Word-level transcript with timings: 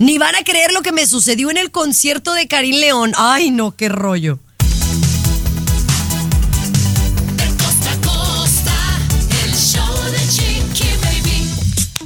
Ni 0.00 0.16
van 0.16 0.34
a 0.34 0.42
creer 0.44 0.72
lo 0.72 0.80
que 0.80 0.92
me 0.92 1.06
sucedió 1.06 1.50
en 1.50 1.58
el 1.58 1.70
concierto 1.70 2.32
de 2.32 2.48
Karim 2.48 2.76
León. 2.76 3.12
Ay, 3.18 3.50
no, 3.50 3.76
qué 3.76 3.90
rollo. 3.90 4.38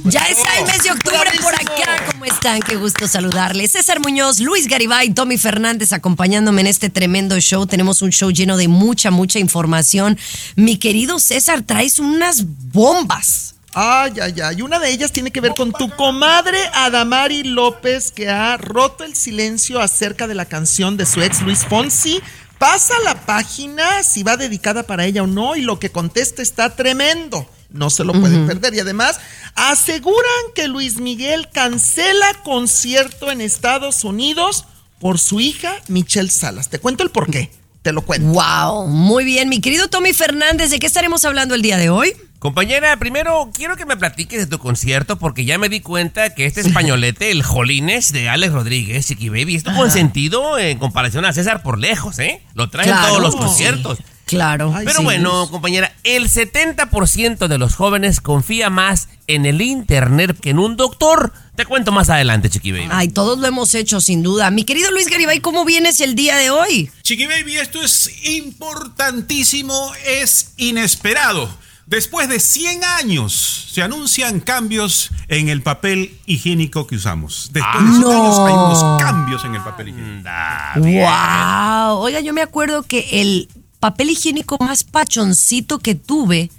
Ya 0.03 0.27
está 0.27 0.59
el 0.59 0.65
mes 0.65 0.83
de 0.83 0.91
octubre 0.91 1.31
por 1.41 1.55
acá. 1.55 2.11
¿Cómo 2.11 2.25
están? 2.25 2.59
Qué 2.59 2.75
gusto 2.75 3.07
saludarles. 3.07 3.71
César 3.71 4.01
Muñoz, 4.01 4.41
Luis 4.41 4.67
Garibay, 4.67 5.11
Tommy 5.11 5.37
Fernández 5.37 5.93
acompañándome 5.93 6.59
en 6.61 6.67
este 6.67 6.89
tremendo 6.89 7.39
show. 7.39 7.65
Tenemos 7.65 8.01
un 8.01 8.11
show 8.11 8.29
lleno 8.29 8.57
de 8.57 8.67
mucha, 8.67 9.09
mucha 9.09 9.39
información. 9.39 10.17
Mi 10.57 10.75
querido 10.75 11.17
César, 11.19 11.61
traes 11.61 11.99
unas 11.99 12.43
bombas. 12.73 13.54
Ay, 13.77 14.13
ay, 14.21 14.33
ay. 14.41 14.61
Una 14.61 14.79
de 14.79 14.89
ellas 14.89 15.11
tiene 15.11 15.31
que 15.31 15.41
ver 15.41 15.53
con 15.53 15.73
tu 15.73 15.89
comadre 15.89 16.57
Adamari 16.73 17.43
López, 17.43 18.09
que 18.09 18.29
ha 18.29 18.55
roto 18.55 19.03
el 19.03 19.17
silencio 19.17 19.81
acerca 19.81 20.27
de 20.27 20.33
la 20.33 20.45
canción 20.45 20.95
de 20.95 21.05
su 21.05 21.21
ex 21.21 21.41
Luis 21.41 21.65
Fonsi. 21.65 22.21
Pasa 22.57 22.93
la 23.03 23.25
página 23.25 24.01
si 24.03 24.23
va 24.23 24.37
dedicada 24.37 24.83
para 24.83 25.05
ella 25.05 25.23
o 25.23 25.27
no, 25.27 25.57
y 25.57 25.61
lo 25.61 25.77
que 25.77 25.91
contesta 25.91 26.41
está 26.41 26.73
tremendo. 26.73 27.49
No 27.69 27.89
se 27.89 28.05
lo 28.05 28.13
pueden 28.13 28.47
perder. 28.47 28.73
Y 28.75 28.79
además, 28.79 29.19
aseguran 29.55 30.23
que 30.55 30.69
Luis 30.69 31.01
Miguel 31.01 31.49
cancela 31.51 32.33
concierto 32.45 33.29
en 33.29 33.41
Estados 33.41 34.05
Unidos 34.05 34.63
por 34.99 35.19
su 35.19 35.41
hija 35.41 35.75
Michelle 35.89 36.31
Salas. 36.31 36.69
Te 36.69 36.79
cuento 36.79 37.03
el 37.03 37.09
por 37.09 37.29
qué. 37.29 37.51
Te 37.81 37.91
lo 37.91 38.03
cuento. 38.03 38.27
Wow, 38.29 38.87
muy 38.87 39.25
bien. 39.25 39.49
Mi 39.49 39.59
querido 39.59 39.89
Tommy 39.89 40.13
Fernández, 40.13 40.69
¿de 40.69 40.79
qué 40.79 40.87
estaremos 40.87 41.25
hablando 41.25 41.55
el 41.55 41.61
día 41.61 41.75
de 41.75 41.89
hoy? 41.89 42.15
Compañera, 42.39 42.97
primero 42.97 43.49
quiero 43.53 43.75
que 43.75 43.85
me 43.85 43.97
platiques 43.97 44.39
de 44.39 44.45
tu 44.47 44.59
concierto 44.59 45.17
porque 45.17 45.45
ya 45.45 45.57
me 45.57 45.67
di 45.69 45.79
cuenta 45.79 46.35
que 46.35 46.45
este 46.45 46.61
españolete, 46.61 47.31
el 47.31 47.41
Jolines 47.43 48.11
de 48.11 48.29
Alex 48.29 48.53
Rodríguez, 48.53 49.07
Chiqui 49.07 49.29
Baby, 49.29 49.55
es 49.55 49.63
tu 49.63 49.73
consentido 49.73 50.59
en 50.59 50.77
comparación 50.77 51.25
a 51.25 51.33
César 51.33 51.63
por 51.63 51.79
lejos, 51.79 52.19
¿eh? 52.19 52.41
Lo 52.53 52.69
traen 52.69 52.89
Claro. 52.89 53.07
todos 53.07 53.21
los 53.21 53.35
conciertos. 53.35 53.97
Claro. 54.25 54.73
Ay, 54.75 54.85
Pero 54.85 54.99
sí, 54.99 55.03
bueno, 55.03 55.49
compañera, 55.51 55.93
el 56.03 56.29
70% 56.29 57.47
de 57.47 57.57
los 57.59 57.75
jóvenes 57.75 58.21
confía 58.21 58.69
más 58.71 59.07
en 59.27 59.45
el 59.45 59.61
internet 59.61 60.35
que 60.39 60.49
en 60.49 60.59
un 60.59 60.77
doctor. 60.77 61.31
Te 61.55 61.65
cuento 61.65 61.91
más 61.91 62.09
adelante, 62.09 62.49
Chiqui 62.49 62.71
Baby. 62.71 62.87
Ay, 62.91 63.07
todos 63.09 63.37
lo 63.39 63.47
hemos 63.47 63.73
hecho, 63.75 64.01
sin 64.01 64.23
duda. 64.23 64.49
Mi 64.51 64.63
querido 64.65 64.91
Luis 64.91 65.07
Garibay, 65.09 65.39
¿cómo 65.41 65.63
vienes 65.63 66.01
el 66.01 66.15
día 66.15 66.37
de 66.37 66.49
hoy? 66.49 66.89
Chiqui 67.03 67.27
Baby, 67.27 67.57
esto 67.57 67.81
es 67.83 68.09
importantísimo, 68.25 69.91
es 70.05 70.53
inesperado. 70.57 71.47
Después 71.85 72.27
de 72.29 72.39
100 72.39 72.83
años 72.83 73.67
se 73.71 73.83
anuncian 73.83 74.39
cambios 74.39 75.11
en 75.27 75.49
el 75.49 75.61
papel 75.61 76.17
higiénico 76.25 76.87
que 76.87 76.95
usamos. 76.95 77.51
Después 77.53 77.83
de 77.83 77.91
100 77.91 78.01
no. 78.01 78.09
años 78.09 78.39
hay 78.39 78.53
unos 78.53 79.01
cambios 79.03 79.45
en 79.45 79.55
el 79.55 79.61
papel 79.61 79.89
higiénico. 79.89 80.29
Wow. 80.77 81.99
Oiga, 81.99 82.21
yo 82.21 82.33
me 82.33 82.41
acuerdo 82.41 82.81
que 82.81 83.21
el 83.21 83.49
papel 83.79 84.09
higiénico 84.09 84.57
más 84.59 84.83
pachoncito 84.83 85.77
que 85.77 85.93
tuve 85.93 86.49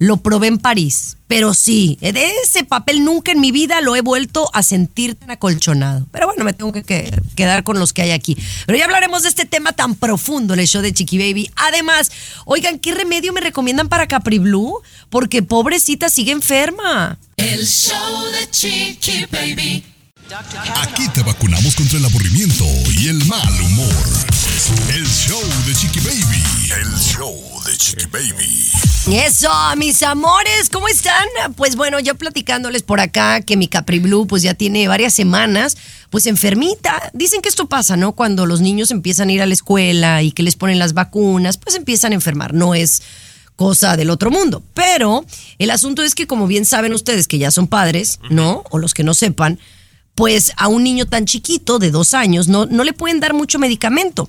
lo 0.00 0.16
probé 0.16 0.48
en 0.48 0.58
París. 0.58 1.16
Pero 1.28 1.54
sí, 1.54 1.96
de 2.00 2.32
ese 2.42 2.64
papel 2.64 3.04
nunca 3.04 3.30
en 3.30 3.38
mi 3.40 3.52
vida 3.52 3.80
lo 3.82 3.94
he 3.94 4.00
vuelto 4.00 4.50
a 4.52 4.62
sentir 4.64 5.14
tan 5.14 5.30
acolchonado. 5.30 6.06
Pero 6.10 6.26
bueno, 6.26 6.42
me 6.42 6.52
tengo 6.54 6.72
que, 6.72 6.82
que- 6.82 7.20
quedar 7.36 7.62
con 7.62 7.78
los 7.78 7.92
que 7.92 8.02
hay 8.02 8.10
aquí. 8.10 8.36
Pero 8.66 8.76
ya 8.78 8.86
hablaremos 8.86 9.22
de 9.22 9.28
este 9.28 9.44
tema 9.44 9.72
tan 9.72 9.94
profundo 9.94 10.54
el 10.54 10.66
show 10.66 10.82
de 10.82 10.92
Chiqui 10.92 11.18
Baby. 11.18 11.50
Además, 11.54 12.10
oigan, 12.46 12.78
¿qué 12.80 12.92
remedio 12.94 13.32
me 13.32 13.40
recomiendan 13.42 13.88
para 13.88 14.08
Capri 14.08 14.38
Blue? 14.38 14.80
Porque 15.10 15.42
pobrecita 15.42 16.08
sigue 16.08 16.32
enferma. 16.32 17.18
El 17.36 17.64
show 17.66 18.24
de 18.32 18.50
Chiqui 18.50 19.26
Baby. 19.30 19.84
Aquí 20.32 21.08
te 21.08 21.24
vacunamos 21.24 21.74
contra 21.74 21.98
el 21.98 22.04
aburrimiento 22.04 22.64
y 22.96 23.08
el 23.08 23.24
mal 23.26 23.60
humor. 23.62 24.06
El 24.94 25.04
show 25.04 25.42
de 25.66 25.74
Chiqui 25.74 25.98
Baby. 25.98 26.44
El 26.80 26.96
show 27.00 27.36
de 27.66 27.76
Chiqui 27.76 28.06
Baby. 28.06 28.70
Eso, 29.12 29.50
mis 29.76 30.00
amores, 30.04 30.70
¿cómo 30.70 30.86
están? 30.86 31.26
Pues 31.56 31.74
bueno, 31.74 31.98
yo 31.98 32.14
platicándoles 32.14 32.84
por 32.84 33.00
acá 33.00 33.40
que 33.40 33.56
mi 33.56 33.66
Capri 33.66 33.98
Blue 33.98 34.28
pues 34.28 34.44
ya 34.44 34.54
tiene 34.54 34.86
varias 34.86 35.14
semanas, 35.14 35.76
pues 36.10 36.26
enfermita. 36.26 37.10
Dicen 37.12 37.42
que 37.42 37.48
esto 37.48 37.68
pasa, 37.68 37.96
¿no? 37.96 38.12
Cuando 38.12 38.46
los 38.46 38.60
niños 38.60 38.92
empiezan 38.92 39.30
a 39.30 39.32
ir 39.32 39.42
a 39.42 39.46
la 39.46 39.54
escuela 39.54 40.22
y 40.22 40.30
que 40.30 40.44
les 40.44 40.54
ponen 40.54 40.78
las 40.78 40.92
vacunas, 40.92 41.56
pues 41.58 41.74
empiezan 41.74 42.12
a 42.12 42.14
enfermar. 42.14 42.54
No 42.54 42.76
es 42.76 43.02
cosa 43.56 43.96
del 43.96 44.10
otro 44.10 44.30
mundo. 44.30 44.62
Pero 44.74 45.24
el 45.58 45.70
asunto 45.70 46.04
es 46.04 46.14
que 46.14 46.28
como 46.28 46.46
bien 46.46 46.64
saben 46.64 46.92
ustedes 46.92 47.26
que 47.26 47.38
ya 47.38 47.50
son 47.50 47.66
padres, 47.66 48.20
¿no? 48.30 48.62
O 48.70 48.78
los 48.78 48.94
que 48.94 49.02
no 49.02 49.12
sepan, 49.12 49.58
pues 50.20 50.52
a 50.58 50.68
un 50.68 50.84
niño 50.84 51.06
tan 51.06 51.24
chiquito 51.24 51.78
de 51.78 51.90
dos 51.90 52.12
años 52.12 52.46
no, 52.46 52.66
no 52.66 52.84
le 52.84 52.92
pueden 52.92 53.20
dar 53.20 53.32
mucho 53.32 53.58
medicamento. 53.58 54.28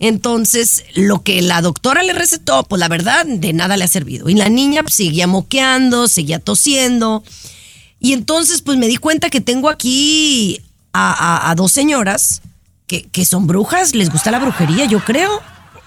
Entonces, 0.00 0.82
lo 0.96 1.22
que 1.22 1.42
la 1.42 1.62
doctora 1.62 2.02
le 2.02 2.12
recetó, 2.12 2.64
pues 2.64 2.80
la 2.80 2.88
verdad, 2.88 3.24
de 3.24 3.52
nada 3.52 3.76
le 3.76 3.84
ha 3.84 3.88
servido. 3.88 4.28
Y 4.28 4.34
la 4.34 4.48
niña 4.48 4.82
pues, 4.82 4.96
seguía 4.96 5.28
moqueando, 5.28 6.08
seguía 6.08 6.40
tosiendo. 6.40 7.22
Y 8.00 8.14
entonces, 8.14 8.62
pues 8.62 8.78
me 8.78 8.88
di 8.88 8.96
cuenta 8.96 9.30
que 9.30 9.40
tengo 9.40 9.68
aquí 9.70 10.60
a, 10.92 11.12
a- 11.12 11.50
a 11.50 11.54
dos 11.54 11.70
señoras 11.70 12.42
que, 12.88 13.04
que 13.04 13.24
son 13.24 13.46
brujas, 13.46 13.94
les 13.94 14.10
gusta 14.10 14.32
la 14.32 14.40
brujería, 14.40 14.86
yo 14.86 15.04
creo. 15.04 15.40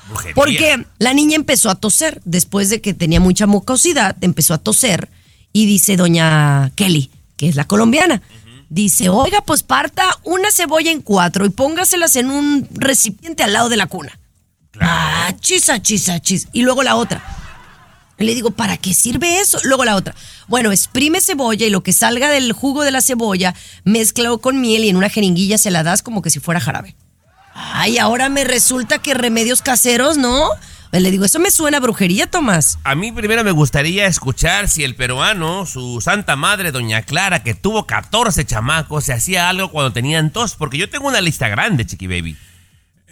Brujería. 0.07 0.33
Porque 0.33 0.85
la 0.97 1.13
niña 1.13 1.35
empezó 1.35 1.69
a 1.69 1.75
toser, 1.75 2.21
después 2.23 2.69
de 2.69 2.79
que 2.79 2.93
tenía 2.93 3.19
mucha 3.19 3.47
mucosidad, 3.47 4.15
empezó 4.21 4.53
a 4.53 4.59
toser 4.59 5.09
y 5.51 5.65
dice 5.65 5.97
doña 5.97 6.71
Kelly, 6.75 7.09
que 7.35 7.49
es 7.49 7.55
la 7.57 7.65
colombiana, 7.65 8.21
dice, 8.71 9.09
oiga, 9.09 9.41
pues 9.41 9.63
parta 9.63 10.17
una 10.23 10.49
cebolla 10.49 10.91
en 10.91 11.01
cuatro 11.01 11.45
y 11.45 11.49
póngaselas 11.49 12.15
en 12.15 12.31
un 12.31 12.67
recipiente 12.71 13.43
al 13.43 13.51
lado 13.53 13.67
de 13.67 13.75
la 13.75 13.85
cuna. 13.85 14.17
Ah, 14.79 15.33
chisa, 15.41 15.81
chisa, 15.81 16.21
chis. 16.21 16.47
Y 16.53 16.61
luego 16.61 16.81
la 16.81 16.95
otra. 16.95 17.21
Le 18.17 18.33
digo, 18.33 18.51
¿para 18.51 18.77
qué 18.77 18.93
sirve 18.93 19.39
eso? 19.39 19.59
Luego 19.63 19.83
la 19.83 19.97
otra. 19.97 20.15
Bueno, 20.47 20.71
exprime 20.71 21.19
cebolla 21.19 21.65
y 21.65 21.69
lo 21.69 21.83
que 21.83 21.91
salga 21.91 22.29
del 22.29 22.53
jugo 22.53 22.83
de 22.83 22.91
la 22.91 23.01
cebolla, 23.01 23.53
mezclado 23.83 24.39
con 24.39 24.61
miel 24.61 24.85
y 24.85 24.89
en 24.89 24.95
una 24.95 25.09
jeringuilla 25.09 25.57
se 25.57 25.71
la 25.71 25.83
das 25.83 26.01
como 26.01 26.21
que 26.21 26.29
si 26.29 26.39
fuera 26.39 26.61
jarabe. 26.61 26.95
Ay, 27.53 27.97
ahora 27.97 28.29
me 28.29 28.45
resulta 28.45 28.99
que 28.99 29.13
remedios 29.13 29.61
caseros, 29.61 30.17
¿no? 30.17 30.49
Le 30.91 31.09
digo, 31.09 31.23
eso 31.23 31.39
me 31.39 31.51
suena 31.51 31.77
a 31.77 31.79
brujería, 31.79 32.29
Tomás. 32.29 32.77
A 32.83 32.95
mí 32.95 33.11
primero 33.13 33.43
me 33.43 33.51
gustaría 33.51 34.07
escuchar 34.07 34.67
si 34.67 34.83
el 34.83 34.95
peruano, 34.95 35.65
su 35.65 36.01
santa 36.01 36.35
madre, 36.35 36.71
doña 36.71 37.01
Clara, 37.03 37.43
que 37.43 37.53
tuvo 37.53 37.87
14 37.87 38.45
chamacos, 38.45 39.05
se 39.05 39.13
hacía 39.13 39.49
algo 39.49 39.71
cuando 39.71 39.93
tenían 39.93 40.31
tos, 40.31 40.55
porque 40.55 40.77
yo 40.77 40.89
tengo 40.89 41.07
una 41.07 41.21
lista 41.21 41.47
grande, 41.47 41.85
Chiqui 41.85 42.07
Baby. 42.07 42.35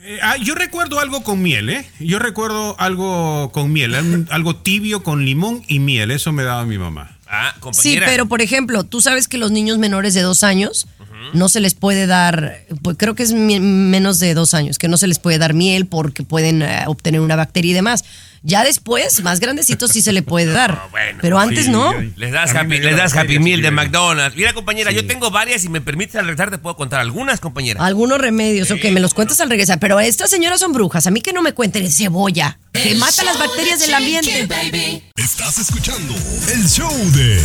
Eh, 0.01 0.19
ah, 0.22 0.38
yo 0.38 0.56
recuerdo 0.56 1.00
algo 1.00 1.23
con 1.23 1.41
miel, 1.41 1.69
¿eh? 1.69 1.89
Yo 2.00 2.19
recuerdo 2.19 2.75
algo 2.79 3.51
con 3.51 3.72
miel, 3.72 3.95
algo 4.29 4.56
tibio 4.57 5.01
con 5.01 5.25
limón 5.25 5.63
y 5.68 5.79
miel. 5.79 6.12
Eso 6.12 6.31
me 6.31 6.44
daba 6.44 6.66
mi 6.66 6.78
mamá. 6.78 7.19
Ah, 7.29 7.53
Sí, 7.73 8.00
pero 8.06 8.25
por 8.28 8.41
ejemplo, 8.41 8.84
tú 8.84 9.01
sabes 9.01 9.28
que 9.28 9.38
los 9.38 9.51
niños 9.51 9.78
menores 9.78 10.13
de 10.13 10.22
dos 10.22 10.44
años 10.44 10.88
no 11.34 11.47
se 11.50 11.59
les 11.59 11.75
puede 11.75 12.07
dar, 12.07 12.62
pues 12.81 12.98
creo 12.98 13.13
que 13.13 13.24
es 13.24 13.33
menos 13.33 14.19
de 14.19 14.33
dos 14.33 14.53
años, 14.53 14.77
que 14.80 14.88
no 14.88 14.98
se 14.98 15.06
les 15.06 15.19
puede 15.19 15.38
dar 15.38 15.53
miel 15.53 15.86
porque 15.86 16.24
pueden 16.24 16.62
eh, 16.62 16.83
obtener 16.88 17.21
una 17.21 17.36
bacteria 17.36 17.71
y 17.71 17.74
demás. 17.74 18.03
Ya 18.41 18.63
después, 18.63 19.21
más 19.24 19.39
grandecitos 19.39 19.91
sí 19.91 20.01
se 20.01 20.12
le 20.13 20.21
puede 20.21 20.47
dar, 20.51 20.88
bueno, 20.91 21.19
pero 21.21 21.39
antes 21.39 21.65
sí, 21.65 21.71
no. 21.71 21.91
sí. 22.00 22.13
Les 22.15 22.31
das 22.31 22.56
Happy, 22.56 22.77
les 22.80 22.95
das 22.95 23.15
happy 23.15 23.38
Meal 23.39 23.57
Chiqui 23.57 23.62
de 23.62 23.69
Baby. 23.69 23.75
McDonald's. 23.75 24.36
Mira, 24.38 24.53
compañera, 24.53 24.91
Sí. 24.91 24.95
yo 24.97 25.06
tengo 25.07 25.30
varias 25.31 25.63
y 25.65 25.69
me 25.69 25.81
permites 25.81 26.15
al 26.15 26.25
regresar 26.25 26.50
te 26.51 26.57
puedo 26.57 26.75
contar 26.75 27.00
algunas, 27.00 27.39
compañera. 27.39 27.83
Algunos 27.86 28.19
remedios, 28.19 28.71
ok, 28.71 28.83
me 28.91 29.00
los 29.00 29.13
cuentas 29.13 29.39
al 29.41 29.50
regresar, 29.50 29.80
pero 29.80 30.00
estas 30.00 30.30
señoras 30.30 30.59
son 30.59 30.74
brujas, 30.74 31.06
a 31.07 31.12
mí 31.12 31.21
que 31.21 31.33
no 31.33 31.41
me 31.41 31.53
cuenten 31.53 31.89
cebolla, 31.91 32.59
que 32.71 32.95
mata 32.95 33.24
las 33.24 33.38
bacterias 33.38 33.80
del 33.80 33.94
ambiente. 33.94 34.45
Baby. 34.47 35.03
Estás 35.15 35.59
escuchando 35.59 36.15
el 36.53 36.68
show 36.68 36.91
de 37.12 37.36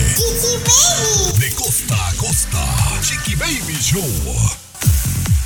De 1.39 1.51
costa 1.55 2.09
a 2.09 2.13
costa. 2.15 2.65
Chiqui 3.03 3.35
Baby 3.35 3.77
Show. 3.83 4.05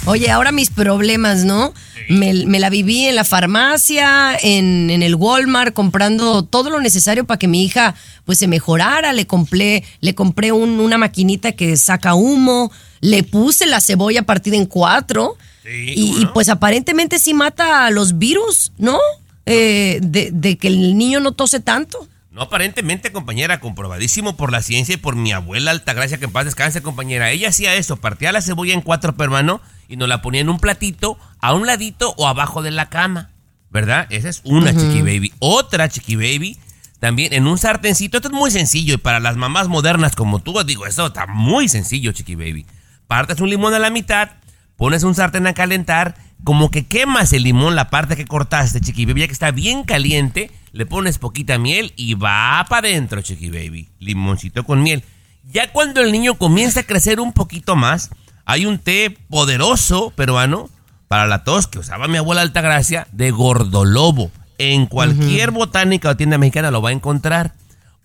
Oye, 0.09 0.31
ahora 0.31 0.53
mis 0.53 0.71
problemas, 0.71 1.45
¿no? 1.45 1.75
Me, 2.09 2.33
me 2.47 2.59
la 2.61 2.71
viví 2.71 3.05
en 3.07 3.15
la 3.17 3.25
farmacia, 3.25 4.37
en, 4.43 4.89
en 4.91 5.03
el 5.03 5.15
Walmart, 5.15 5.75
comprando 5.75 6.45
todo 6.45 6.71
lo 6.71 6.81
necesario 6.81 7.25
para 7.27 7.39
que 7.39 7.49
mi 7.49 7.65
hija 7.65 7.95
pues 8.25 8.39
se 8.39 8.47
mejorara. 8.49 9.13
Le 9.13 9.27
compré, 9.27 9.85
le 10.01 10.15
compré 10.15 10.53
un- 10.53 10.81
una 10.81 10.97
maquinita 10.99 11.53
que 11.53 11.77
saca 11.77 12.15
humo, 12.15 12.73
le 13.01 13.23
puse 13.23 13.67
la 13.67 13.81
cebolla 13.81 14.23
partida 14.23 14.57
en 14.57 14.67
cuatro. 14.67 15.37
y, 15.71 16.23
y, 16.23 16.27
pues 16.33 16.49
aparentemente 16.49 17.19
sí 17.19 17.35
mata 17.35 17.85
a 17.87 17.91
los 17.91 18.19
virus, 18.19 18.73
¿no? 18.79 18.99
Eh, 19.45 19.99
de, 20.03 20.31
de 20.33 20.57
que 20.57 20.69
el 20.69 20.97
niño 20.97 21.21
no 21.21 21.33
tose 21.33 21.61
tanto. 21.61 22.09
No, 22.31 22.43
aparentemente, 22.43 23.13
compañera, 23.13 23.61
comprobadísimo 23.61 24.37
por 24.37 24.53
la 24.53 24.63
ciencia 24.63 24.95
y 24.95 24.99
por 24.99 25.17
mi 25.17 25.33
abuela 25.33 25.71
Altagracia, 25.73 26.19
que 26.19 26.27
en 26.27 26.33
paz 26.33 26.45
descanse, 26.47 26.81
compañera. 26.83 27.31
Ella 27.33 27.49
hacía 27.51 27.75
eso, 27.75 27.97
partía 27.97 28.33
la 28.33 28.41
cebolla 28.41 28.73
en 28.75 28.81
cuatro 28.81 29.15
hermano 29.19 29.61
y 29.89 29.97
nos 29.97 30.09
la 30.09 30.23
ponía 30.23 30.43
en 30.43 30.51
un 30.51 30.61
platito, 30.61 31.19
a 31.41 31.55
un 31.55 31.67
ladito 31.67 32.15
o 32.17 32.29
abajo 32.29 32.63
de 32.63 32.71
la 32.71 32.89
cama. 32.89 33.31
¿Verdad? 33.71 34.07
Esa 34.11 34.29
es 34.29 34.41
una 34.45 34.73
chiqui 34.73 35.01
baby. 35.01 35.33
Otra 35.41 35.89
chiqui 35.89 36.17
baby, 36.17 36.59
también 37.01 37.33
en 37.33 37.47
un 37.47 37.59
sartencito. 37.59 38.17
Esto 38.19 38.29
es 38.29 38.35
muy 38.35 38.51
sencillo 38.51 38.95
y 38.95 38.99
para 38.99 39.21
las 39.21 39.37
mamás 39.37 39.69
modernas 39.69 40.17
como 40.17 40.39
tú, 40.39 40.63
digo, 40.65 40.87
esto 40.87 41.07
está 41.07 41.27
muy 41.27 41.69
sencillo, 41.69 42.13
chiqui 42.13 42.35
baby. 42.35 42.65
Partes 43.07 43.41
un 43.41 43.51
limón 43.51 43.75
a 43.75 43.79
la 43.79 43.91
mitad, 43.91 44.31
pones 44.77 45.03
un 45.03 45.15
sartén 45.15 45.47
a 45.47 45.55
calentar, 45.55 46.15
como 46.45 46.71
que 46.71 46.87
quemas 46.87 47.33
el 47.33 47.43
limón, 47.43 47.77
la 47.77 47.91
parte 47.91 48.17
que 48.17 48.25
cortaste, 48.25 48.81
chiqui 48.81 49.05
baby, 49.05 49.21
ya 49.21 49.27
que 49.27 49.33
está 49.33 49.51
bien 49.51 49.85
caliente, 49.85 50.51
le 50.73 50.87
pones 50.87 51.19
poquita 51.19 51.59
miel 51.59 51.93
y 51.97 52.15
va 52.15 52.65
para 52.69 52.89
adentro, 52.89 53.21
chiqui 53.21 53.51
baby. 53.51 53.89
Limoncito 53.99 54.65
con 54.65 54.83
miel. 54.83 55.05
Ya 55.51 55.73
cuando 55.73 56.01
el 56.01 56.13
niño 56.13 56.35
comienza 56.35 56.81
a 56.81 56.85
crecer 56.85 57.21
un 57.21 57.33
poquito 57.33 57.77
más, 57.77 58.11
hay 58.49 58.65
un 58.65 58.79
té 58.79 59.15
poderoso 59.29 60.11
peruano 60.17 60.71
para 61.07 61.27
la 61.27 61.45
tos 61.45 61.67
que 61.67 61.79
usaba 61.79 62.09
mi 62.09 62.17
abuela 62.17 62.41
Altagracia 62.41 63.07
de 63.13 63.31
gordolobo. 63.31 64.31
En 64.57 64.87
cualquier 64.87 65.51
botánica 65.51 66.09
o 66.09 66.17
tienda 66.17 66.39
mexicana 66.39 66.71
lo 66.71 66.81
va 66.81 66.89
a 66.89 66.93
encontrar. 66.93 67.53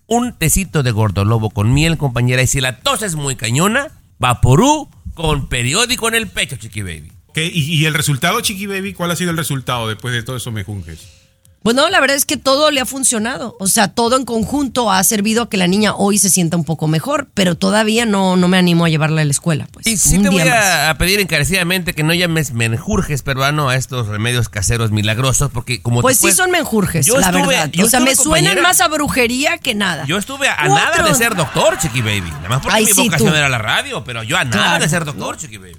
Un 0.06 0.34
tecito 0.34 0.82
de 0.82 0.90
gordolobo 0.90 1.48
con 1.48 1.72
miel, 1.72 1.96
compañera. 1.96 2.42
Y 2.42 2.46
si 2.46 2.60
la 2.60 2.78
tos 2.80 3.00
es 3.00 3.16
muy 3.16 3.36
cañona, 3.36 3.88
vaporú 4.18 4.90
con 5.14 5.48
periódico 5.48 6.08
en 6.08 6.14
el 6.14 6.26
pecho, 6.26 6.56
chiqui 6.56 6.82
baby. 6.82 7.10
¿Y, 7.34 7.80
y 7.80 7.86
el 7.86 7.94
resultado, 7.94 8.40
Chiqui 8.42 8.66
Baby? 8.66 8.92
¿Cuál 8.92 9.10
ha 9.10 9.16
sido 9.16 9.30
el 9.30 9.36
resultado 9.36 9.88
después 9.88 10.14
de 10.14 10.22
todo 10.22 10.36
eso 10.36 10.52
mejunjes? 10.52 11.23
Pues 11.64 11.74
no, 11.74 11.88
la 11.88 11.98
verdad 11.98 12.14
es 12.18 12.26
que 12.26 12.36
todo 12.36 12.70
le 12.70 12.82
ha 12.82 12.84
funcionado. 12.84 13.56
O 13.58 13.66
sea, 13.68 13.88
todo 13.88 14.18
en 14.18 14.26
conjunto 14.26 14.92
ha 14.92 15.02
servido 15.02 15.44
a 15.44 15.48
que 15.48 15.56
la 15.56 15.66
niña 15.66 15.94
hoy 15.96 16.18
se 16.18 16.28
sienta 16.28 16.58
un 16.58 16.64
poco 16.64 16.88
mejor, 16.88 17.26
pero 17.32 17.56
todavía 17.56 18.04
no, 18.04 18.36
no 18.36 18.48
me 18.48 18.58
animo 18.58 18.84
a 18.84 18.90
llevarla 18.90 19.22
a 19.22 19.24
la 19.24 19.30
escuela. 19.30 19.66
Pues, 19.72 19.86
Y 19.86 19.96
sí 19.96 20.18
un 20.18 20.24
te 20.24 20.28
voy 20.28 20.42
a, 20.42 20.90
a 20.90 20.98
pedir 20.98 21.20
encarecidamente 21.20 21.94
que 21.94 22.02
no 22.02 22.12
llames 22.12 22.52
menjurjes 22.52 23.22
peruano 23.22 23.70
a 23.70 23.76
estos 23.76 24.08
remedios 24.08 24.50
caseros 24.50 24.90
milagrosos, 24.90 25.50
porque 25.52 25.80
como 25.80 26.02
Pues 26.02 26.18
sí 26.18 26.24
puedes- 26.24 26.36
son 26.36 26.50
menjurjes, 26.50 27.06
Yo 27.06 27.18
la 27.18 27.28
estuve- 27.28 27.46
verdad. 27.46 27.70
yo 27.72 27.86
O 27.86 27.88
sea, 27.88 28.00
me 28.00 28.14
suenan 28.14 28.60
más 28.60 28.82
a 28.82 28.88
brujería 28.88 29.56
que 29.56 29.74
nada. 29.74 30.04
Yo 30.04 30.18
estuve 30.18 30.48
a 30.50 30.56
Cuatro. 30.66 30.74
nada 30.74 31.08
de 31.08 31.14
ser 31.14 31.34
doctor, 31.34 31.78
Chiqui 31.78 32.02
Baby. 32.02 32.30
Nada 32.30 32.48
más 32.50 32.60
porque 32.60 32.76
Ay, 32.76 32.84
mi 32.84 32.92
sí, 32.92 33.04
vocación 33.04 33.30
tú. 33.30 33.36
era 33.36 33.48
la 33.48 33.56
radio, 33.56 34.04
pero 34.04 34.22
yo 34.22 34.36
a 34.36 34.44
nada 34.44 34.62
Claro. 34.64 34.82
de 34.84 34.90
ser 34.90 35.06
doctor, 35.06 35.38
Chiqui 35.38 35.56
Baby. 35.56 35.76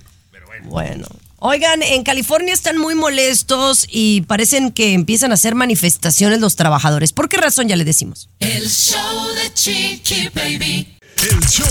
Bueno. 0.63 1.05
Oigan, 1.47 1.83
en 1.83 2.01
California 2.01 2.55
están 2.55 2.75
muy 2.79 2.95
molestos 2.95 3.85
y 3.87 4.21
parecen 4.21 4.71
que 4.71 4.93
empiezan 4.93 5.29
a 5.29 5.35
hacer 5.35 5.53
manifestaciones 5.53 6.39
los 6.39 6.55
trabajadores. 6.55 7.13
¿Por 7.13 7.29
qué 7.29 7.37
razón 7.37 7.67
ya 7.67 7.75
le 7.75 7.85
decimos? 7.85 8.29
El 8.39 8.67
show 8.67 9.27
de 9.35 9.53
Chiqui 9.53 10.29
Baby. 10.33 10.97
El 11.17 11.39
show 11.47 11.67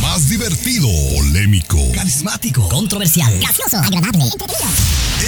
más 0.00 0.30
divertido, 0.30 0.88
polémico, 1.14 1.76
Carismático, 1.94 2.66
controversial, 2.70 3.38
gracioso, 3.38 3.76
agradable, 3.76 4.24
entretenido. 4.24 4.66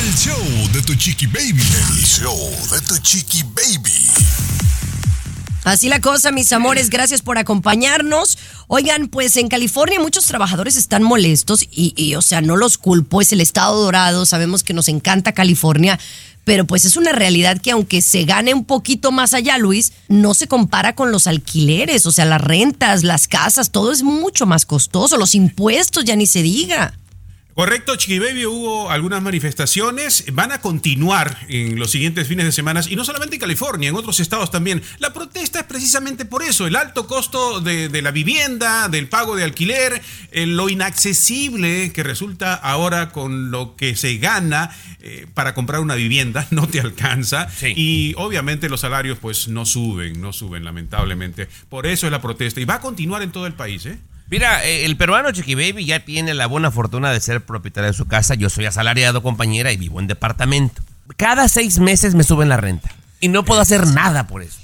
el 0.03 0.14
show 0.17 0.73
de 0.73 0.81
tu 0.81 0.94
chiqui 0.94 1.26
baby. 1.26 1.61
El 1.61 2.03
show 2.03 2.50
de 2.70 2.81
tu 2.81 2.96
chiqui 3.03 3.43
baby. 3.43 4.11
Así 5.64 5.88
la 5.88 6.00
cosa, 6.00 6.32
mis 6.32 6.52
amores, 6.52 6.88
gracias 6.88 7.20
por 7.20 7.36
acompañarnos. 7.36 8.38
Oigan, 8.66 9.08
pues 9.08 9.36
en 9.36 9.48
California 9.48 10.00
muchos 10.00 10.24
trabajadores 10.24 10.76
están 10.76 11.02
molestos 11.02 11.62
y, 11.62 11.92
y, 11.96 12.14
o 12.14 12.22
sea, 12.22 12.40
no 12.40 12.56
los 12.56 12.78
culpo, 12.78 13.20
es 13.20 13.32
el 13.32 13.42
estado 13.42 13.82
dorado, 13.82 14.24
sabemos 14.24 14.62
que 14.62 14.72
nos 14.72 14.88
encanta 14.88 15.32
California, 15.32 15.98
pero 16.44 16.64
pues 16.64 16.86
es 16.86 16.96
una 16.96 17.12
realidad 17.12 17.60
que 17.60 17.72
aunque 17.72 18.00
se 18.00 18.24
gane 18.24 18.54
un 18.54 18.64
poquito 18.64 19.12
más 19.12 19.34
allá, 19.34 19.58
Luis, 19.58 19.92
no 20.08 20.32
se 20.32 20.48
compara 20.48 20.94
con 20.94 21.12
los 21.12 21.26
alquileres, 21.26 22.06
o 22.06 22.12
sea, 22.12 22.24
las 22.24 22.40
rentas, 22.40 23.04
las 23.04 23.28
casas, 23.28 23.70
todo 23.70 23.92
es 23.92 24.02
mucho 24.02 24.46
más 24.46 24.64
costoso, 24.64 25.18
los 25.18 25.34
impuestos 25.34 26.04
ya 26.04 26.16
ni 26.16 26.26
se 26.26 26.42
diga. 26.42 26.94
Correcto, 27.60 27.94
Chiqui 27.94 28.18
Baby, 28.18 28.46
hubo 28.46 28.90
algunas 28.90 29.20
manifestaciones, 29.20 30.24
van 30.32 30.50
a 30.50 30.62
continuar 30.62 31.36
en 31.46 31.78
los 31.78 31.90
siguientes 31.90 32.26
fines 32.26 32.46
de 32.46 32.52
semana 32.52 32.80
y 32.88 32.96
no 32.96 33.04
solamente 33.04 33.36
en 33.36 33.40
California, 33.40 33.90
en 33.90 33.96
otros 33.96 34.18
estados 34.18 34.50
también. 34.50 34.82
La 34.98 35.12
protesta 35.12 35.60
es 35.60 35.66
precisamente 35.66 36.24
por 36.24 36.42
eso, 36.42 36.66
el 36.66 36.74
alto 36.74 37.06
costo 37.06 37.60
de, 37.60 37.90
de 37.90 38.00
la 38.00 38.12
vivienda, 38.12 38.88
del 38.88 39.08
pago 39.08 39.36
de 39.36 39.44
alquiler, 39.44 40.00
eh, 40.30 40.46
lo 40.46 40.70
inaccesible 40.70 41.92
que 41.92 42.02
resulta 42.02 42.54
ahora 42.54 43.10
con 43.12 43.50
lo 43.50 43.76
que 43.76 43.94
se 43.94 44.16
gana 44.16 44.74
eh, 45.00 45.26
para 45.34 45.52
comprar 45.52 45.80
una 45.80 45.96
vivienda, 45.96 46.46
no 46.50 46.66
te 46.66 46.80
alcanza 46.80 47.48
y 47.76 48.14
obviamente 48.16 48.70
los 48.70 48.80
salarios 48.80 49.18
pues 49.18 49.48
no 49.48 49.66
suben, 49.66 50.18
no 50.22 50.32
suben 50.32 50.64
lamentablemente. 50.64 51.46
Por 51.68 51.86
eso 51.86 52.06
es 52.06 52.10
la 52.10 52.22
protesta 52.22 52.58
y 52.58 52.64
va 52.64 52.76
a 52.76 52.80
continuar 52.80 53.20
en 53.20 53.32
todo 53.32 53.46
el 53.46 53.52
país, 53.52 53.84
¿eh? 53.84 53.98
Mira, 54.31 54.65
eh, 54.65 54.85
el 54.85 54.97
peruano 54.97 55.32
Chiqui 55.32 55.56
Baby 55.56 55.85
ya 55.85 56.05
tiene 56.05 56.35
la 56.35 56.47
buena 56.47 56.71
fortuna 56.71 57.12
de 57.12 57.21
ser 57.21 57.44
propietario 57.44 57.91
de 57.91 57.97
su 57.97 58.06
casa. 58.06 58.37
Yo 58.37 58.49
soy 58.49 58.65
asalariado, 58.65 59.23
compañera, 59.25 59.73
y 59.73 59.77
vivo 59.77 59.99
en 59.99 60.06
departamento. 60.06 60.82
Cada 61.17 61.49
seis 61.49 61.81
meses 61.81 62.15
me 62.15 62.23
suben 62.23 62.49
la 62.49 62.56
renta. 62.56 62.91
Y 63.19 63.27
no 63.27 63.44
puedo 63.44 63.61
hacer 63.61 63.88
nada 63.88 64.29
por 64.29 64.43
eso. 64.43 64.59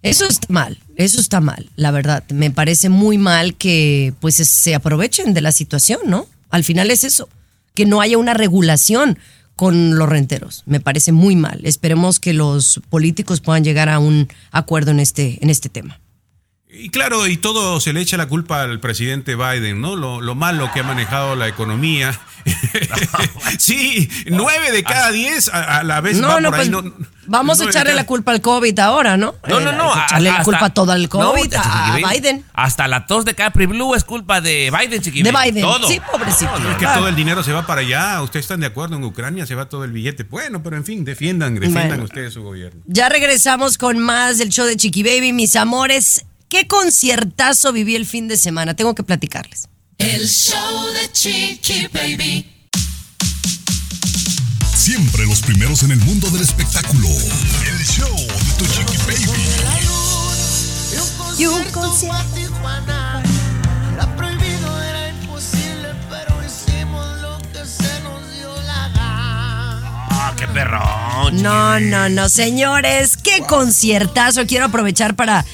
Eso 0.00 0.26
está 0.26 0.46
mal, 0.50 0.78
eso 0.96 1.20
está 1.20 1.40
mal, 1.40 1.70
la 1.76 1.90
verdad. 1.90 2.24
Me 2.30 2.50
parece 2.50 2.88
muy 2.88 3.18
mal 3.18 3.54
que 3.54 4.14
pues 4.20 4.36
se 4.36 4.74
aprovechen 4.74 5.34
de 5.34 5.40
la 5.40 5.52
situación, 5.52 6.00
¿no? 6.06 6.26
Al 6.50 6.64
final 6.64 6.90
es 6.90 7.04
eso, 7.04 7.28
que 7.74 7.86
no 7.86 8.00
haya 8.00 8.18
una 8.18 8.34
regulación 8.34 9.18
con 9.56 9.98
los 9.98 10.08
renteros. 10.08 10.62
Me 10.66 10.80
parece 10.80 11.12
muy 11.12 11.36
mal. 11.36 11.60
Esperemos 11.64 12.20
que 12.20 12.32
los 12.32 12.80
políticos 12.90 13.40
puedan 13.40 13.64
llegar 13.64 13.88
a 13.88 13.98
un 13.98 14.28
acuerdo 14.50 14.90
en 14.90 15.00
este, 15.00 15.38
en 15.42 15.50
este 15.50 15.68
tema. 15.68 16.00
Y 16.76 16.88
claro, 16.90 17.26
y 17.26 17.36
todo 17.36 17.80
se 17.80 17.92
le 17.92 18.00
echa 18.00 18.16
la 18.16 18.26
culpa 18.26 18.62
al 18.62 18.80
presidente 18.80 19.36
Biden, 19.36 19.80
¿no? 19.80 19.96
Lo, 19.96 20.20
lo 20.20 20.34
malo 20.34 20.70
que 20.72 20.80
ha 20.80 20.82
manejado 20.82 21.36
la 21.36 21.46
economía. 21.48 22.18
sí, 23.58 24.08
nueve 24.26 24.70
de 24.72 24.82
cada 24.82 25.10
diez 25.10 25.48
a, 25.48 25.78
a 25.78 25.82
la 25.82 26.00
vez 26.00 26.18
No, 26.18 26.28
va 26.28 26.40
no, 26.40 26.50
por 26.50 26.60
ahí. 26.60 26.70
pues, 26.70 26.84
no- 26.84 26.94
Vamos 27.26 27.58
a 27.60 27.64
echarle 27.64 27.92
cada- 27.92 28.02
la 28.02 28.06
culpa 28.06 28.32
al 28.32 28.42
COVID 28.42 28.78
ahora, 28.80 29.16
¿no? 29.16 29.34
No, 29.48 29.58
no, 29.60 29.70
Eh, 29.70 29.76
no. 29.76 29.94
a- 29.94 30.04
echarle 30.04 30.30
la 30.30 30.42
culpa 30.42 30.70
toda 30.70 30.92
al 30.94 31.08
COVID, 31.08 31.54
No, 31.54 31.60
a. 31.62 31.96
Biden. 32.12 32.44
Hasta 32.52 32.86
la 32.86 33.06
tos 33.06 33.24
de 33.24 33.34
Capri 33.34 33.64
Blue 33.64 33.94
es 33.94 34.04
culpa 34.04 34.42
de 34.42 34.70
Biden, 34.78 35.00
Chiqui 35.00 35.22
De. 35.22 35.32
Biden. 35.32 35.62
Todo. 35.62 35.88
Sí, 35.88 36.00
pobrecito. 36.12 36.50
Es 36.70 36.76
que 36.76 36.84
todo 36.86 37.08
el 37.08 37.16
dinero 37.16 37.42
se 37.42 37.52
va 37.52 37.66
para 37.66 37.80
allá. 37.80 38.20
¿Ustedes 38.20 38.44
están 38.44 38.60
de 38.60 38.66
acuerdo? 38.66 38.96
En 38.96 39.04
Ucrania 39.04 39.46
se 39.46 39.54
va 39.54 39.68
todo 39.70 39.84
el 39.84 39.92
billete. 39.92 40.24
Bueno, 40.24 40.62
pero 40.62 40.76
en 40.76 40.84
fin, 40.84 41.02
defiendan, 41.04 41.54
defiendan 41.54 41.88
Bueno. 41.88 42.04
ustedes 42.04 42.34
su 42.34 42.42
gobierno. 42.42 42.82
Ya 42.86 43.08
regresamos 43.08 43.78
con 43.78 43.98
más 44.00 44.36
del 44.36 44.50
show 44.50 44.66
de 44.66 44.76
Chiqui 44.76 45.02
Baby, 45.02 45.32
mis 45.32 45.56
amores. 45.56 46.26
¿Qué 46.48 46.66
conciertazo 46.68 47.72
viví 47.72 47.96
el 47.96 48.06
fin 48.06 48.28
de 48.28 48.36
semana? 48.36 48.74
Tengo 48.74 48.94
que 48.94 49.02
platicarles. 49.02 49.68
El 49.98 50.28
show 50.28 50.86
de 50.92 51.10
Chiqui 51.12 51.88
Baby. 51.92 52.54
Siempre 54.76 55.24
los 55.24 55.40
primeros 55.40 55.82
en 55.82 55.92
el 55.92 55.98
mundo 56.00 56.28
del 56.30 56.42
espectáculo. 56.42 57.08
El 57.08 57.86
show 57.86 58.14
de 58.14 58.52
tu 58.58 58.66
chiqui 58.66 58.98
baby. 59.06 59.30
Y 61.38 61.46
un 61.46 61.64
concierto. 61.70 62.14
Era 63.94 64.16
prohibido, 64.16 64.82
era 64.82 65.08
imposible, 65.08 65.88
pero 66.10 66.38
hicimos 66.44 67.06
lo 67.22 67.38
que 67.38 67.64
se 67.66 68.00
nos 68.02 68.30
dio 68.36 68.54
la 68.62 68.88
gana. 68.90 70.08
Ah, 70.10 70.34
qué 70.36 70.46
perrón. 70.48 71.42
No, 71.42 71.80
no, 71.80 72.10
no, 72.10 72.28
señores, 72.28 73.16
qué 73.16 73.40
conciertazo. 73.48 74.46
Quiero 74.46 74.66
aprovechar 74.66 75.16
para 75.16 75.46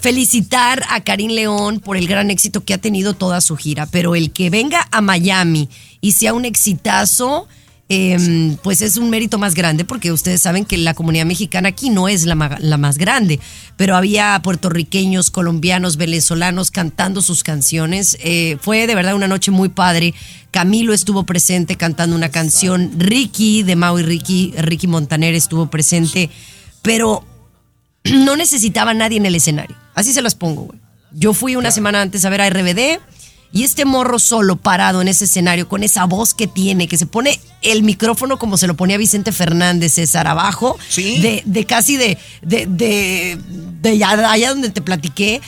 felicitar 0.00 0.84
a 0.90 1.00
Karim 1.02 1.30
León 1.30 1.80
por 1.80 1.96
el 1.96 2.06
gran 2.06 2.30
éxito 2.30 2.64
que 2.64 2.74
ha 2.74 2.78
tenido 2.78 3.14
toda 3.14 3.40
su 3.40 3.56
gira, 3.56 3.86
pero 3.86 4.14
el 4.14 4.30
que 4.30 4.50
venga 4.50 4.86
a 4.90 5.00
Miami 5.00 5.68
y 6.00 6.12
sea 6.12 6.34
un 6.34 6.44
exitazo, 6.44 7.48
eh, 7.88 8.56
pues 8.62 8.80
es 8.80 8.96
un 8.96 9.10
mérito 9.10 9.38
más 9.38 9.54
grande 9.54 9.84
porque 9.84 10.10
ustedes 10.10 10.42
saben 10.42 10.64
que 10.64 10.76
la 10.76 10.94
comunidad 10.94 11.24
mexicana 11.24 11.68
aquí 11.68 11.90
no 11.90 12.08
es 12.08 12.24
la, 12.24 12.34
más 12.34 12.98
grande, 12.98 13.38
pero 13.76 13.96
había 13.96 14.40
puertorriqueños, 14.42 15.30
colombianos, 15.30 15.96
venezolanos 15.96 16.70
cantando 16.70 17.22
sus 17.22 17.44
canciones. 17.44 18.16
Eh, 18.20 18.58
fue 18.60 18.86
de 18.86 18.94
verdad 18.94 19.14
una 19.14 19.28
noche 19.28 19.52
muy 19.52 19.68
padre. 19.68 20.14
Camilo 20.50 20.92
estuvo 20.92 21.24
presente 21.24 21.76
cantando 21.76 22.16
una 22.16 22.30
canción, 22.30 22.92
Ricky 22.98 23.62
de 23.62 23.76
Mau 23.76 23.96
Ricky, 23.98 24.52
Ricky 24.56 24.86
Montaner 24.86 25.34
estuvo 25.34 25.68
presente, 25.68 26.30
pero 26.82 27.24
no 28.04 28.36
necesitaba 28.36 28.92
a 28.92 28.94
nadie 28.94 29.18
en 29.18 29.26
el 29.26 29.34
escenario. 29.36 29.85
Así 29.96 30.12
se 30.12 30.22
las 30.22 30.36
pongo, 30.36 30.62
güey. 30.62 30.78
Yo 31.10 31.32
fui 31.32 31.56
una 31.56 31.72
semana 31.72 32.02
antes 32.02 32.24
a 32.24 32.30
ver 32.30 32.42
a 32.42 32.50
RBD 32.50 33.00
y 33.52 33.64
este 33.64 33.86
morro 33.86 34.18
solo 34.18 34.56
parado 34.56 35.00
en 35.00 35.08
ese 35.08 35.24
escenario 35.24 35.66
con 35.66 35.82
esa 35.82 36.04
voz 36.04 36.34
que 36.34 36.46
tiene, 36.46 36.88
que 36.88 36.98
se 36.98 37.06
pone 37.06 37.40
el 37.62 37.82
micrófono 37.82 38.38
como 38.38 38.58
se 38.58 38.66
lo 38.66 38.76
ponía 38.76 38.98
Vicente 38.98 39.32
Fernández, 39.32 39.94
César, 39.94 40.26
abajo, 40.26 40.76
de, 40.94 41.42
de 41.44 41.64
casi 41.64 41.96
de, 41.96 42.18
de, 42.42 42.66
de, 42.66 43.38
de 43.80 43.88
allá, 43.88 44.30
allá 44.30 44.50
donde 44.50 44.68
te 44.68 44.82
platiqué. 44.82 45.40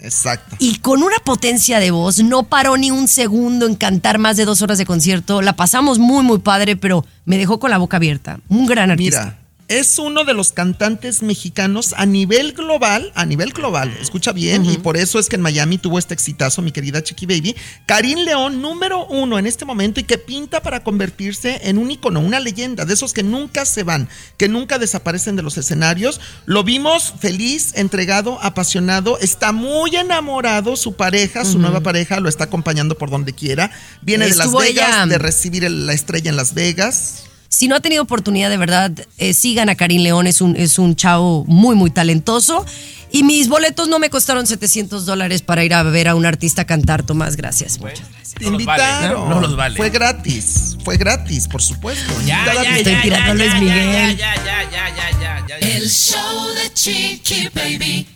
Exacto. 0.00 0.56
Y 0.58 0.78
con 0.78 1.04
una 1.04 1.18
potencia 1.24 1.78
de 1.78 1.92
voz, 1.92 2.20
no 2.24 2.42
paró 2.42 2.76
ni 2.76 2.90
un 2.90 3.06
segundo 3.06 3.66
en 3.66 3.76
cantar 3.76 4.18
más 4.18 4.36
de 4.36 4.44
dos 4.44 4.60
horas 4.60 4.78
de 4.78 4.86
concierto. 4.86 5.42
La 5.42 5.54
pasamos 5.54 6.00
muy, 6.00 6.24
muy 6.24 6.40
padre, 6.40 6.74
pero 6.74 7.06
me 7.24 7.38
dejó 7.38 7.60
con 7.60 7.70
la 7.70 7.78
boca 7.78 7.98
abierta. 7.98 8.40
Un 8.48 8.66
gran 8.66 8.90
artista. 8.90 9.24
Mira, 9.24 9.41
es 9.78 9.98
uno 9.98 10.24
de 10.24 10.34
los 10.34 10.52
cantantes 10.52 11.22
mexicanos 11.22 11.94
a 11.96 12.06
nivel 12.06 12.52
global, 12.52 13.10
a 13.14 13.24
nivel 13.26 13.52
global, 13.52 13.92
escucha 14.00 14.32
bien, 14.32 14.64
y 14.64 14.76
por 14.78 14.96
eso 14.96 15.18
es 15.18 15.28
que 15.28 15.36
en 15.36 15.42
Miami 15.42 15.78
tuvo 15.78 15.98
este 15.98 16.14
exitazo, 16.14 16.62
mi 16.62 16.72
querida 16.72 17.02
Chiqui 17.02 17.26
Baby. 17.26 17.56
Karim 17.86 18.20
León, 18.20 18.60
número 18.62 19.06
uno 19.06 19.38
en 19.38 19.46
este 19.46 19.64
momento 19.64 20.00
y 20.00 20.04
que 20.04 20.18
pinta 20.18 20.60
para 20.62 20.82
convertirse 20.84 21.60
en 21.68 21.78
un 21.78 21.90
icono, 21.90 22.20
una 22.20 22.40
leyenda, 22.40 22.84
de 22.84 22.94
esos 22.94 23.12
que 23.12 23.22
nunca 23.22 23.64
se 23.64 23.82
van, 23.82 24.08
que 24.36 24.48
nunca 24.48 24.78
desaparecen 24.78 25.36
de 25.36 25.42
los 25.42 25.56
escenarios. 25.58 26.20
Lo 26.46 26.64
vimos 26.64 27.14
feliz, 27.20 27.72
entregado, 27.74 28.38
apasionado, 28.42 29.18
está 29.20 29.52
muy 29.52 29.96
enamorado, 29.96 30.76
su 30.76 30.94
pareja, 30.94 31.44
su 31.44 31.58
nueva 31.58 31.80
pareja, 31.80 32.20
lo 32.20 32.28
está 32.28 32.44
acompañando 32.44 32.98
por 32.98 33.10
donde 33.10 33.32
quiera. 33.32 33.70
Viene 34.02 34.24
de 34.26 34.34
Las 34.36 34.46
Vegas, 34.52 34.88
ella- 34.88 35.06
de 35.06 35.18
recibir 35.18 35.64
el- 35.64 35.86
la 35.86 35.92
estrella 35.92 36.30
en 36.30 36.36
Las 36.36 36.54
Vegas. 36.54 37.24
Si 37.52 37.68
no 37.68 37.76
ha 37.76 37.80
tenido 37.80 38.02
oportunidad, 38.02 38.48
de 38.48 38.56
verdad, 38.56 38.92
eh, 39.18 39.34
sigan 39.34 39.68
a 39.68 39.74
Karim 39.74 40.00
León, 40.00 40.26
es 40.26 40.40
un, 40.40 40.56
es 40.56 40.78
un 40.78 40.96
chavo 40.96 41.44
muy, 41.46 41.76
muy 41.76 41.90
talentoso. 41.90 42.64
Y 43.10 43.24
mis 43.24 43.48
boletos 43.48 43.88
no 43.88 43.98
me 43.98 44.08
costaron 44.08 44.46
700 44.46 45.04
dólares 45.04 45.42
para 45.42 45.62
ir 45.62 45.74
a 45.74 45.82
ver 45.82 46.08
a 46.08 46.14
un 46.14 46.24
artista 46.24 46.64
cantar, 46.64 47.02
Tomás. 47.02 47.36
Gracias. 47.36 47.78
Muchas 47.78 48.08
gracias. 48.08 48.34
Te 48.36 48.46
invitaron. 48.46 49.28
No 49.28 49.38
los 49.38 49.54
vale. 49.54 49.76
Fue 49.76 49.90
gratis. 49.90 50.78
Fue 50.82 50.96
gratis, 50.96 51.46
por 51.46 51.60
supuesto. 51.60 52.10
Ya, 52.24 52.42
Estoy 52.74 52.96
tirando. 53.02 53.44
Ya, 53.44 53.60
ya, 53.60 54.14
ya, 54.16 54.70
ya, 54.70 55.20
ya, 55.20 55.46
ya. 55.46 55.58
El 55.58 55.90
show 55.90 56.54
de 56.54 56.72
Chiqui 56.72 57.50
Baby. 57.54 58.06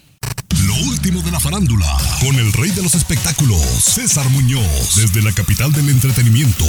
Lo 0.77 0.89
último 0.89 1.23
de 1.23 1.31
la 1.31 1.41
farándula, 1.41 1.87
con 2.21 2.37
el 2.37 2.53
rey 2.53 2.71
de 2.71 2.83
los 2.83 2.95
espectáculos, 2.95 3.61
César 3.61 4.29
Muñoz, 4.31 4.97
desde 4.97 5.23
la 5.23 5.33
capital 5.33 5.73
del 5.73 5.89
entretenimiento, 5.89 6.67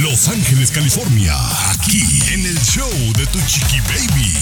Los 0.00 0.28
Ángeles, 0.28 0.70
California, 0.70 1.34
aquí 1.70 2.02
en 2.32 2.44
el 2.44 2.58
show 2.60 2.90
de 3.16 3.26
Tu 3.26 3.38
Chiqui 3.46 3.80
Baby. 3.80 4.34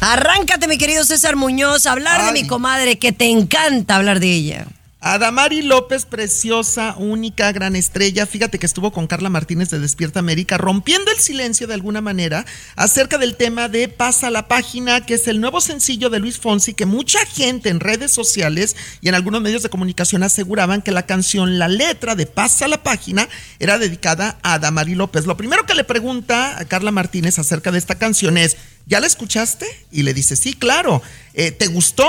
Arráncate, 0.00 0.66
mi 0.66 0.78
querido 0.78 1.04
César 1.04 1.36
Muñoz, 1.36 1.86
a 1.86 1.92
hablar 1.92 2.24
de 2.24 2.32
mi 2.32 2.46
comadre, 2.46 2.98
que 2.98 3.12
te 3.12 3.30
encanta 3.30 3.96
hablar 3.96 4.20
de 4.20 4.32
ella. 4.32 4.66
Adamari 5.04 5.62
López, 5.62 6.04
preciosa, 6.06 6.94
única, 6.96 7.50
gran 7.50 7.74
estrella. 7.74 8.24
Fíjate 8.24 8.60
que 8.60 8.66
estuvo 8.66 8.92
con 8.92 9.08
Carla 9.08 9.30
Martínez 9.30 9.68
de 9.68 9.80
Despierta 9.80 10.20
América, 10.20 10.58
rompiendo 10.58 11.10
el 11.10 11.18
silencio 11.18 11.66
de 11.66 11.74
alguna 11.74 12.00
manera 12.00 12.46
acerca 12.76 13.18
del 13.18 13.34
tema 13.34 13.68
de 13.68 13.88
Pasa 13.88 14.30
la 14.30 14.46
página, 14.46 15.04
que 15.04 15.14
es 15.14 15.26
el 15.26 15.40
nuevo 15.40 15.60
sencillo 15.60 16.08
de 16.08 16.20
Luis 16.20 16.38
Fonsi, 16.38 16.74
que 16.74 16.86
mucha 16.86 17.18
gente 17.26 17.68
en 17.68 17.80
redes 17.80 18.12
sociales 18.12 18.76
y 19.00 19.08
en 19.08 19.16
algunos 19.16 19.42
medios 19.42 19.64
de 19.64 19.70
comunicación 19.70 20.22
aseguraban 20.22 20.82
que 20.82 20.92
la 20.92 21.04
canción, 21.04 21.58
la 21.58 21.66
letra 21.66 22.14
de 22.14 22.26
Pasa 22.26 22.68
la 22.68 22.84
página, 22.84 23.28
era 23.58 23.78
dedicada 23.78 24.38
a 24.44 24.54
Adamari 24.54 24.94
López. 24.94 25.26
Lo 25.26 25.36
primero 25.36 25.66
que 25.66 25.74
le 25.74 25.82
pregunta 25.82 26.60
a 26.60 26.64
Carla 26.66 26.92
Martínez 26.92 27.40
acerca 27.40 27.72
de 27.72 27.78
esta 27.78 27.96
canción 27.96 28.38
es, 28.38 28.56
¿ya 28.86 29.00
la 29.00 29.08
escuchaste? 29.08 29.66
Y 29.90 30.04
le 30.04 30.14
dice, 30.14 30.36
sí, 30.36 30.52
claro. 30.52 31.02
Eh, 31.34 31.50
¿Te 31.50 31.66
gustó? 31.66 32.08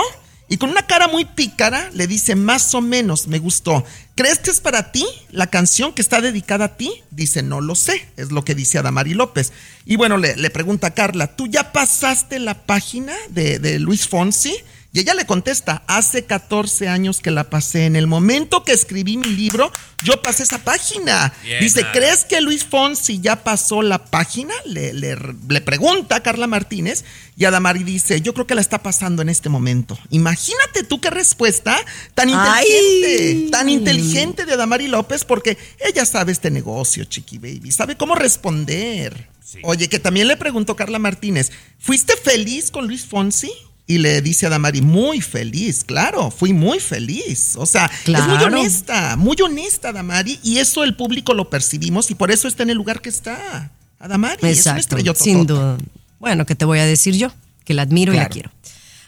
Y 0.53 0.57
con 0.57 0.69
una 0.69 0.85
cara 0.85 1.07
muy 1.07 1.25
pícara 1.25 1.89
le 1.95 2.05
dice, 2.05 2.35
más 2.35 2.75
o 2.75 2.81
menos, 2.81 3.25
me 3.25 3.39
gustó. 3.39 3.83
¿Crees 4.13 4.37
que 4.37 4.51
es 4.51 4.59
para 4.59 4.91
ti 4.91 5.03
la 5.31 5.47
canción 5.47 5.93
que 5.93 6.03
está 6.03 6.21
dedicada 6.21 6.65
a 6.65 6.77
ti? 6.77 6.91
Dice, 7.09 7.41
no 7.41 7.59
lo 7.59 7.73
sé, 7.73 8.07
es 8.17 8.31
lo 8.31 8.45
que 8.45 8.53
dice 8.53 8.77
Adamari 8.77 9.15
López. 9.15 9.51
Y 9.83 9.95
bueno, 9.95 10.17
le, 10.17 10.49
pregunta 10.51 10.85
a 10.85 10.93
Carla, 10.93 11.35
¿tú 11.35 11.47
ya 11.47 11.71
pasaste 11.71 12.37
la 12.37 12.67
página 12.67 13.15
de, 13.29 13.57
de 13.57 13.79
Luis 13.79 14.07
Fonsi? 14.07 14.55
Y 14.95 14.99
ella 14.99 15.15
le 15.15 15.25
contesta, 15.25 15.81
hace 15.87 16.25
14 16.25 16.87
años 16.87 17.19
que 17.19 17.31
la 17.31 17.49
pasé. 17.49 17.87
En 17.87 17.95
el 17.95 18.05
momento 18.05 18.63
que 18.63 18.73
escribí 18.73 19.17
mi 19.17 19.25
libro, 19.27 19.71
yo 20.03 20.21
pasé 20.21 20.43
esa 20.43 20.59
página. 20.59 21.33
Bien, 21.43 21.59
Dice, 21.61 21.81
nada. 21.81 21.93
¿crees 21.93 22.25
que 22.25 22.39
Luis 22.41 22.63
Fonsi 22.63 23.19
ya 23.19 23.43
pasó 23.43 23.81
la 23.81 24.05
página? 24.05 24.53
Le, 24.65 24.93
le- 24.93 25.17
le 25.49 25.61
pregunta 25.61 26.17
a 26.17 26.19
Carla 26.21 26.45
Martínez 26.45 27.05
y 27.35 27.45
Adamari 27.45 27.83
dice, 27.83 28.21
yo 28.21 28.35
creo 28.35 28.45
que 28.45 28.53
la 28.53 28.61
está 28.61 28.83
pasando 28.83 29.23
en 29.23 29.29
este 29.29 29.49
momento. 29.49 29.97
Imagínate 30.11 30.83
tú 30.83 31.01
qué 31.01 31.09
respuesta 31.09 31.75
tan 32.13 32.29
inteligente, 32.29 33.17
Ay. 33.45 33.47
tan 33.51 33.69
inteligente 33.69 34.45
de 34.45 34.53
Adamari 34.53 34.87
López 34.87 35.25
porque 35.25 35.57
ella 35.83 36.05
sabe 36.05 36.31
este 36.31 36.51
negocio, 36.51 37.03
Chiqui 37.05 37.39
Baby, 37.39 37.71
sabe 37.71 37.97
cómo 37.97 38.13
responder. 38.13 39.27
Oye, 39.63 39.89
que 39.89 39.97
también 39.97 40.27
le 40.27 40.37
preguntó 40.37 40.75
Carla 40.75 40.99
Martínez, 40.99 41.51
¿fuiste 41.79 42.15
feliz 42.15 42.69
con 42.69 42.85
Luis 42.85 43.05
Fonsi? 43.05 43.51
Y 43.85 43.97
le 43.97 44.21
dice 44.21 44.45
a 44.45 44.49
Damari, 44.49 44.81
muy 44.81 45.19
feliz, 45.19 45.83
claro, 45.83 46.31
fui 46.31 46.53
muy 46.53 46.79
feliz. 46.79 47.55
O 47.57 47.65
sea, 47.65 47.91
es 48.05 48.25
muy 48.27 48.43
honesta, 48.43 49.15
muy 49.17 49.35
honesta 49.43 49.91
Damari, 49.91 50.39
y 50.41 50.57
eso 50.59 50.83
el 50.85 50.95
público 50.95 51.33
lo 51.33 51.49
percibimos 51.49 52.09
y 52.09 52.15
por 52.15 52.31
eso 52.31 52.47
está 52.47 52.63
en 52.63 52.69
el 52.69 52.77
lugar 52.77 53.01
que 53.01 53.09
está. 53.09 53.71
Adamari, 53.99 54.47
es 54.47 54.59
Exacto, 54.59 54.79
estrellota. 54.79 55.23
sin 55.23 55.45
duda. 55.45 55.77
Bueno, 56.19 56.45
¿qué 56.45 56.55
te 56.55 56.63
voy 56.65 56.79
a 56.79 56.85
decir 56.85 57.15
yo? 57.15 57.31
Que 57.65 57.73
la 57.73 57.81
admiro 57.81 58.13
y 58.13 58.17
la 58.17 58.29
quiero. 58.29 58.51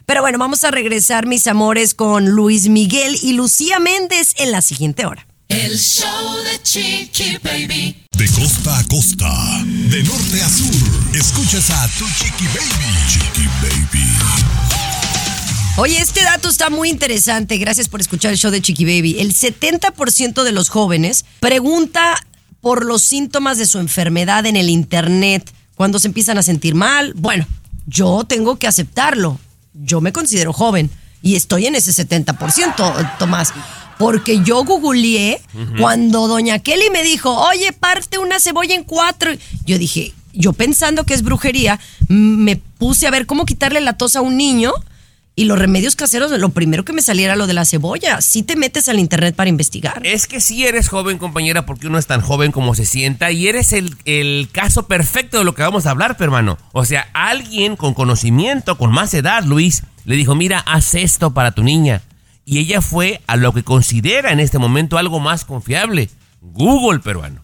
Pero 0.06 0.22
bueno, 0.22 0.38
vamos 0.38 0.64
a 0.64 0.72
regresar, 0.72 1.26
mis 1.26 1.48
amores, 1.48 1.94
con 1.94 2.30
Luis 2.30 2.68
Miguel 2.68 3.18
y 3.24 3.34
Lucía 3.34 3.80
Méndez 3.80 4.34
en 4.38 4.52
la 4.52 4.62
siguiente 4.62 5.06
hora. 5.06 5.26
El 5.48 5.78
show 5.78 6.36
de 6.44 6.62
Chiqui 6.64 7.38
Baby. 7.44 8.04
De 8.18 8.30
costa 8.30 8.78
a 8.80 8.84
costa, 8.86 9.32
de 9.66 10.04
norte 10.04 10.42
a 10.42 10.50
sur, 10.50 11.16
escuchas 11.16 11.70
a 11.72 11.88
Tu 11.98 12.06
Chiqui 12.18 12.46
Baby. 12.48 12.96
Chiqui 13.08 13.48
Baby. 13.62 14.65
Oye, 15.78 15.98
este 15.98 16.24
dato 16.24 16.48
está 16.48 16.70
muy 16.70 16.90
interesante. 16.90 17.58
Gracias 17.58 17.90
por 17.90 18.00
escuchar 18.00 18.32
el 18.32 18.38
show 18.38 18.50
de 18.50 18.62
Chiqui 18.62 18.86
Baby. 18.86 19.18
El 19.20 19.36
70% 19.36 20.44
de 20.44 20.54
los 20.54 20.70
jóvenes 20.70 21.26
pregunta 21.42 22.16
por 22.62 22.86
los 22.86 23.02
síntomas 23.02 23.58
de 23.58 23.66
su 23.66 23.80
enfermedad 23.80 24.46
en 24.46 24.56
el 24.56 24.70
internet 24.70 25.52
cuando 25.76 26.00
se 26.00 26.08
empiezan 26.08 26.38
a 26.38 26.44
sentir 26.44 26.76
mal. 26.76 27.14
Bueno, 27.16 27.46
yo 27.88 28.24
tengo 28.24 28.58
que 28.58 28.68
aceptarlo. 28.68 29.38
Yo 29.74 30.00
me 30.00 30.14
considero 30.14 30.54
joven 30.54 30.90
y 31.22 31.36
estoy 31.36 31.66
en 31.66 31.76
ese 31.76 31.92
70%, 31.92 33.18
Tomás. 33.18 33.52
Porque 34.00 34.42
yo 34.46 34.64
googleé 34.64 35.42
cuando 35.78 36.30
doña 36.30 36.60
Kelly 36.60 36.90
me 36.90 37.04
dijo, 37.04 37.32
oye, 37.32 37.74
parte 37.74 38.18
una 38.18 38.40
cebolla 38.40 38.76
en 38.76 38.86
cuatro. 38.86 39.32
Yo 39.66 39.78
dije, 39.78 40.14
yo 40.32 40.54
pensando 40.54 41.04
que 41.04 41.14
es 41.14 41.22
brujería, 41.22 41.82
me 42.08 42.56
puse 42.56 43.08
a 43.08 43.12
ver 43.12 43.26
cómo 43.26 43.46
quitarle 43.46 43.82
la 43.82 43.98
tos 43.98 44.16
a 44.16 44.22
un 44.22 44.38
niño 44.38 44.72
y 45.38 45.46
los 45.46 45.60
remedios 45.60 45.98
caseros, 45.98 46.32
lo 46.32 46.50
primero 46.50 46.86
que 46.86 46.94
me 46.94 47.02
saliera 47.02 47.34
era 47.34 47.38
lo 47.38 47.46
de 47.46 47.54
la 47.54 47.66
cebolla. 47.66 48.22
Si 48.22 48.42
te 48.44 48.56
metes 48.56 48.88
al 48.88 49.00
internet 49.00 49.36
para 49.36 49.50
investigar. 49.50 50.06
Es 50.06 50.28
que 50.28 50.40
sí 50.40 50.66
eres 50.66 50.88
joven, 50.88 51.18
compañera, 51.18 51.66
porque 51.66 51.88
uno 51.88 51.98
es 51.98 52.08
tan 52.08 52.22
joven 52.22 52.54
como 52.54 52.74
se 52.74 52.86
sienta 52.86 53.32
y 53.32 53.48
eres 53.48 53.74
el, 53.74 53.98
el 54.06 54.48
caso 54.52 54.88
perfecto 54.88 55.38
de 55.38 55.44
lo 55.44 55.54
que 55.54 55.62
vamos 55.62 55.86
a 55.86 55.92
hablar, 55.92 56.16
hermano. 56.20 56.58
O 56.72 56.86
sea, 56.86 57.10
alguien 57.14 57.76
con 57.76 57.94
conocimiento, 57.94 58.78
con 58.78 58.92
más 58.92 59.14
edad, 59.14 59.44
Luis, 59.44 59.84
le 60.06 60.16
dijo, 60.16 60.36
mira, 60.36 60.60
haz 60.60 60.96
esto 60.96 61.34
para 61.34 61.52
tu 61.52 61.64
niña. 61.64 62.02
Y 62.46 62.60
ella 62.60 62.80
fue 62.80 63.22
a 63.28 63.36
lo 63.36 63.54
que 63.54 63.64
considera 63.64 64.32
en 64.32 64.40
este 64.40 64.58
momento 64.58 64.98
algo 64.98 65.20
más 65.20 65.44
confiable. 65.44 66.10
Google, 66.40 67.00
peruano. 67.00 67.42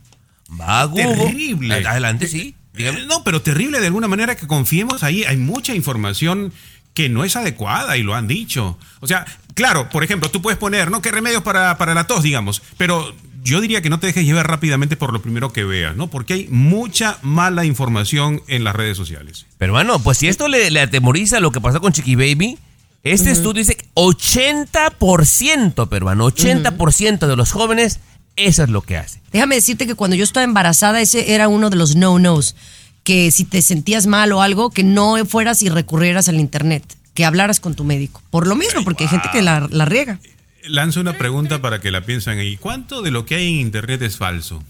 Va 0.60 0.82
a 0.82 0.86
Google. 0.86 1.16
Terrible. 1.16 1.86
Adelante, 1.86 2.28
sí. 2.28 2.56
Dígame. 2.74 3.06
No, 3.06 3.24
pero 3.24 3.42
terrible 3.42 3.82
de 3.82 3.88
alguna 3.88 4.08
manera 4.08 4.36
que 4.36 4.48
confiemos 4.48 5.04
ahí. 5.04 5.24
Hay 5.24 5.38
mucha 5.38 5.76
información 5.76 6.54
que 6.94 7.10
no 7.10 7.24
es 7.24 7.36
adecuada 7.36 7.98
y 7.98 8.04
lo 8.04 8.16
han 8.16 8.28
dicho. 8.28 8.78
O 9.00 9.08
sea, 9.08 9.26
claro, 9.54 9.90
por 9.90 10.04
ejemplo, 10.04 10.30
tú 10.30 10.42
puedes 10.42 10.60
poner, 10.60 10.92
¿no? 10.92 11.02
¿Qué 11.02 11.12
remedios 11.12 11.44
para, 11.44 11.78
para 11.78 11.94
la 11.94 12.06
tos, 12.06 12.24
digamos? 12.24 12.62
Pero 12.78 13.14
yo 13.44 13.62
diría 13.62 13.82
que 13.82 13.90
no 13.90 14.00
te 14.00 14.08
dejes 14.08 14.26
llevar 14.26 14.48
rápidamente 14.48 14.98
por 14.98 15.14
lo 15.14 15.22
primero 15.22 15.52
que 15.54 15.64
veas, 15.64 15.96
¿no? 15.96 16.08
Porque 16.08 16.34
hay 16.34 16.48
mucha 16.50 17.18
mala 17.22 17.66
información 17.66 18.42
en 18.48 18.64
las 18.64 18.76
redes 18.76 18.98
sociales. 18.98 19.46
Pero 19.58 19.74
bueno, 19.74 20.00
pues 20.00 20.18
si 20.18 20.28
esto 20.28 20.48
le, 20.48 20.70
le 20.70 20.82
atemoriza 20.82 21.40
lo 21.40 21.52
que 21.52 21.62
pasó 21.62 21.82
con 21.82 21.94
Chiqui 21.94 22.16
Baby, 22.16 22.58
este 23.04 23.32
estudio 23.32 23.64
dice 23.64 23.78
que 23.78 23.86
80%, 23.96 25.90
peruano, 25.90 26.28
80% 26.28 27.28
de 27.28 27.36
los 27.36 27.52
jóvenes, 27.52 28.00
eso 28.36 28.64
es 28.64 28.70
lo 28.70 28.82
que 28.82 28.98
hace. 28.98 29.22
Déjame 29.32 29.56
decirte 29.56 29.88
que 29.88 29.96
cuando 29.96 30.16
yo 30.16 30.24
estaba 30.24 30.44
embarazada, 30.44 31.02
ese 31.02 31.34
era 31.34 31.48
uno 31.48 31.72
de 31.72 31.78
los 31.78 31.96
no-nos. 31.96 32.56
Que 33.04 33.32
si 33.32 33.46
te 33.46 33.62
sentías 33.62 34.06
mal 34.08 34.32
o 34.32 34.42
algo, 34.42 34.70
que 34.70 34.84
no 34.84 35.16
fueras 35.26 35.62
y 35.64 35.70
recurrieras 35.70 36.30
al 36.30 36.40
internet. 36.40 36.84
Que 37.14 37.26
hablaras 37.26 37.60
con 37.60 37.76
tu 37.76 37.84
médico. 37.84 38.22
Por 38.30 38.48
lo 38.48 38.56
mismo, 38.56 38.84
porque 38.84 39.04
hay 39.06 39.10
gente 39.10 39.30
que 39.32 39.42
la, 39.42 39.68
la 39.72 39.86
riega. 39.86 40.20
Lanzo 40.68 41.02
una 41.02 41.18
pregunta 41.18 41.62
para 41.62 41.82
que 41.82 41.90
la 41.92 42.02
piensen 42.06 42.38
ahí. 42.40 42.56
¿Cuánto 42.58 43.02
de 43.02 43.12
lo 43.12 43.26
que 43.26 43.36
hay 43.36 43.48
en 43.48 43.60
Internet 43.60 44.02
es 44.04 44.18
falso? 44.18 44.64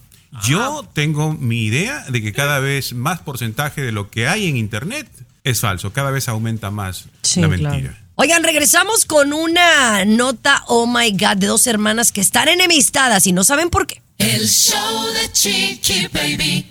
Yo 0.47 0.87
tengo 0.93 1.33
mi 1.33 1.65
idea 1.65 2.05
de 2.07 2.21
que 2.21 2.31
cada 2.31 2.59
vez 2.59 2.93
más 2.93 3.19
porcentaje 3.19 3.81
de 3.81 3.91
lo 3.91 4.09
que 4.09 4.27
hay 4.29 4.47
en 4.47 4.55
Internet 4.55 5.05
es 5.43 5.59
falso. 5.59 5.91
Cada 5.91 6.09
vez 6.09 6.29
aumenta 6.29 6.71
más 6.71 7.05
Sí, 7.23 7.41
la 7.41 7.49
claro. 7.49 7.63
mentira. 7.75 7.97
Oigan, 8.15 8.43
regresamos 8.43 9.03
con 9.05 9.33
una 9.33 10.05
nota, 10.05 10.63
oh 10.67 10.87
my 10.87 11.11
God, 11.11 11.35
de 11.37 11.47
dos 11.47 11.67
hermanas 11.67 12.11
que 12.13 12.21
están 12.21 12.47
enemistadas 12.47 13.27
y 13.27 13.33
no 13.33 13.43
saben 13.43 13.69
por 13.69 13.87
qué. 13.87 14.01
El 14.17 14.47
show 14.47 15.05
de 15.21 15.31
Chiqui 15.33 16.07
Baby. 16.13 16.65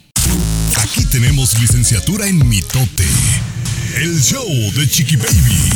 Aquí 0.91 1.05
tenemos 1.05 1.57
licenciatura 1.61 2.27
en 2.27 2.49
mitote. 2.49 3.07
El 3.95 4.21
show 4.21 4.45
de 4.75 4.89
Chiqui 4.89 5.15
Baby. 5.15 5.71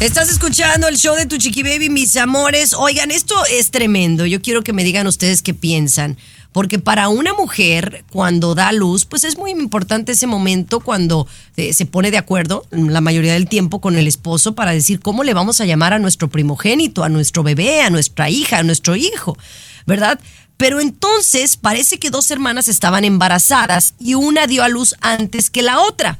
Estás 0.00 0.28
escuchando 0.28 0.86
el 0.86 0.98
show 0.98 1.16
de 1.16 1.24
tu 1.24 1.38
chiqui 1.38 1.62
baby, 1.62 1.88
mis 1.88 2.14
amores. 2.18 2.74
Oigan, 2.74 3.10
esto 3.10 3.34
es 3.50 3.70
tremendo. 3.70 4.26
Yo 4.26 4.42
quiero 4.42 4.62
que 4.62 4.74
me 4.74 4.84
digan 4.84 5.06
ustedes 5.06 5.40
qué 5.40 5.54
piensan. 5.54 6.18
Porque 6.52 6.78
para 6.78 7.08
una 7.08 7.32
mujer, 7.32 8.04
cuando 8.10 8.54
da 8.54 8.70
luz, 8.72 9.06
pues 9.06 9.24
es 9.24 9.38
muy 9.38 9.50
importante 9.50 10.12
ese 10.12 10.26
momento 10.26 10.80
cuando 10.80 11.26
eh, 11.56 11.72
se 11.72 11.86
pone 11.86 12.10
de 12.10 12.18
acuerdo, 12.18 12.66
la 12.70 13.00
mayoría 13.00 13.32
del 13.32 13.48
tiempo, 13.48 13.80
con 13.80 13.96
el 13.96 14.06
esposo 14.06 14.54
para 14.54 14.72
decir 14.72 15.00
cómo 15.00 15.24
le 15.24 15.32
vamos 15.32 15.62
a 15.62 15.64
llamar 15.64 15.94
a 15.94 15.98
nuestro 15.98 16.28
primogénito, 16.28 17.02
a 17.02 17.08
nuestro 17.08 17.42
bebé, 17.42 17.80
a 17.80 17.88
nuestra 17.88 18.28
hija, 18.28 18.58
a 18.58 18.62
nuestro 18.62 18.94
hijo, 18.94 19.38
¿verdad? 19.86 20.20
Pero 20.60 20.78
entonces 20.78 21.56
parece 21.56 21.98
que 21.98 22.10
dos 22.10 22.30
hermanas 22.30 22.68
estaban 22.68 23.06
embarazadas 23.06 23.94
y 23.98 24.12
una 24.14 24.46
dio 24.46 24.62
a 24.62 24.68
luz 24.68 24.94
antes 25.00 25.48
que 25.48 25.62
la 25.62 25.80
otra. 25.80 26.18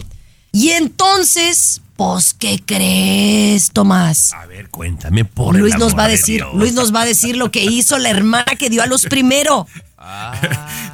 Y 0.50 0.70
entonces, 0.70 1.82
pues, 1.96 2.32
¿qué 2.32 2.58
crees, 2.64 3.70
Tomás? 3.70 4.32
A 4.32 4.46
ver, 4.46 4.70
cuéntame 4.70 5.26
por 5.26 5.54
Luis 5.54 5.74
el 5.74 5.78
nos 5.80 5.88
amor 5.92 6.00
va 6.00 6.04
a 6.04 6.08
de 6.08 6.16
decir. 6.16 6.42
Luis 6.54 6.72
nos 6.72 6.94
va 6.94 7.02
a 7.02 7.04
decir 7.04 7.36
lo 7.36 7.50
que 7.52 7.62
hizo 7.64 7.98
la 7.98 8.08
hermana 8.08 8.56
que 8.58 8.70
dio 8.70 8.82
a 8.82 8.86
luz 8.86 9.04
primero. 9.04 9.66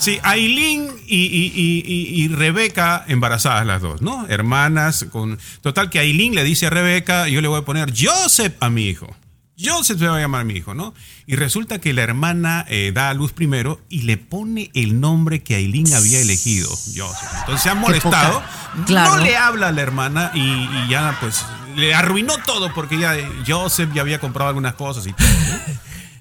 Sí, 0.00 0.18
Aileen 0.24 0.90
y, 1.06 1.16
y- 1.16 1.52
y- 1.54 1.84
y- 1.86 2.24
y 2.24 2.28
Rebeca 2.28 3.04
embarazadas 3.06 3.64
las 3.64 3.80
dos, 3.80 4.02
¿no? 4.02 4.26
Hermanas. 4.28 5.06
con 5.12 5.38
Total 5.62 5.88
que 5.88 6.00
Aileen 6.00 6.34
le 6.34 6.42
dice 6.42 6.66
a 6.66 6.70
Rebeca, 6.70 7.28
yo 7.28 7.40
le 7.40 7.46
voy 7.46 7.60
a 7.60 7.64
poner 7.64 7.92
Joseph 7.96 8.54
a 8.60 8.68
mi 8.68 8.88
hijo. 8.88 9.14
Joseph 9.58 9.98
se 9.98 10.06
va 10.06 10.16
a 10.16 10.20
llamar 10.20 10.42
a 10.42 10.44
mi 10.44 10.54
hijo, 10.54 10.75
¿no? 10.75 10.92
Y 11.26 11.36
resulta 11.36 11.78
que 11.80 11.92
la 11.94 12.02
hermana 12.02 12.64
eh, 12.68 12.92
da 12.94 13.08
a 13.08 13.14
luz 13.14 13.32
primero 13.32 13.80
y 13.88 14.02
le 14.02 14.16
pone 14.18 14.70
el 14.75 15.00
nombre 15.00 15.42
que 15.42 15.54
Aileen 15.54 15.92
había 15.94 16.20
elegido, 16.20 16.68
Joseph. 16.68 17.28
Entonces 17.40 17.62
se 17.62 17.70
ha 17.70 17.75
molestado. 17.75 18.42
Claro. 18.86 19.16
No 19.16 19.22
le 19.25 19.36
habla 19.36 19.68
a 19.68 19.72
la 19.72 19.80
hermana 19.80 20.30
y, 20.34 20.40
y 20.40 20.88
ya 20.90 21.16
pues 21.20 21.44
le 21.76 21.94
arruinó 21.94 22.34
todo 22.44 22.72
porque 22.75 22.98
ya 22.98 23.16
eh, 23.16 23.26
Joseph 23.46 23.90
ya 23.94 24.02
había 24.02 24.18
comprado 24.18 24.48
algunas 24.48 24.75
cosas 24.75 25.06
y 25.06 25.12
todo. 25.14 25.26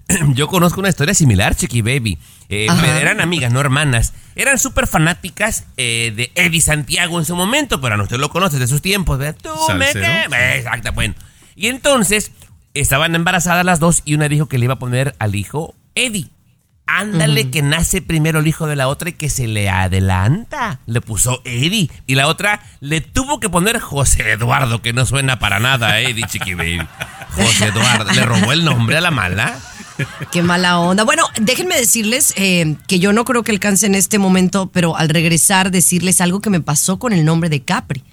Yo 0.35 0.47
conozco 0.47 0.79
una 0.79 0.89
historia 0.89 1.13
similar, 1.13 1.55
Chiqui 1.55 1.81
Baby. 1.81 2.17
Eh, 2.47 2.67
eran 3.01 3.19
amigas, 3.21 3.51
no 3.51 3.59
hermanas. 3.59 4.13
Eran 4.35 4.59
súper 4.59 4.85
fanáticas 4.87 5.65
eh, 5.77 6.13
de 6.15 6.31
Eddie 6.35 6.61
Santiago 6.61 7.19
en 7.19 7.25
su 7.25 7.35
momento, 7.35 7.81
pero 7.81 7.95
a 7.95 8.01
usted 8.03 8.17
lo 8.17 8.29
conoce 8.29 8.59
de 8.59 8.67
sus 8.67 8.81
tiempos, 8.81 9.17
¿verdad? 9.17 9.35
Tú 9.41 9.49
me 9.73 9.91
que- 9.93 9.99
Exacto, 10.57 10.91
bueno. 10.93 11.15
Y 11.55 11.67
entonces 11.67 12.31
estaban 12.75 13.15
embarazadas 13.15 13.65
las 13.65 13.79
dos 13.79 14.01
y 14.05 14.13
una 14.13 14.29
dijo 14.29 14.47
que 14.47 14.57
le 14.57 14.65
iba 14.65 14.75
a 14.75 14.79
poner 14.79 15.15
al 15.19 15.35
hijo 15.35 15.73
Eddie. 15.95 16.29
Ándale, 16.87 17.49
que 17.49 17.63
nace 17.63 18.03
primero 18.03 18.39
el 18.39 18.47
hijo 18.47 18.67
de 18.67 18.75
la 18.75 18.87
otra 18.87 19.09
y 19.09 19.13
que 19.13 19.29
se 19.29 19.47
le 19.47 19.69
adelanta. 19.69 20.79
Le 20.85 21.01
puso 21.01 21.41
Eddie. 21.43 21.89
Y 22.05 22.13
la 22.13 22.27
otra 22.27 22.61
le 22.79 23.01
tuvo 23.01 23.39
que 23.39 23.49
poner 23.49 23.79
José 23.79 24.31
Eduardo, 24.31 24.83
que 24.83 24.93
no 24.93 25.05
suena 25.07 25.39
para 25.39 25.59
nada 25.59 25.93
a 25.93 26.01
Eddie, 26.01 26.27
Chiqui 26.27 26.53
Baby. 26.53 26.87
José 27.31 27.67
Eduardo. 27.67 28.11
¿Le 28.13 28.21
robó 28.21 28.51
el 28.51 28.63
nombre 28.63 28.97
a 28.97 29.01
la 29.01 29.09
mala? 29.09 29.57
Qué 30.31 30.43
mala 30.43 30.77
onda. 30.77 31.03
Bueno, 31.03 31.23
déjenme 31.41 31.75
decirles 31.75 32.33
eh, 32.37 32.75
que 32.87 32.99
yo 32.99 33.13
no 33.13 33.25
creo 33.25 33.41
que 33.43 33.51
alcance 33.51 33.87
en 33.87 33.95
este 33.95 34.19
momento, 34.19 34.69
pero 34.71 34.95
al 34.95 35.09
regresar 35.09 35.71
decirles 35.71 36.21
algo 36.21 36.39
que 36.39 36.51
me 36.51 36.61
pasó 36.61 36.99
con 36.99 37.13
el 37.13 37.25
nombre 37.25 37.49
de 37.49 37.63
Capri. 37.63 38.03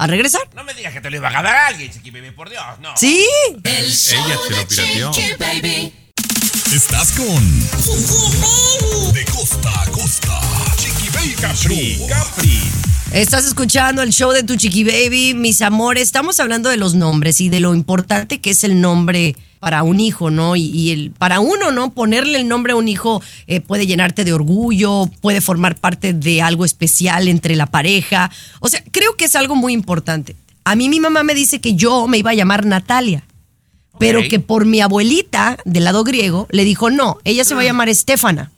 ¿Al 0.00 0.08
regresar? 0.08 0.40
No 0.56 0.64
me 0.64 0.72
digas 0.72 0.94
que 0.94 1.02
te 1.02 1.10
lo 1.10 1.16
iba 1.16 1.28
a 1.28 1.30
ganar 1.30 1.54
alguien, 1.54 1.90
Chiqui 1.90 2.10
Baby, 2.10 2.30
por 2.30 2.48
Dios, 2.48 2.64
no. 2.80 2.96
Sí. 2.96 3.22
El 3.64 3.92
show 3.92 4.24
Ella 4.24 4.38
se 4.42 4.50
lo 4.50 4.56
de 4.56 4.64
pirateó. 4.64 5.10
Chiqui 5.10 5.34
Baby. 5.38 5.92
Estás 6.72 7.12
con 7.12 7.60
De 9.12 9.24
costa 9.26 9.82
a 9.82 9.86
costa. 9.90 10.40
Chiqui 10.78 11.10
Baby 11.10 11.36
Show. 11.54 12.08
Estás 13.12 13.44
escuchando 13.44 14.00
el 14.00 14.10
show 14.10 14.32
de 14.32 14.42
tu 14.42 14.56
chiqui 14.56 14.84
baby, 14.84 15.34
mis 15.34 15.60
amores. 15.60 16.04
Estamos 16.04 16.40
hablando 16.40 16.70
de 16.70 16.78
los 16.78 16.94
nombres 16.94 17.42
y 17.42 17.50
de 17.50 17.60
lo 17.60 17.74
importante 17.74 18.40
que 18.40 18.52
es 18.52 18.64
el 18.64 18.80
nombre 18.80 19.36
para 19.60 19.82
un 19.82 20.00
hijo, 20.00 20.30
¿no? 20.30 20.56
Y, 20.56 20.62
y 20.62 20.90
el 20.90 21.10
para 21.12 21.38
uno, 21.38 21.70
¿no? 21.70 21.92
Ponerle 21.92 22.40
el 22.40 22.48
nombre 22.48 22.72
a 22.72 22.76
un 22.76 22.88
hijo 22.88 23.22
eh, 23.46 23.60
puede 23.60 23.86
llenarte 23.86 24.24
de 24.24 24.32
orgullo, 24.32 25.08
puede 25.20 25.40
formar 25.40 25.76
parte 25.76 26.12
de 26.12 26.42
algo 26.42 26.64
especial 26.64 27.28
entre 27.28 27.54
la 27.54 27.66
pareja. 27.66 28.30
O 28.60 28.68
sea, 28.68 28.82
creo 28.90 29.16
que 29.16 29.26
es 29.26 29.36
algo 29.36 29.54
muy 29.54 29.72
importante. 29.72 30.34
A 30.64 30.74
mí 30.74 30.88
mi 30.88 30.98
mamá 30.98 31.22
me 31.22 31.34
dice 31.34 31.60
que 31.60 31.74
yo 31.74 32.08
me 32.08 32.18
iba 32.18 32.30
a 32.30 32.34
llamar 32.34 32.66
Natalia, 32.66 33.22
pero 33.98 34.22
que 34.28 34.40
por 34.40 34.64
mi 34.64 34.80
abuelita 34.80 35.58
del 35.64 35.84
lado 35.84 36.04
griego 36.04 36.48
le 36.50 36.64
dijo 36.64 36.90
no, 36.90 37.18
ella 37.24 37.44
se 37.44 37.54
va 37.54 37.60
a 37.60 37.64
llamar 37.64 37.88
Estefana 37.88 38.50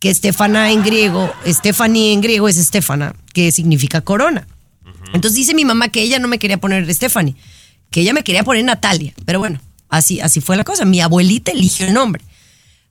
que 0.00 0.08
Estefana 0.08 0.72
en 0.72 0.82
griego, 0.82 1.30
Stephanie 1.46 2.14
en 2.14 2.22
griego 2.22 2.48
es 2.48 2.56
Estefana, 2.56 3.14
que 3.34 3.52
significa 3.52 4.00
corona. 4.00 4.48
Entonces 5.12 5.36
dice 5.36 5.54
mi 5.54 5.66
mamá 5.66 5.90
que 5.90 6.00
ella 6.00 6.18
no 6.18 6.26
me 6.26 6.38
quería 6.38 6.56
poner 6.56 6.92
Stephanie, 6.92 7.36
que 7.90 8.00
ella 8.00 8.14
me 8.14 8.24
quería 8.24 8.42
poner 8.42 8.64
Natalia. 8.64 9.12
Pero 9.26 9.38
bueno, 9.38 9.60
así, 9.90 10.20
así 10.20 10.40
fue 10.40 10.56
la 10.56 10.64
cosa. 10.64 10.84
Mi 10.84 11.00
abuelita 11.00 11.52
eligió 11.52 11.86
el 11.86 11.92
nombre. 11.92 12.22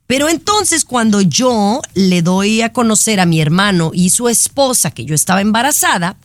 Pero 0.06 0.28
entonces 0.28 0.84
cuando 0.84 1.20
yo 1.20 1.80
le 1.94 2.22
doy 2.22 2.62
a 2.62 2.72
conocer 2.72 3.20
a 3.20 3.26
mi 3.26 3.40
hermano 3.40 3.92
y 3.94 4.10
su 4.10 4.28
esposa 4.28 4.90
que 4.90 5.04
yo 5.04 5.14
estaba 5.14 5.40
embarazada, 5.40 6.16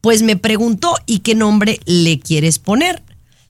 pues 0.00 0.22
me 0.22 0.36
preguntó, 0.36 0.94
¿y 1.06 1.20
qué 1.20 1.34
nombre 1.34 1.80
le 1.84 2.18
quieres 2.18 2.58
poner? 2.58 3.02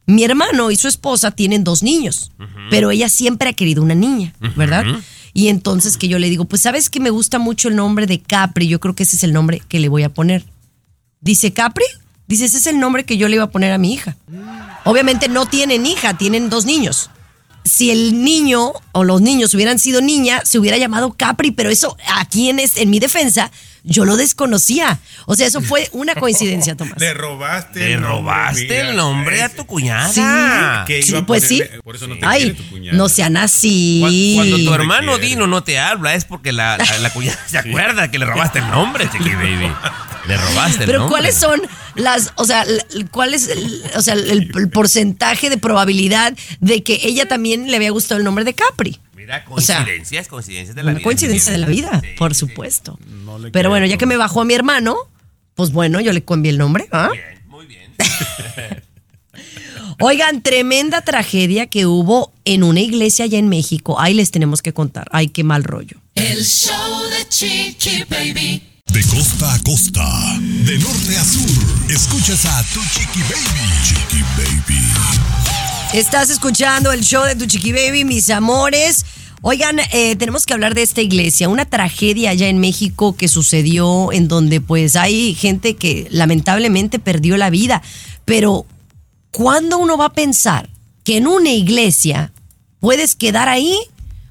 Mi 0.07 0.25
hermano 0.25 0.71
y 0.71 0.77
su 0.77 0.89
esposa 0.89 1.31
tienen 1.31 1.65
dos 1.65 1.83
niños, 1.83 2.33
pero 2.71 2.91
ella 2.91 3.09
siempre 3.09 3.49
ha 3.49 3.53
querido 3.55 3.83
una 3.83 3.95
niña, 3.95 4.35
¿verdad? 4.57 4.85
Y 5.33 5.49
entonces 5.49 5.97
que 5.97 6.09
yo 6.09 6.19
le 6.19 6.31
digo, 6.31 6.45
pues 6.45 6.63
sabes 6.63 6.89
que 6.89 7.01
me 7.01 7.11
gusta 7.11 7.39
mucho 7.39 7.69
el 7.69 7.77
nombre 7.77 8.07
de 8.07 8.21
Capri, 8.21 8.69
yo 8.69 8.79
creo 8.79 8.95
que 8.95 9.03
ese 9.03 9.17
es 9.17 9.25
el 9.25 9.33
nombre 9.33 9.63
que 9.69 9.81
le 9.81 9.89
voy 9.89 10.03
a 10.03 10.15
poner. 10.15 10.45
Dice 11.21 11.53
Capri, 11.53 11.85
dice, 12.27 12.45
ese 12.45 12.59
es 12.59 12.67
el 12.67 12.79
nombre 12.79 13.05
que 13.05 13.17
yo 13.17 13.27
le 13.29 13.37
iba 13.37 13.45
a 13.45 13.51
poner 13.51 13.73
a 13.73 13.79
mi 13.79 13.93
hija. 13.93 14.17
Obviamente 14.87 15.29
no 15.29 15.45
tienen 15.47 15.85
hija, 15.85 16.17
tienen 16.17 16.49
dos 16.49 16.65
niños. 16.65 17.11
Si 17.65 17.91
el 17.91 18.23
niño 18.23 18.73
o 18.93 19.05
los 19.05 19.21
niños 19.21 19.53
hubieran 19.55 19.79
sido 19.79 20.01
niña, 20.01 20.41
se 20.45 20.59
hubiera 20.59 20.79
llamado 20.79 21.13
Capri, 21.15 21.51
pero 21.51 21.69
eso 21.69 21.97
aquí 22.15 22.49
en, 22.49 22.61
es- 22.61 22.77
en 22.77 22.89
mi 22.91 23.01
defensa, 23.01 23.51
yo 23.87 24.05
lo 24.05 24.17
desconocía. 24.17 24.99
O 25.27 25.35
sea, 25.37 25.47
eso 25.47 25.61
fue 25.63 25.89
una 25.93 26.15
coincidencia, 26.17 26.77
Tomás. 26.77 26.99
Le 26.99 27.15
robaste 27.15 27.79
Le 27.81 27.93
el 27.95 28.01
nombre, 28.03 28.19
robaste 28.21 28.81
el 28.81 28.97
nombre 28.97 29.43
a 29.43 29.49
tu 29.49 29.63
Sí, 29.63 29.67
cuñada. 29.69 30.85
Que 30.85 31.03
sí, 31.03 31.15
pues 31.27 31.45
sí. 31.45 31.63
Por 31.85 31.97
eso 31.97 32.07
no 32.07 32.19
te 32.19 32.27
Ay, 32.27 32.53
tu 32.53 32.69
cuñada. 32.69 32.99
no 32.99 33.09
sean 33.09 33.37
así. 33.37 34.35
Cu- 34.35 34.37
Cuando 34.41 34.57
tu 34.59 34.75
hermano. 34.75 35.19
Dino 35.19 35.47
no 35.47 35.63
te 35.65 35.79
habla 35.79 36.15
es 36.15 36.25
porque 36.27 36.53
la, 36.53 36.77
la, 36.77 36.99
la 36.99 37.11
cuñada 37.13 37.39
se 37.49 37.57
acuerda 37.59 38.11
que 38.11 38.19
le 38.19 38.27
robaste 38.27 38.59
el 38.59 38.69
nombre, 38.69 39.09
Chiqui 39.11 39.31
Baby. 39.31 39.73
Le 40.29 40.37
robaste 40.37 40.81
el 40.81 40.87
Pero 40.87 40.99
nombre. 41.01 41.13
¿cuáles 41.19 41.37
son 41.37 41.63
las, 41.95 42.33
o 42.35 42.45
sea, 42.45 42.67
cuál 43.13 43.33
es, 43.33 43.47
el, 43.49 43.83
o 43.95 44.03
sea, 44.03 44.15
el, 44.15 44.51
el 44.55 44.69
porcentaje 44.71 45.49
de 45.49 45.57
probabilidad 45.59 46.35
de 46.61 46.83
que 46.83 46.99
ella 47.05 47.27
también 47.29 47.71
le 47.71 47.77
había 47.77 47.91
gustado 47.93 48.19
el 48.19 48.25
nombre 48.25 48.45
de 48.45 48.53
Capri? 48.55 48.99
Mira, 49.27 49.45
o 49.49 49.61
sea, 49.61 49.79
coincidencias, 49.79 50.29
coincidencias 50.29 50.77
de 50.77 50.83
la 50.85 50.93
vida. 50.93 51.03
coincidencia 51.03 51.51
de 51.51 51.59
la 51.59 51.67
vida, 51.67 52.01
Sí, 52.01 52.11
por 52.17 52.33
sí, 52.33 52.39
supuesto. 52.39 52.97
No 53.25 53.41
le 53.41 53.51
Pero 53.51 53.71
bueno, 53.71 53.85
ya 53.85 53.97
que 53.99 54.07
me 54.07 54.17
bajó 54.17 54.43
a 54.43 54.45
mi 54.45 54.55
hermano, 54.55 54.95
pues 55.57 55.73
bueno, 55.73 56.01
yo 56.01 56.13
le 56.13 56.23
cambié 56.23 56.51
el 56.53 56.59
nombre. 56.59 56.87
¿ah? 56.93 57.11
Bien, 57.13 57.25
muy 57.49 57.67
bien. 57.67 57.93
Oigan, 59.99 60.43
tremenda 60.43 61.01
tragedia 61.01 61.67
que 61.67 61.87
hubo 61.87 62.33
en 62.45 62.63
una 62.63 62.79
iglesia 62.81 63.25
allá 63.25 63.39
en 63.41 63.49
México. 63.49 63.99
Ahí 63.99 64.15
les 64.15 64.31
tenemos 64.31 64.63
que 64.63 64.73
contar. 64.73 65.09
Ay, 65.11 65.29
qué 65.31 65.43
mal 65.43 65.65
rollo. 65.65 66.01
El 66.15 66.45
show 66.45 67.03
de 67.11 67.29
Chiqui 67.29 68.05
Baby. 68.09 68.63
De 68.93 69.03
costa 69.03 69.55
a 69.55 69.59
costa. 69.65 70.39
De 70.39 70.79
norte 70.79 71.17
a 71.17 71.25
sur. 71.25 71.91
Escuchas 71.91 72.45
a 72.47 72.63
tu 72.73 72.81
Chiqui 72.81 73.23
Baby. 73.23 73.71
Chiqui 73.83 74.23
Baby. 74.37 75.36
Estás 75.95 76.31
escuchando 76.31 76.93
el 76.93 77.01
show 77.03 77.25
de 77.25 77.37
tu 77.37 77.47
chiqui 77.47 77.73
baby, 77.73 78.05
mis 78.05 78.29
amores. 78.29 79.07
Oigan, 79.41 79.79
eh, 79.93 80.17
tenemos 80.17 80.45
que 80.45 80.53
hablar 80.53 80.75
de 80.75 80.83
esta 80.83 81.01
iglesia, 81.01 81.49
una 81.49 81.65
tragedia 81.65 82.31
allá 82.31 82.49
en 82.49 82.59
México 82.59 83.17
que 83.17 83.29
sucedió 83.29 84.13
en 84.13 84.29
donde 84.29 84.61
pues 84.61 84.97
hay 84.97 85.35
gente 85.35 85.77
que 85.77 86.09
lamentablemente 86.11 86.99
perdió 86.99 87.37
la 87.37 87.51
vida. 87.51 87.83
Pero, 88.25 88.67
¿cuándo 89.31 89.79
uno 89.79 89.97
va 89.97 90.07
a 90.07 90.13
pensar 90.13 90.69
que 91.05 91.19
en 91.19 91.29
una 91.29 91.51
iglesia 91.51 92.33
puedes 92.81 93.15
quedar 93.15 93.49
ahí? 93.49 93.79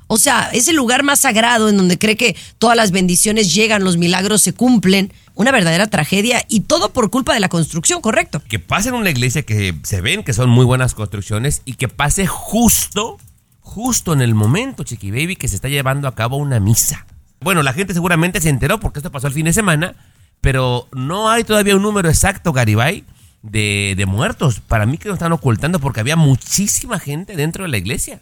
O 0.07 0.17
sea, 0.17 0.49
es 0.53 0.67
el 0.67 0.75
lugar 0.75 1.03
más 1.03 1.21
sagrado 1.21 1.69
en 1.69 1.77
donde 1.77 1.97
cree 1.97 2.17
que 2.17 2.35
todas 2.59 2.75
las 2.75 2.91
bendiciones 2.91 3.53
llegan, 3.55 3.83
los 3.83 3.97
milagros 3.97 4.41
se 4.41 4.53
cumplen. 4.53 5.11
Una 5.35 5.51
verdadera 5.51 5.87
tragedia 5.87 6.43
y 6.47 6.61
todo 6.61 6.93
por 6.93 7.09
culpa 7.09 7.33
de 7.33 7.41
la 7.41 7.49
construcción, 7.49 8.01
¿correcto? 8.01 8.41
Que 8.47 8.57
pase 8.57 8.89
en 8.89 8.95
una 8.95 9.09
iglesia 9.09 9.43
que 9.43 9.75
se 9.83 9.99
ven 9.99 10.23
que 10.23 10.31
son 10.33 10.49
muy 10.49 10.63
buenas 10.63 10.93
construcciones 10.93 11.61
y 11.65 11.73
que 11.73 11.89
pase 11.89 12.25
justo, 12.25 13.17
justo 13.59 14.13
en 14.13 14.21
el 14.21 14.33
momento, 14.33 14.83
Chiqui 14.83 15.11
Baby, 15.11 15.35
que 15.35 15.49
se 15.49 15.55
está 15.55 15.67
llevando 15.67 16.07
a 16.07 16.15
cabo 16.15 16.37
una 16.37 16.61
misa. 16.61 17.05
Bueno, 17.41 17.63
la 17.63 17.73
gente 17.73 17.93
seguramente 17.93 18.39
se 18.39 18.49
enteró 18.49 18.79
porque 18.79 18.99
esto 18.99 19.11
pasó 19.11 19.27
el 19.27 19.33
fin 19.33 19.45
de 19.45 19.53
semana, 19.53 19.95
pero 20.39 20.87
no 20.93 21.29
hay 21.29 21.43
todavía 21.43 21.75
un 21.75 21.81
número 21.81 22.07
exacto, 22.07 22.53
Garibay, 22.53 23.03
de, 23.41 23.93
de 23.97 24.05
muertos. 24.05 24.61
Para 24.61 24.85
mí 24.85 24.97
que 24.97 25.09
lo 25.09 25.15
están 25.15 25.33
ocultando 25.33 25.79
porque 25.79 25.99
había 25.99 26.15
muchísima 26.15 26.97
gente 26.97 27.35
dentro 27.35 27.63
de 27.63 27.69
la 27.69 27.77
iglesia. 27.77 28.21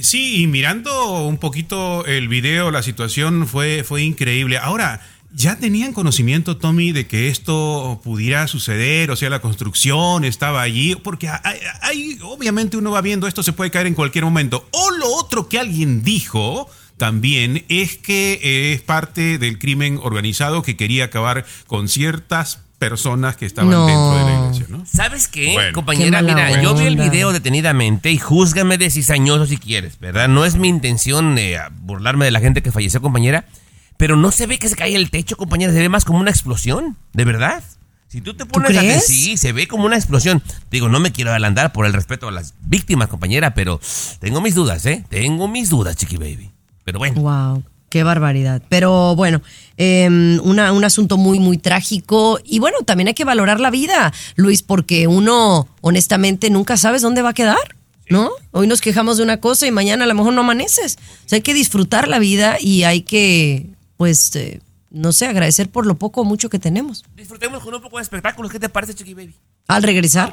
Sí, 0.00 0.42
y 0.42 0.46
mirando 0.48 1.22
un 1.22 1.38
poquito 1.38 2.04
el 2.06 2.28
video, 2.28 2.72
la 2.72 2.82
situación 2.82 3.46
fue, 3.46 3.84
fue 3.84 4.02
increíble. 4.02 4.58
Ahora, 4.58 5.00
¿Ya 5.36 5.56
tenían 5.58 5.92
conocimiento, 5.92 6.56
Tommy, 6.58 6.92
de 6.92 7.06
que 7.08 7.28
esto 7.28 8.00
pudiera 8.04 8.46
suceder? 8.46 9.10
O 9.10 9.16
sea, 9.16 9.30
la 9.30 9.40
construcción 9.40 10.24
estaba 10.24 10.62
allí. 10.62 10.94
Porque 10.94 11.28
hay, 11.28 11.58
hay- 11.82 12.18
obviamente 12.22 12.76
uno 12.76 12.92
va 12.92 13.00
viendo 13.00 13.26
esto, 13.26 13.42
se 13.42 13.52
puede 13.52 13.70
caer 13.72 13.88
en 13.88 13.94
cualquier 13.94 14.24
momento. 14.24 14.68
O 14.70 14.90
lo 14.92 15.12
otro 15.14 15.48
que 15.48 15.58
alguien 15.58 16.02
dijo 16.04 16.68
también 16.98 17.64
es 17.68 17.96
que 17.98 18.72
es 18.74 18.80
parte 18.82 19.38
del 19.38 19.58
crimen 19.58 19.98
organizado 20.00 20.62
que 20.62 20.76
quería 20.76 21.06
acabar 21.06 21.44
con 21.66 21.88
ciertas 21.88 22.60
personas 22.78 23.36
que 23.36 23.46
estaban 23.46 23.70
No. 23.72 23.86
dentro 23.86 24.18
de 24.18 24.24
la 24.32 24.38
iglesia, 24.44 24.66
¿no? 24.68 24.86
¿Sabes 24.86 25.26
qué, 25.26 25.52
Bueno. 25.54 25.72
compañera? 25.72 26.18
Qué 26.20 26.26
Mira, 26.26 26.62
yo 26.62 26.74
vi 26.76 26.84
el 26.84 26.96
video 26.96 27.32
detenidamente 27.32 28.12
y 28.12 28.18
júzgame 28.18 28.78
de 28.78 28.90
cizañoso 28.90 29.46
si 29.46 29.56
quieres, 29.56 29.98
¿verdad? 29.98 30.28
No 30.28 30.44
es 30.44 30.54
mi 30.56 30.68
intención 30.68 31.36
eh, 31.38 31.58
burlarme 31.80 32.24
de 32.26 32.30
la 32.30 32.40
gente 32.40 32.62
que 32.62 32.70
falleció, 32.70 33.00
compañera, 33.00 33.46
pero 33.96 34.16
no 34.16 34.30
se 34.32 34.46
ve 34.46 34.58
que 34.58 34.68
se 34.68 34.76
cae 34.76 34.94
el 34.96 35.10
techo, 35.10 35.36
compañera, 35.36 35.72
se 35.72 35.78
ve 35.80 35.88
más 35.88 36.04
como 36.04 36.18
una 36.18 36.30
explosión, 36.30 36.96
de 37.12 37.24
verdad. 37.24 37.62
Si 38.08 38.20
tú 38.20 38.34
te 38.34 38.46
pones 38.46 38.76
a 38.76 38.80
crees? 38.80 39.06
sí, 39.06 39.36
se 39.36 39.52
ve 39.52 39.66
como 39.66 39.86
una 39.86 39.96
explosión. 39.96 40.40
Digo, 40.70 40.88
no 40.88 41.00
me 41.00 41.10
quiero 41.10 41.30
adelantar 41.30 41.72
por 41.72 41.84
el 41.84 41.92
respeto 41.92 42.28
a 42.28 42.30
las 42.32 42.54
víctimas, 42.60 43.08
compañera, 43.08 43.54
pero 43.54 43.80
tengo 44.20 44.40
mis 44.40 44.54
dudas, 44.54 44.86
¿eh? 44.86 45.04
Tengo 45.08 45.48
mis 45.48 45.68
dudas, 45.68 45.96
chiqui 45.96 46.16
baby. 46.16 46.52
Pero 46.84 46.98
bueno. 47.00 47.20
Wow, 47.20 47.64
qué 47.88 48.04
barbaridad. 48.04 48.62
Pero 48.68 49.16
bueno, 49.16 49.42
eh, 49.78 50.38
una- 50.44 50.70
un 50.72 50.84
asunto 50.84 51.16
muy, 51.16 51.40
muy 51.40 51.58
trágico. 51.58 52.38
Y 52.44 52.60
bueno, 52.60 52.78
también 52.86 53.08
hay 53.08 53.14
que 53.14 53.24
valorar 53.24 53.58
la 53.58 53.70
vida, 53.72 54.12
Luis, 54.36 54.62
porque 54.62 55.08
uno, 55.08 55.66
honestamente, 55.80 56.50
nunca 56.50 56.76
sabes 56.76 57.02
dónde 57.02 57.22
va 57.22 57.30
a 57.30 57.34
quedar. 57.34 57.76
¿No? 58.10 58.30
Hoy 58.50 58.66
nos 58.66 58.82
quejamos 58.82 59.16
de 59.16 59.22
una 59.22 59.40
cosa 59.40 59.66
y 59.66 59.70
mañana 59.70 60.04
a 60.04 60.06
lo 60.06 60.14
mejor 60.14 60.34
no 60.34 60.42
amaneces. 60.42 60.98
O 61.24 61.28
sea, 61.28 61.36
hay 61.38 61.42
que 61.42 61.54
disfrutar 61.54 62.06
la 62.06 62.18
vida 62.18 62.58
y 62.60 62.82
hay 62.84 63.00
que, 63.00 63.70
pues, 63.96 64.34
eh, 64.36 64.60
no 64.90 65.12
sé, 65.12 65.26
agradecer 65.26 65.70
por 65.70 65.86
lo 65.86 65.96
poco 65.96 66.22
o 66.22 66.24
mucho 66.24 66.48
que 66.48 66.58
tenemos. 66.58 67.04
Disfrutemos 67.14 67.62
con 67.62 67.74
un 67.74 67.82
poco 67.82 67.96
de 67.98 68.02
espectáculos. 68.02 68.50
¿Qué 68.50 68.60
te 68.60 68.68
parece, 68.68 68.94
chiqui 68.94 69.14
baby? 69.14 69.34
Al 69.68 69.82
regresar. 69.82 70.32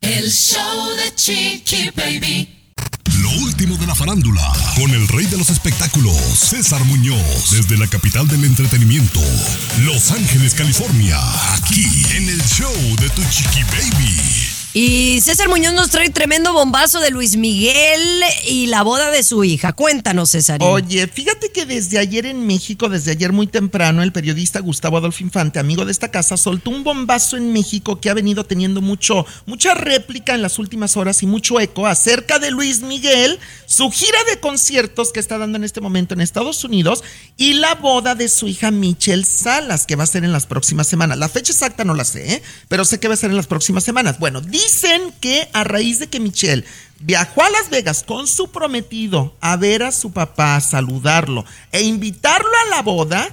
El 0.00 0.30
show 0.30 0.96
de 0.96 1.14
Chiqui 1.14 1.90
Baby. 1.94 2.60
Lo 3.20 3.30
último 3.42 3.76
de 3.76 3.86
la 3.86 3.94
farándula, 3.94 4.50
con 4.76 4.90
el 4.92 5.06
rey 5.08 5.26
de 5.26 5.36
los 5.36 5.50
espectáculos, 5.50 6.16
César 6.16 6.82
Muñoz, 6.84 7.50
desde 7.50 7.76
la 7.76 7.86
capital 7.86 8.26
del 8.26 8.44
entretenimiento, 8.44 9.20
Los 9.84 10.10
Ángeles, 10.10 10.54
California, 10.54 11.18
aquí 11.54 11.84
en 12.16 12.28
el 12.30 12.42
show 12.42 12.72
de 12.98 13.10
Tu 13.10 13.22
Chiqui 13.24 13.62
Baby. 13.64 14.49
Y 14.72 15.20
César 15.20 15.48
Muñoz 15.48 15.74
nos 15.74 15.90
trae 15.90 16.10
tremendo 16.10 16.52
bombazo 16.52 17.00
de 17.00 17.10
Luis 17.10 17.36
Miguel 17.36 18.22
y 18.46 18.68
la 18.68 18.82
boda 18.82 19.10
de 19.10 19.24
su 19.24 19.42
hija. 19.42 19.72
Cuéntanos, 19.72 20.30
César. 20.30 20.60
Oye, 20.62 21.08
fíjate 21.08 21.50
que 21.50 21.66
desde 21.66 21.98
ayer 21.98 22.24
en 22.24 22.46
México, 22.46 22.88
desde 22.88 23.10
ayer 23.10 23.32
muy 23.32 23.48
temprano, 23.48 24.04
el 24.04 24.12
periodista 24.12 24.60
Gustavo 24.60 24.98
Adolfo 24.98 25.24
Infante, 25.24 25.58
amigo 25.58 25.84
de 25.84 25.90
esta 25.90 26.12
casa, 26.12 26.36
soltó 26.36 26.70
un 26.70 26.84
bombazo 26.84 27.36
en 27.36 27.52
México 27.52 28.00
que 28.00 28.10
ha 28.10 28.14
venido 28.14 28.44
teniendo 28.44 28.80
mucho, 28.80 29.26
mucha 29.44 29.74
réplica 29.74 30.36
en 30.36 30.42
las 30.42 30.60
últimas 30.60 30.96
horas 30.96 31.20
y 31.24 31.26
mucho 31.26 31.58
eco 31.58 31.88
acerca 31.88 32.38
de 32.38 32.52
Luis 32.52 32.82
Miguel, 32.82 33.40
su 33.66 33.90
gira 33.90 34.22
de 34.30 34.38
conciertos 34.38 35.10
que 35.10 35.18
está 35.18 35.36
dando 35.36 35.56
en 35.56 35.64
este 35.64 35.80
momento 35.80 36.14
en 36.14 36.20
Estados 36.20 36.62
Unidos 36.62 37.02
y 37.36 37.54
la 37.54 37.74
boda 37.74 38.14
de 38.14 38.28
su 38.28 38.46
hija 38.46 38.70
Michelle 38.70 39.24
Salas, 39.24 39.84
que 39.84 39.96
va 39.96 40.04
a 40.04 40.06
ser 40.06 40.22
en 40.22 40.32
las 40.32 40.46
próximas 40.46 40.86
semanas. 40.86 41.18
La 41.18 41.28
fecha 41.28 41.52
exacta 41.52 41.84
no 41.84 41.94
la 41.94 42.04
sé, 42.04 42.34
¿eh? 42.34 42.42
pero 42.68 42.84
sé 42.84 43.00
que 43.00 43.08
va 43.08 43.14
a 43.14 43.16
ser 43.16 43.30
en 43.30 43.36
las 43.36 43.48
próximas 43.48 43.82
semanas. 43.82 44.20
Bueno, 44.20 44.40
dicen 44.62 45.12
que 45.20 45.48
a 45.52 45.64
raíz 45.64 45.98
de 45.98 46.08
que 46.08 46.20
Michelle 46.20 46.64
viajó 47.00 47.42
a 47.42 47.50
Las 47.50 47.70
Vegas 47.70 48.02
con 48.02 48.26
su 48.26 48.50
prometido 48.50 49.34
a 49.40 49.56
ver 49.56 49.82
a 49.82 49.92
su 49.92 50.12
papá, 50.12 50.56
a 50.56 50.60
saludarlo 50.60 51.44
e 51.72 51.82
invitarlo 51.82 52.50
a 52.66 52.76
la 52.76 52.82
boda, 52.82 53.28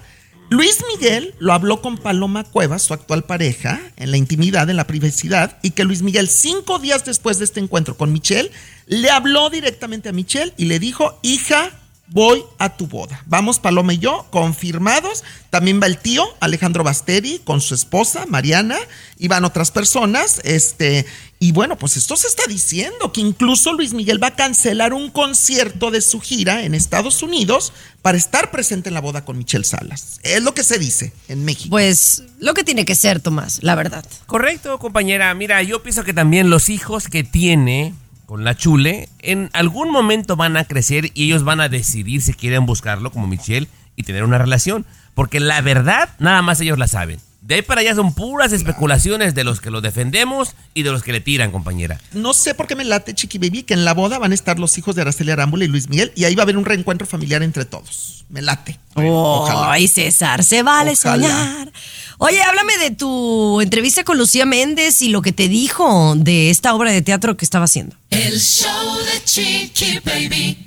Luis 0.50 0.82
Miguel 0.94 1.36
lo 1.40 1.52
habló 1.52 1.82
con 1.82 1.98
Paloma 1.98 2.46
Cuevas, 2.46 2.84
su 2.84 2.94
actual 2.94 3.26
pareja, 3.26 3.82
en 3.98 4.12
la 4.12 4.18
intimidad, 4.18 4.70
en 4.70 4.78
la 4.78 4.88
privacidad, 4.88 5.60
y 5.62 5.72
que 5.72 5.84
Luis 5.84 6.02
Miguel, 6.02 6.30
cinco 6.30 6.80
días 6.80 7.04
después 7.04 7.38
de 7.38 7.46
este 7.46 7.60
encuentro 7.60 7.98
con 7.98 8.13
Michelle, 8.13 8.50
le 8.86 9.10
habló 9.10 9.50
directamente 9.50 10.08
a 10.08 10.13
Michelle 10.13 10.54
y 10.56 10.66
le 10.66 10.80
dijo, 10.80 11.20
hija, 11.22 11.72
voy 12.10 12.43
a 12.58 12.76
tu 12.76 12.88
boda. 12.88 13.22
Vamos 13.26 13.60
Paloma 13.60 13.93
y 13.93 14.00
yo, 14.00 14.26
confirmados. 14.30 15.24
También 15.50 15.82
va 15.82 15.88
el 15.88 15.98
tío 15.98 16.24
Alejandro 16.39 16.84
Basteri 16.84 17.39
con 17.43 17.62
su 17.62 17.76
esposa 17.76 18.26
Mariana 18.26 18.78
y 19.17 19.28
van 19.28 19.46
otras 19.46 19.72
personas. 19.72 20.41
Este, 20.43 21.06
y 21.39 21.52
bueno, 21.52 21.78
pues 21.78 21.98
esto 21.98 22.15
se 22.15 22.28
está 22.28 22.43
diciendo 22.48 23.12
que 23.12 23.22
incluso 23.22 23.74
Luis 23.74 23.93
Miguel 23.93 24.22
va 24.22 24.28
a 24.28 24.36
cancelar 24.36 24.93
un 24.93 25.12
concierto 25.12 25.91
de 25.91 26.02
su 26.02 26.20
gira 26.20 26.63
en 26.63 26.74
Estados 26.74 27.22
Unidos 27.22 27.74
para 28.02 28.17
estar 28.17 28.52
presente 28.52 28.89
en 28.89 28.93
la 28.93 29.02
boda 29.02 29.26
con 29.26 29.38
Michelle 29.38 29.65
Salas. 29.65 30.20
Es 30.24 30.41
lo 30.41 30.54
que 30.54 30.63
se 30.63 30.80
dice 30.80 31.13
en 31.28 31.46
México. 31.46 31.70
Pues 31.70 32.24
lo 32.39 32.54
que 32.54 32.63
tiene 32.63 32.86
que 32.86 32.96
ser, 32.96 33.20
Tomás, 33.20 33.62
la 33.63 33.76
verdad. 33.76 34.06
Correcto, 34.26 34.80
compañera. 34.80 35.34
Mira, 35.34 35.62
yo 35.63 35.84
pienso 35.84 36.04
que 36.04 36.13
también 36.13 36.50
los 36.50 36.70
hijos 36.70 37.08
que 37.08 37.24
tiene 37.24 37.93
con 38.28 38.44
la 38.44 38.56
chule, 38.56 39.08
en 39.20 39.50
algún 39.54 39.90
momento 39.90 40.36
van 40.36 40.58
a 40.58 40.66
crecer 40.66 41.12
y 41.13 41.24
ellos 41.24 41.44
van 41.44 41.62
a 41.62 41.70
decidir 41.70 42.22
si 42.22 42.34
quieren 42.34 42.66
buscarlo 42.66 43.10
como 43.10 43.26
Michelle 43.26 43.70
y 43.96 44.04
tener 44.04 44.26
una 44.26 44.38
relación. 44.38 44.86
Porque 45.16 45.40
la 45.40 45.62
verdad, 45.62 46.10
nada 46.20 46.42
más 46.42 46.60
ellos 46.60 46.78
la 46.78 46.88
saben. 46.88 47.20
De 47.48 47.56
ahí 47.56 47.62
para 47.62 47.80
allá 47.80 47.96
son 47.96 48.14
puras 48.14 48.52
especulaciones 48.52 49.34
de 49.34 49.46
los 49.46 49.62
que 49.62 49.72
lo 49.72 49.80
defendemos 49.80 50.54
y 50.74 50.84
de 50.84 50.92
los 50.92 51.02
que 51.02 51.14
le 51.14 51.22
tiran, 51.22 51.50
compañera. 51.50 51.98
No 52.12 52.34
sé 52.34 52.54
por 52.54 52.68
qué 52.68 52.76
me 52.76 52.84
late, 52.84 53.16
Chiqui 53.16 53.38
Baby, 53.38 53.64
que 53.64 53.74
en 53.74 53.86
la 53.86 53.94
boda 53.94 54.20
van 54.20 54.34
a 54.34 54.36
estar 54.36 54.60
los 54.60 54.78
hijos 54.78 54.96
de 54.98 55.04
Araceli 55.04 55.32
Arámbula 55.32 55.64
y 55.64 55.70
Luis 55.70 55.88
Miguel 55.88 56.12
y 56.14 56.26
ahí 56.26 56.36
va 56.36 56.42
a 56.42 56.44
haber 56.44 56.58
un 56.58 56.66
reencuentro 56.66 57.08
familiar 57.08 57.44
entre 57.44 57.64
todos. 57.64 58.26
Me 58.28 58.42
late. 58.42 58.78
Ojalá. 58.96 59.72
Ay, 59.72 59.88
César, 59.88 60.44
se 60.44 60.62
vale 60.62 60.92
Ojalá. 60.92 61.24
soñar. 61.26 61.72
Oye, 62.18 62.44
háblame 62.44 62.78
de 62.80 62.92
tu 62.92 63.62
entrevista 63.62 64.04
con 64.04 64.18
Lucía 64.18 64.46
Méndez 64.46 65.02
y 65.02 65.08
lo 65.08 65.22
que 65.22 65.32
te 65.32 65.48
dijo 65.48 66.16
de 66.18 66.50
esta 66.50 66.76
obra 66.76 66.92
de 66.92 67.02
teatro 67.02 67.38
que 67.38 67.46
estaba 67.46 67.64
haciendo. 67.64 67.96
El 68.10 68.42
show 68.42 68.98
de 69.06 69.24
Chiqui 69.24 70.00
Baby. 70.04 70.66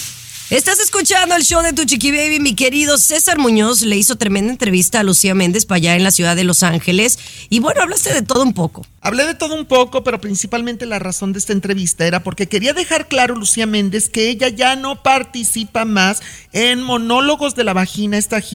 Estás 0.51 0.81
escuchando 0.81 1.33
el 1.33 1.43
show 1.43 1.63
de 1.63 1.71
Tu 1.71 1.85
Chiqui 1.85 2.11
Baby, 2.11 2.41
mi 2.41 2.55
querido 2.55 2.97
César 2.97 3.39
Muñoz 3.39 3.83
le 3.83 3.95
hizo 3.95 4.17
tremenda 4.17 4.51
entrevista 4.51 4.99
a 4.99 5.03
Lucía 5.03 5.33
Méndez 5.33 5.65
para 5.65 5.77
allá 5.77 5.95
en 5.95 6.03
la 6.03 6.11
ciudad 6.11 6.35
de 6.35 6.43
Los 6.43 6.61
Ángeles. 6.61 7.19
Y 7.49 7.61
bueno, 7.61 7.81
hablaste 7.81 8.13
de 8.13 8.21
todo 8.21 8.43
un 8.43 8.51
poco. 8.51 8.85
Hablé 8.99 9.25
de 9.25 9.33
todo 9.33 9.55
un 9.55 9.65
poco, 9.65 10.03
pero 10.03 10.19
principalmente 10.19 10.85
la 10.85 10.99
razón 10.99 11.31
de 11.31 11.39
esta 11.39 11.53
entrevista 11.53 12.05
era 12.05 12.21
porque 12.21 12.49
quería 12.49 12.73
dejar 12.73 13.07
claro, 13.07 13.35
Lucía 13.35 13.65
Méndez, 13.65 14.09
que 14.09 14.27
ella 14.27 14.49
ya 14.49 14.75
no 14.75 15.01
participa 15.01 15.85
más 15.85 16.19
en 16.51 16.83
monólogos 16.83 17.55
de 17.55 17.63
la 17.63 17.71
vagina. 17.71 18.17
Esta 18.17 18.41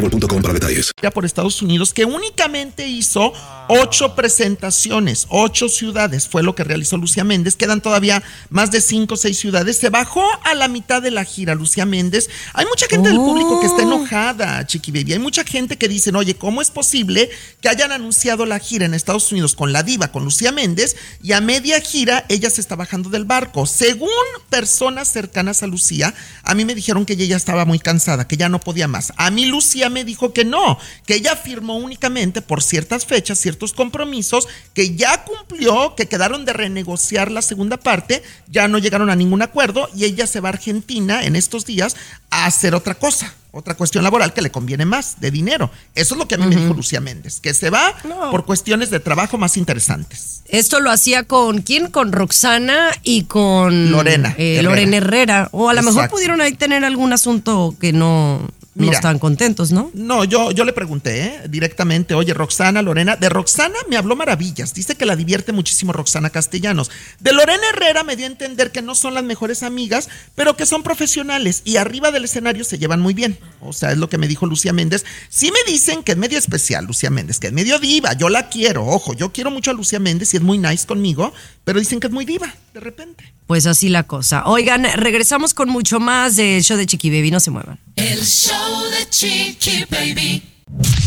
boostmobile.com 0.00 0.42
para 0.42 0.54
detalles. 0.54 0.92
ya 1.02 1.10
por 1.10 1.24
Estados 1.24 1.62
Unidos, 1.62 1.92
que 1.92 2.04
únicamente 2.04 2.86
hizo 2.86 3.32
ocho 3.68 4.14
presentaciones, 4.14 5.26
ocho 5.28 5.68
ciudades, 5.68 6.28
fue 6.28 6.42
lo 6.42 6.54
que 6.54 6.64
realizó 6.64 6.96
Lucía 6.96 7.24
Méndez. 7.24 7.56
Quedan 7.56 7.80
todavía 7.80 8.22
más 8.50 8.70
de 8.70 8.80
cinco 8.80 9.14
o 9.14 9.16
seis 9.16 9.38
ciudades. 9.38 9.78
Se 9.78 9.90
bajó 9.90 10.24
a 10.44 10.54
la 10.54 10.68
mitad 10.68 11.02
de 11.02 11.10
la 11.10 11.24
gira 11.24 11.54
Lucía 11.54 11.84
Méndez. 11.84 12.30
Hay 12.54 12.66
mucha 12.66 12.86
gente 12.86 13.08
del 13.08 13.18
público 13.18 13.60
que 13.60 13.66
está 13.66 13.82
enojada, 13.82 14.66
Chiqui 14.66 14.90
Baby. 14.90 15.14
Hay 15.14 15.18
mucha 15.18 15.44
gente 15.44 15.76
que 15.76 15.88
dicen, 15.88 16.16
oye, 16.16 16.34
¿cómo 16.34 16.62
es 16.62 16.70
posible 16.70 17.30
que 17.60 17.68
hayan 17.68 17.92
anunciado 17.92 18.46
la 18.46 18.58
gira 18.58 18.86
en 18.86 18.94
Estados 18.94 19.30
Unidos 19.32 19.54
con 19.54 19.72
la 19.72 19.82
diva, 19.82 20.12
con 20.12 20.24
Lucía 20.24 20.52
Méndez, 20.52 20.96
y 21.22 21.32
a 21.32 21.40
media 21.40 21.80
gira 21.80 22.24
ella 22.28 22.50
se 22.50 22.60
está 22.60 22.76
bajando 22.76 23.10
del 23.10 23.24
barco? 23.24 23.66
Según 23.66 24.08
personas 24.48 25.08
cercanas 25.08 25.62
a 25.62 25.66
Lucía, 25.66 26.14
a 26.42 26.54
mí 26.54 26.64
me 26.64 26.74
dijeron 26.74 27.04
que 27.04 27.14
ella 27.14 27.26
ya 27.26 27.36
estaba 27.36 27.64
muy 27.64 27.78
cansada, 27.78 28.26
que 28.26 28.36
ya 28.36 28.48
no 28.48 28.60
podía 28.60 28.88
más. 28.88 29.12
A 29.16 29.30
mí 29.30 29.46
Lucía 29.46 29.87
ya 29.88 29.94
me 29.94 30.04
dijo 30.04 30.32
que 30.32 30.44
no, 30.44 30.78
que 31.06 31.14
ella 31.14 31.34
firmó 31.34 31.76
únicamente 31.76 32.42
por 32.42 32.62
ciertas 32.62 33.06
fechas, 33.06 33.38
ciertos 33.38 33.72
compromisos, 33.72 34.46
que 34.74 34.94
ya 34.94 35.24
cumplió, 35.24 35.94
que 35.94 36.06
quedaron 36.06 36.44
de 36.44 36.52
renegociar 36.52 37.30
la 37.30 37.42
segunda 37.42 37.78
parte, 37.78 38.22
ya 38.50 38.68
no 38.68 38.78
llegaron 38.78 39.10
a 39.10 39.16
ningún 39.16 39.42
acuerdo 39.42 39.88
y 39.94 40.04
ella 40.04 40.26
se 40.26 40.40
va 40.40 40.50
a 40.50 40.52
Argentina 40.52 41.24
en 41.24 41.36
estos 41.36 41.64
días 41.64 41.96
a 42.30 42.44
hacer 42.46 42.74
otra 42.74 42.94
cosa, 42.94 43.34
otra 43.52 43.74
cuestión 43.74 44.04
laboral 44.04 44.34
que 44.34 44.42
le 44.42 44.50
conviene 44.50 44.84
más, 44.84 45.20
de 45.20 45.30
dinero. 45.30 45.70
Eso 45.94 46.14
es 46.14 46.18
lo 46.18 46.28
que 46.28 46.34
a 46.34 46.38
mí 46.38 46.46
me 46.46 46.56
dijo 46.56 46.74
Lucía 46.74 47.00
Méndez, 47.00 47.40
que 47.40 47.54
se 47.54 47.70
va 47.70 47.94
por 48.30 48.44
cuestiones 48.44 48.90
de 48.90 49.00
trabajo 49.00 49.38
más 49.38 49.56
interesantes. 49.56 50.42
Esto 50.48 50.80
lo 50.80 50.90
hacía 50.90 51.24
con 51.24 51.62
quién? 51.62 51.90
Con 51.90 52.12
Roxana 52.12 52.90
y 53.02 53.24
con 53.24 53.90
Lorena 53.90 54.34
eh, 54.36 54.56
Herrera. 54.56 54.62
Lorena 54.62 54.96
Herrera. 54.96 55.48
O 55.52 55.70
a 55.70 55.74
lo 55.74 55.82
mejor 55.82 56.10
pudieron 56.10 56.40
ahí 56.40 56.52
tener 56.52 56.84
algún 56.84 57.12
asunto 57.12 57.74
que 57.80 57.92
no, 57.92 58.48
no 58.78 58.84
Mira. 58.84 58.96
están 58.96 59.18
contentos, 59.18 59.72
¿no? 59.72 59.90
No, 59.92 60.22
yo, 60.22 60.52
yo 60.52 60.64
le 60.64 60.72
pregunté 60.72 61.24
¿eh? 61.24 61.40
directamente, 61.48 62.14
oye, 62.14 62.32
Roxana, 62.32 62.80
Lorena, 62.80 63.16
de 63.16 63.28
Roxana 63.28 63.74
me 63.90 63.96
habló 63.96 64.14
maravillas, 64.14 64.72
dice 64.72 64.94
que 64.94 65.04
la 65.04 65.16
divierte 65.16 65.50
muchísimo 65.50 65.92
Roxana 65.92 66.30
Castellanos. 66.30 66.88
De 67.18 67.32
Lorena 67.32 67.62
Herrera 67.72 68.04
me 68.04 68.14
dio 68.14 68.24
a 68.26 68.28
entender 68.28 68.70
que 68.70 68.80
no 68.80 68.94
son 68.94 69.14
las 69.14 69.24
mejores 69.24 69.64
amigas, 69.64 70.08
pero 70.36 70.56
que 70.56 70.64
son 70.64 70.84
profesionales 70.84 71.62
y 71.64 71.76
arriba 71.76 72.12
del 72.12 72.26
escenario 72.26 72.62
se 72.62 72.78
llevan 72.78 73.00
muy 73.00 73.14
bien. 73.14 73.36
O 73.60 73.72
sea, 73.72 73.90
es 73.90 73.98
lo 73.98 74.08
que 74.08 74.16
me 74.16 74.28
dijo 74.28 74.46
Lucía 74.46 74.72
Méndez. 74.72 75.04
Sí 75.28 75.50
me 75.50 75.72
dicen 75.72 76.04
que 76.04 76.12
es 76.12 76.18
medio 76.18 76.38
especial 76.38 76.84
Lucía 76.84 77.10
Méndez, 77.10 77.40
que 77.40 77.48
es 77.48 77.52
medio 77.52 77.80
diva, 77.80 78.12
yo 78.12 78.28
la 78.28 78.48
quiero, 78.48 78.86
ojo, 78.86 79.12
yo 79.12 79.32
quiero 79.32 79.50
mucho 79.50 79.72
a 79.72 79.74
Lucía 79.74 79.98
Méndez 79.98 80.32
y 80.34 80.36
es 80.36 80.42
muy 80.44 80.58
nice 80.58 80.86
conmigo, 80.86 81.32
pero 81.64 81.80
dicen 81.80 81.98
que 81.98 82.06
es 82.06 82.12
muy 82.12 82.24
diva, 82.24 82.54
de 82.74 82.80
repente. 82.80 83.32
Pues 83.48 83.66
así 83.66 83.88
la 83.88 84.02
cosa. 84.02 84.44
Oigan, 84.46 84.84
regresamos 84.96 85.54
con 85.54 85.70
mucho 85.70 86.00
más 86.00 86.36
del 86.36 86.62
show 86.62 86.76
de 86.76 86.84
Chiqui 86.84 87.08
Baby, 87.08 87.30
no 87.30 87.40
se 87.40 87.50
muevan. 87.50 87.80
El 87.96 88.22
show 88.68 88.90
de 88.90 89.08
Chiqui 89.08 89.84
Baby. 89.90 90.42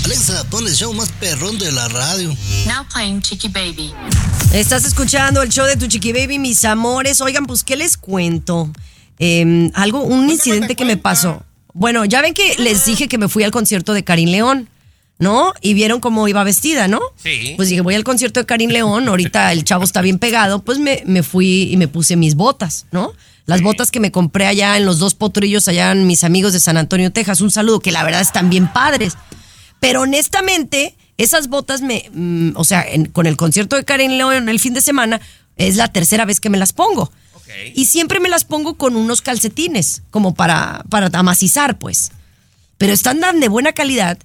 Alexa, 0.05 0.43
pon 0.49 0.65
el 0.67 0.73
show 0.73 0.93
más 0.93 1.11
perrón 1.19 1.57
de 1.59 1.71
la 1.71 1.87
radio. 1.89 2.35
Now 2.65 2.85
playing 2.91 3.21
Chiqui 3.21 3.49
Baby. 3.49 3.93
Estás 4.53 4.85
escuchando 4.85 5.41
el 5.41 5.49
show 5.49 5.65
de 5.65 5.77
tu 5.77 5.87
Chiqui 5.87 6.11
Baby, 6.11 6.39
mis 6.39 6.65
amores. 6.65 7.21
Oigan, 7.21 7.45
pues, 7.45 7.63
¿qué 7.63 7.75
les 7.75 7.97
cuento? 7.97 8.71
Eh, 9.19 9.69
algo, 9.75 10.01
un 10.01 10.29
incidente 10.29 10.75
que 10.75 10.85
me 10.85 10.97
pasó. 10.97 11.43
Bueno, 11.73 12.03
ya 12.05 12.21
ven 12.21 12.33
que 12.33 12.55
les 12.57 12.85
dije 12.85 13.07
que 13.07 13.17
me 13.17 13.29
fui 13.29 13.43
al 13.43 13.51
concierto 13.51 13.93
de 13.93 14.03
Karim 14.03 14.29
León, 14.29 14.67
¿no? 15.19 15.53
Y 15.61 15.73
vieron 15.73 15.99
cómo 15.99 16.27
iba 16.27 16.43
vestida, 16.43 16.87
¿no? 16.87 16.99
Sí. 17.23 17.53
Pues 17.55 17.69
dije, 17.69 17.81
voy 17.81 17.95
al 17.95 18.03
concierto 18.03 18.39
de 18.39 18.45
Karim 18.45 18.71
León, 18.71 19.07
ahorita 19.07 19.51
el 19.51 19.63
chavo 19.63 19.83
está 19.83 20.01
bien 20.01 20.17
pegado, 20.17 20.63
pues 20.63 20.79
me, 20.79 21.03
me 21.05 21.21
fui 21.21 21.71
y 21.71 21.77
me 21.77 21.87
puse 21.87 22.15
mis 22.15 22.35
botas, 22.35 22.87
¿no? 22.91 23.13
Las 23.45 23.61
botas 23.61 23.91
que 23.91 23.99
me 23.99 24.11
compré 24.11 24.45
allá 24.47 24.77
en 24.77 24.85
los 24.85 24.99
dos 24.99 25.15
potrillos, 25.15 25.67
allá 25.67 25.91
en 25.91 26.07
mis 26.07 26.23
amigos 26.23 26.53
de 26.53 26.59
San 26.59 26.77
Antonio, 26.77 27.11
Texas. 27.11 27.41
Un 27.41 27.51
saludo, 27.51 27.79
que 27.79 27.91
la 27.91 28.03
verdad 28.03 28.21
están 28.21 28.49
bien 28.49 28.71
padres. 28.71 29.13
Pero 29.79 30.01
honestamente, 30.01 30.95
esas 31.17 31.47
botas 31.47 31.81
me, 31.81 32.09
mm, 32.13 32.51
o 32.55 32.63
sea, 32.63 32.83
en- 32.87 33.07
con 33.07 33.25
el 33.25 33.37
concierto 33.37 33.75
de 33.75 33.83
Karen 33.83 34.17
León 34.17 34.47
el 34.47 34.59
fin 34.59 34.73
de 34.73 34.81
semana, 34.81 35.19
es 35.57 35.75
la 35.75 35.87
tercera 35.87 36.25
vez 36.25 36.39
que 36.39 36.49
me 36.49 36.57
las 36.57 36.71
pongo. 36.73 37.11
Y 37.75 37.85
siempre 37.87 38.19
me 38.21 38.29
las 38.29 38.45
pongo 38.45 38.75
con 38.75 38.95
unos 38.95 39.21
calcetines, 39.21 40.03
como 40.09 40.33
para, 40.33 40.83
para 40.89 41.09
amacizar, 41.11 41.77
pues. 41.79 42.11
Pero 42.77 42.93
están 42.93 43.19
tan 43.19 43.39
de 43.41 43.49
buena 43.49 43.73
calidad 43.73 44.17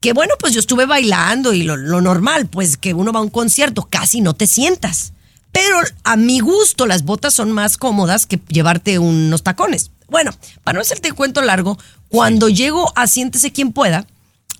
que 0.00 0.12
bueno, 0.12 0.34
pues 0.38 0.52
yo 0.52 0.60
estuve 0.60 0.84
bailando 0.86 1.52
y 1.54 1.62
lo, 1.62 1.76
lo 1.76 2.00
normal, 2.00 2.46
pues 2.48 2.76
que 2.76 2.92
uno 2.92 3.12
va 3.12 3.20
a 3.20 3.22
un 3.22 3.30
concierto, 3.30 3.86
casi 3.88 4.20
no 4.20 4.34
te 4.34 4.46
sientas. 4.48 5.12
Pero 5.52 5.76
a 6.04 6.16
mi 6.16 6.40
gusto 6.40 6.86
las 6.86 7.04
botas 7.04 7.34
son 7.34 7.52
más 7.52 7.76
cómodas 7.76 8.26
que 8.26 8.40
llevarte 8.48 8.98
unos 8.98 9.42
tacones. 9.42 9.90
Bueno, 10.08 10.30
para 10.64 10.76
no 10.76 10.80
hacerte 10.82 11.08
el 11.08 11.14
cuento 11.14 11.40
largo, 11.42 11.78
cuando 12.08 12.48
llego 12.48 12.92
a 12.96 13.06
Siéntese 13.06 13.52
quien 13.52 13.72
pueda, 13.72 14.06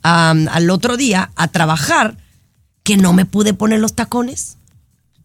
al 0.03 0.71
otro 0.71 0.97
día 0.97 1.31
a 1.37 1.49
trabajar, 1.49 2.17
que 2.83 2.97
no 2.97 3.13
me 3.13 3.25
pude 3.27 3.55
poner 3.55 3.81
los 3.81 3.95
tacones, 3.95 4.57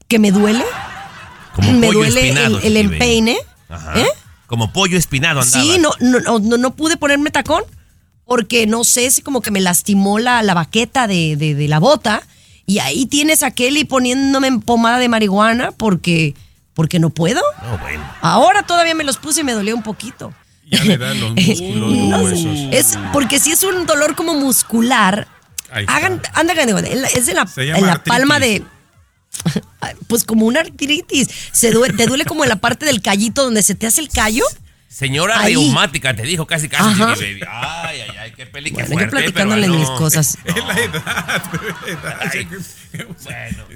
que 0.08 0.20
me 0.20 0.32
duele, 0.32 0.64
Como 1.56 1.74
me 1.74 1.92
duele 1.92 2.30
el, 2.64 2.78
empeine. 2.78 3.38
Ajá. 3.70 4.00
¿eh? 4.00 4.08
Como 4.46 4.72
pollo 4.72 4.98
espinado 4.98 5.42
andaba. 5.42 5.64
Sí, 5.64 5.78
no, 5.80 5.90
no, 6.00 6.20
no, 6.22 6.40
no- 6.40 6.58
no 6.58 6.76
pude 6.76 6.96
ponerme 6.98 7.32
tacón 7.32 7.64
porque 8.24 8.68
no 8.68 8.84
sé 8.84 9.10
si 9.12 9.22
como 9.22 9.42
que 9.42 9.52
me 9.52 9.60
lastimó 9.60 10.20
la, 10.20 10.44
la 10.44 10.54
baqueta 10.54 11.08
de, 11.08 11.36
de- 11.36 11.56
de 11.56 11.68
la 11.68 11.80
bota 11.80 12.22
y 12.68 12.78
ahí 12.80 13.08
tienes 13.08 13.42
a 13.42 13.50
Kelly 13.50 13.84
poniéndome 13.86 14.48
en 14.48 14.62
pomada 14.62 15.00
de 15.00 15.10
marihuana 15.10 15.72
porque, 15.72 16.36
porque 16.76 17.00
no 17.00 17.10
puedo. 17.10 17.42
No, 17.64 17.78
bueno. 17.80 18.04
Ahora 18.22 18.62
todavía 18.64 18.94
me 18.94 19.04
los 19.04 19.18
puse 19.18 19.42
y 19.42 19.44
me 19.44 19.54
dolió 19.54 19.76
un 19.76 19.82
poquito. 19.84 20.32
Ya 20.70 20.84
le 20.84 20.98
dan 20.98 21.20
los 21.20 21.32
músculos, 21.36 21.92
los 21.92 21.92
No, 22.10 22.20
huesos. 22.20 22.46
es 22.72 23.00
porque 23.14 23.40
si 23.40 23.52
es 23.52 23.64
un 23.64 23.86
dolor 23.86 24.16
como 24.16 24.36
muscular, 24.36 25.28
hagan, 25.88 26.22
anda, 26.34 26.54
es 26.54 27.28
en 27.30 27.36
la, 27.36 27.48
en 27.56 27.86
la 27.86 28.04
palma 28.04 28.40
de 28.40 28.64
pues 30.08 30.24
como 30.24 30.46
una 30.46 30.60
artritis, 30.62 31.28
se 31.52 31.72
duele, 31.72 31.96
te 31.96 32.06
duele 32.06 32.26
como 32.26 32.44
en 32.44 32.50
la 32.50 32.58
parte 32.58 32.86
del 32.86 33.02
callito 33.02 33.44
donde 33.44 33.64
se 33.64 33.76
te 33.76 33.88
hace 33.88 34.02
el 34.02 34.10
callo. 34.10 34.44
Señora 34.90 35.40
Ahí. 35.40 35.54
reumática, 35.54 36.16
te 36.16 36.24
dijo 36.24 36.48
casi 36.48 36.68
casi. 36.70 37.00
Baby. 37.00 37.42
Ay, 37.50 37.87
qué 38.38 38.46
peli, 38.46 38.70
qué 38.70 38.76
Bueno, 38.76 38.88
yo 38.90 38.96
fuerte, 38.96 39.12
platicándole 39.18 39.64
pero 39.68 39.74
mis 39.80 39.90
no. 39.90 39.96
cosas. 39.98 40.38
Es 40.46 40.56
la 40.56 40.80
edad, 40.80 41.44
bebé, 41.52 41.92
edad. 41.92 42.20
Ay, 42.34 42.48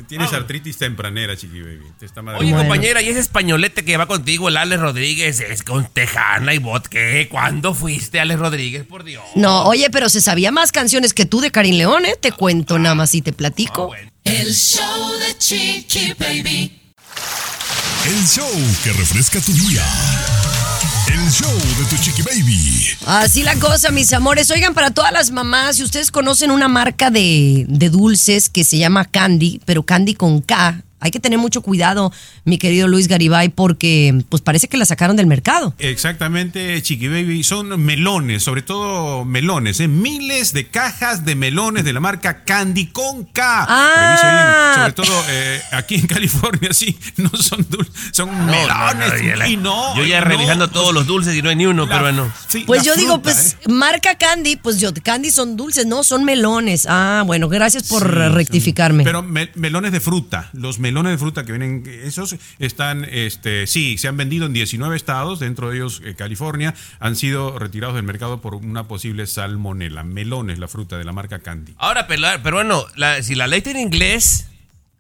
Tienes 0.08 0.32
artritis 0.34 0.78
tempranera, 0.78 1.36
chiqui 1.36 1.62
baby. 1.62 1.86
Te 2.00 2.06
está 2.06 2.22
madre- 2.22 2.40
Oye, 2.40 2.54
compañera, 2.54 3.02
y 3.02 3.10
ese 3.10 3.20
españolete 3.20 3.84
que 3.84 3.98
va 3.98 4.06
contigo, 4.08 4.48
el 4.48 4.58
Alex 4.58 4.82
Rodríguez, 4.82 5.40
es 5.42 5.64
con 5.64 5.86
Tejana 5.92 6.54
y 6.54 6.60
Bot, 6.60 6.88
¿qué? 6.88 7.28
¿Cuándo 7.30 7.74
fuiste, 7.74 8.20
Alex 8.20 8.40
Rodríguez? 8.40 8.86
Por 8.86 9.04
Dios. 9.04 9.24
No, 9.36 9.64
oye, 9.66 9.90
pero 9.92 10.08
se 10.10 10.22
sabía 10.22 10.52
más 10.52 10.72
canciones 10.72 11.14
que 11.14 11.26
tú 11.26 11.42
de 11.42 11.52
Karim 11.52 11.76
León, 11.76 12.06
¿eh? 12.06 12.16
Te 12.20 12.32
cuento 12.32 12.80
nada 12.80 12.96
más 12.96 13.14
y 13.16 13.22
te 13.22 13.34
platico. 13.34 13.92
El 14.24 14.54
show 14.54 15.12
de 15.20 15.38
Chiqui 15.38 16.14
Baby. 16.18 16.78
El 18.06 18.28
show 18.28 18.50
que 18.84 18.94
refresca 18.94 19.40
tu 19.42 19.52
día. 19.54 19.84
El 21.12 21.30
show 21.30 21.52
de 21.52 21.86
tu 21.90 21.98
chiqui 22.02 22.22
baby. 22.22 22.88
Así 23.06 23.44
la 23.44 23.56
cosa, 23.58 23.92
mis 23.92 24.14
amores. 24.14 24.50
Oigan, 24.50 24.74
para 24.74 24.92
todas 24.92 25.12
las 25.12 25.32
mamás, 25.32 25.76
si 25.76 25.84
ustedes 25.84 26.10
conocen 26.10 26.52
una 26.52 26.70
marca 26.70 27.10
de, 27.10 27.66
de 27.68 27.90
dulces 27.90 28.50
que 28.50 28.64
se 28.64 28.78
llama 28.78 29.04
Candy, 29.04 29.60
pero 29.66 29.84
Candy 29.84 30.14
con 30.14 30.42
K, 30.42 30.84
hay 31.02 31.12
que 31.12 31.20
tener 31.20 31.38
mucho 31.40 31.62
cuidado, 31.62 32.14
mi 32.46 32.58
querido 32.58 32.88
Luis 32.88 33.08
Garibay, 33.08 33.50
porque 33.50 34.24
pues 34.30 34.42
parece 34.42 34.68
que 34.68 34.78
la 34.78 34.86
sacaron 34.86 35.16
del 35.18 35.28
mercado. 35.28 35.74
Exactamente, 35.80 36.82
Chiqui 36.82 37.08
Baby. 37.08 37.44
Son 37.44 37.84
melones, 37.84 38.44
sobre 38.44 38.62
todo 38.62 39.26
melones, 39.26 39.80
¿eh? 39.80 39.88
miles 39.88 40.54
de 40.54 40.68
cajas 40.68 41.26
de 41.26 41.36
melones 41.36 41.84
de 41.84 41.94
la 41.94 42.00
marca 42.00 42.44
Candy 42.44 42.88
con 42.88 43.26
K. 43.26 43.66
Revise 43.66 44.28
bien. 44.32 44.76
Sobre 44.76 44.94
todo 44.94 45.26
eh, 45.30 45.62
aquí 45.72 45.96
en 45.96 46.08
California, 46.08 46.70
sí, 46.74 46.98
no 47.18 47.30
son 47.32 47.66
dulces, 47.70 47.94
son 48.14 48.30
melones. 48.46 49.38
no, 49.40 49.48
y 49.48 49.58
no. 49.58 49.96
Yo 49.96 50.06
ya 50.06 50.20
no, 50.22 50.26
revisando 50.28 50.68
todos 50.70 50.94
los 50.94 51.08
dulces 51.08 51.36
y 51.36 51.42
no 51.42 51.50
hay 51.50 51.56
ni 51.56 51.66
uno, 51.66 51.86
La- 51.86 51.96
peruano. 51.96 52.32
sí, 52.48 52.64
Pues 52.68 52.84
yo 52.84 52.96
digo, 52.96 53.22
pues 53.22 53.58
¿eh? 53.62 53.70
marca 53.72 54.16
Candy, 54.16 54.56
pues 54.58 54.80
yo, 54.80 54.92
Candy 55.04 55.32
son 55.32 55.58
dulces, 55.58 55.86
no, 55.86 56.04
son 56.04 56.24
melones. 56.24 56.86
Ah, 56.90 57.24
bueno, 57.26 57.50
gracias 57.50 57.88
por 57.88 58.04
Sí, 58.04 58.08
rectificarme. 58.36 59.04
Pero 59.04 59.24
me- 59.24 59.50
melones 59.56 59.92
de 59.92 60.00
fruta, 60.00 60.50
los 60.54 60.78
melones 60.78 60.91
de 60.94 61.18
fruta 61.18 61.44
que 61.46 61.52
vienen, 61.54 61.84
esos 62.04 62.36
están, 62.60 63.06
este, 63.10 63.66
sí, 63.68 63.98
se 63.98 64.08
han 64.08 64.18
vendido 64.18 64.46
en 64.46 64.54
19 64.54 64.96
estados, 64.96 65.40
dentro 65.40 65.70
de 65.70 65.78
ellos 65.78 66.02
eh, 66.04 66.16
California, 66.16 66.74
han 67.00 67.16
sido 67.16 67.58
retirados 67.58 67.96
del 67.96 68.04
mercado 68.04 68.42
por 68.42 68.56
una 68.56 68.88
posible 68.88 69.26
salmonela. 69.28 70.04
Melones, 70.04 70.60
la 70.60 70.68
fruta 70.68 70.98
de 70.98 71.04
la 71.06 71.12
marca 71.14 71.40
Candy. 71.40 71.74
Ahora, 71.78 72.08
pero, 72.08 72.28
peruano, 72.44 72.86
la- 72.96 73.24
si 73.24 73.36
la 73.36 73.48
leíste 73.48 73.72
en 73.72 73.80
inglés, 73.80 74.48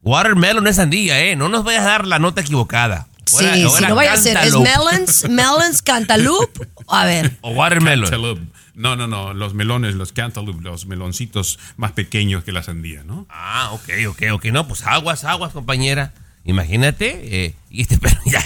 watermelon 0.01 0.65
es 0.67 0.77
sandía, 0.77 1.19
¿eh? 1.21 1.35
No 1.35 1.49
nos 1.49 1.63
vayas 1.63 1.83
a 1.83 1.89
dar 1.89 2.07
la 2.07 2.19
nota 2.19 2.41
equivocaada. 2.41 3.07
O 3.33 3.39
Sí, 3.39 3.45
era- 3.45 3.67
o 3.69 3.77
si 3.77 3.83
no 3.85 3.95
vaya 3.95 4.13
a 4.13 4.17
ser, 4.17 4.35
es 4.37 4.53
melons, 4.57 5.29
melons, 5.29 5.81
cantaloupe. 5.81 6.67
A 6.87 7.05
ver, 7.05 7.37
O 7.41 7.51
watermelon. 7.51 8.09
Cantaloupe. 8.09 8.41
No, 8.73 8.95
no, 8.95 9.07
no, 9.07 9.33
los 9.33 9.53
melones, 9.53 9.95
los 9.95 10.13
cantaloupe, 10.13 10.61
los 10.61 10.85
meloncitos 10.85 11.59
más 11.77 11.91
pequeños 11.91 12.43
que 12.43 12.51
la 12.51 12.63
sandía, 12.63 13.03
¿no? 13.03 13.25
Ah, 13.29 13.71
ok, 13.73 13.89
ok, 14.09 14.23
ok. 14.33 14.45
No, 14.45 14.67
pues 14.67 14.85
aguas, 14.85 15.23
aguas, 15.23 15.51
compañera. 15.51 16.13
Imagínate, 16.45 17.45
eh, 17.45 17.55
y 17.73 17.83
este, 17.83 17.97
pero 18.01 18.17
ya, 18.25 18.43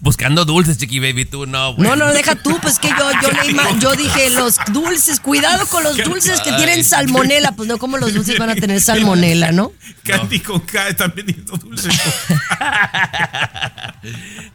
buscando 0.00 0.44
dulces, 0.44 0.78
chiqui 0.78 1.00
baby, 1.00 1.24
tú 1.24 1.44
no. 1.46 1.70
no, 1.70 1.74
bueno. 1.74 1.96
no, 1.96 2.12
deja 2.12 2.36
tú, 2.36 2.56
pues 2.62 2.78
que 2.78 2.88
yo, 2.88 3.10
yo, 3.20 3.30
leí 3.42 3.52
mal, 3.54 3.80
yo 3.80 3.96
dije 3.96 4.30
los 4.30 4.56
dulces, 4.72 5.18
cuidado 5.18 5.66
con 5.66 5.82
los 5.82 5.96
dulces 6.04 6.40
que 6.40 6.52
tienen 6.52 6.84
salmonela, 6.84 7.52
pues 7.52 7.68
no, 7.68 7.78
como 7.78 7.98
los 7.98 8.14
dulces 8.14 8.38
van 8.38 8.50
a 8.50 8.54
tener 8.54 8.80
salmonela, 8.80 9.50
¿no? 9.50 9.72
Candy 10.04 10.40
con 10.40 10.60
K 10.60 10.88
están 10.88 11.12
vendiendo 11.16 11.56
dulces. 11.56 11.92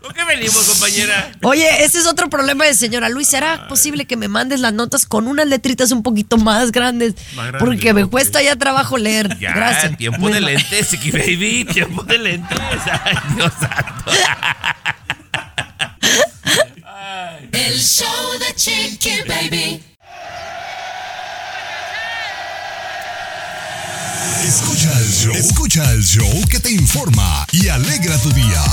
¿Con 0.02 0.14
qué 0.14 0.24
venimos, 0.24 0.64
compañera? 0.66 1.32
Oye, 1.44 1.84
ese 1.84 2.00
es 2.00 2.08
otro 2.08 2.30
problema 2.30 2.66
de 2.66 2.74
señora 2.74 3.10
Luis. 3.10 3.28
¿Será 3.28 3.68
posible 3.68 4.06
que 4.06 4.16
me 4.16 4.28
mandes 4.28 4.60
las 4.60 4.74
notas 4.74 5.06
con 5.06 5.28
unas 5.28 5.48
letritas 5.48 5.92
un 5.92 6.04
poquito 6.04 6.38
más 6.38 6.72
grandes? 6.72 7.16
Más 7.36 7.52
Porque 7.60 7.94
me 7.94 8.06
cuesta 8.06 8.42
ya 8.42 8.56
trabajo 8.56 8.98
leer. 8.98 9.38
Ya, 9.40 9.54
Gracias. 9.54 9.98
tiempo 9.98 10.30
de 10.30 10.42
lentes, 10.42 10.90
chiqui 10.90 11.12
baby, 11.12 11.66
tiempo 11.66 12.04
de 12.04 12.18
lentes. 12.18 12.60
Ay, 13.04 13.18
Dios 13.36 13.52
santo. 13.60 14.05
El 17.52 17.80
show 17.80 18.40
de 18.40 18.54
Chiqui 18.56 19.22
Baby. 19.28 19.84
Escucha 24.46 24.92
el 25.00 25.12
show. 25.12 25.34
Escucha 25.34 25.92
el 25.92 26.04
show 26.04 26.30
que 26.52 26.60
te 26.60 26.72
informa 26.72 27.48
y 27.52 27.68
alegra 27.68 28.16
tu 28.20 28.30
día. 28.32 28.64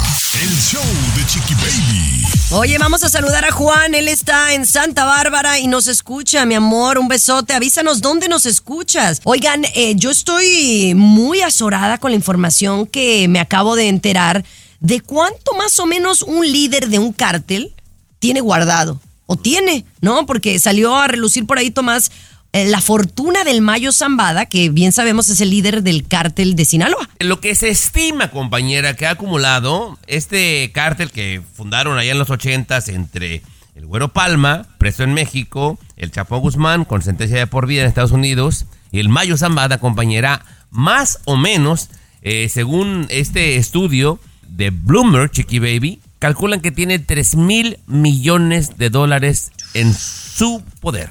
El 0.42 0.50
show 0.60 0.84
de 1.16 1.26
Chiqui 1.26 1.54
Baby. 1.54 2.26
Oye, 2.50 2.76
vamos 2.76 3.02
a 3.02 3.08
saludar 3.08 3.46
a 3.46 3.52
Juan. 3.52 3.94
Él 3.94 4.08
está 4.08 4.52
en 4.52 4.66
Santa 4.66 5.06
Bárbara 5.06 5.58
y 5.58 5.68
nos 5.68 5.86
escucha, 5.86 6.44
mi 6.44 6.54
amor. 6.54 6.98
Un 6.98 7.08
besote. 7.08 7.54
Avísanos 7.54 8.02
dónde 8.02 8.28
nos 8.28 8.44
escuchas. 8.44 9.22
Oigan, 9.24 9.64
eh, 9.74 9.94
yo 9.96 10.10
estoy 10.10 10.92
muy 10.94 11.40
azorada 11.40 11.96
con 11.96 12.10
la 12.10 12.16
información 12.16 12.86
que 12.86 13.26
me 13.28 13.40
acabo 13.40 13.74
de 13.74 13.88
enterar 13.88 14.44
de 14.82 15.00
cuánto 15.00 15.54
más 15.56 15.78
o 15.78 15.86
menos 15.86 16.22
un 16.22 16.44
líder 16.44 16.88
de 16.88 16.98
un 16.98 17.12
cártel 17.12 17.72
tiene 18.18 18.40
guardado. 18.40 19.00
O 19.26 19.36
tiene, 19.36 19.86
¿no? 20.00 20.26
Porque 20.26 20.58
salió 20.58 20.96
a 20.96 21.06
relucir 21.06 21.46
por 21.46 21.56
ahí, 21.56 21.70
Tomás, 21.70 22.10
eh, 22.52 22.66
la 22.66 22.80
fortuna 22.80 23.44
del 23.44 23.62
Mayo 23.62 23.92
Zambada, 23.92 24.46
que 24.46 24.68
bien 24.68 24.92
sabemos 24.92 25.28
es 25.30 25.40
el 25.40 25.50
líder 25.50 25.82
del 25.82 26.06
cártel 26.06 26.56
de 26.56 26.64
Sinaloa. 26.64 27.08
Lo 27.20 27.40
que 27.40 27.54
se 27.54 27.68
estima, 27.70 28.30
compañera, 28.30 28.94
que 28.94 29.06
ha 29.06 29.12
acumulado 29.12 29.98
este 30.08 30.70
cártel 30.74 31.12
que 31.12 31.40
fundaron 31.54 31.96
allá 31.96 32.12
en 32.12 32.18
los 32.18 32.28
ochentas 32.28 32.88
entre 32.88 33.42
el 33.76 33.86
Güero 33.86 34.12
Palma, 34.12 34.66
preso 34.78 35.04
en 35.04 35.14
México, 35.14 35.78
el 35.96 36.10
Chapo 36.10 36.36
Guzmán, 36.38 36.84
con 36.84 37.02
sentencia 37.02 37.38
de 37.38 37.46
por 37.46 37.66
vida 37.66 37.82
en 37.82 37.88
Estados 37.88 38.10
Unidos, 38.10 38.66
y 38.90 38.98
el 38.98 39.08
Mayo 39.08 39.38
Zambada, 39.38 39.78
compañera, 39.78 40.44
más 40.70 41.20
o 41.24 41.36
menos, 41.36 41.88
eh, 42.20 42.48
según 42.50 43.06
este 43.08 43.56
estudio 43.56 44.18
de 44.56 44.70
Bloomberg, 44.70 45.30
Chiqui 45.30 45.58
Baby, 45.58 46.00
calculan 46.18 46.60
que 46.60 46.70
tiene 46.70 46.98
3 46.98 47.36
mil 47.36 47.78
millones 47.86 48.76
de 48.78 48.90
dólares 48.90 49.50
en 49.74 49.92
su 49.94 50.62
poder. 50.80 51.10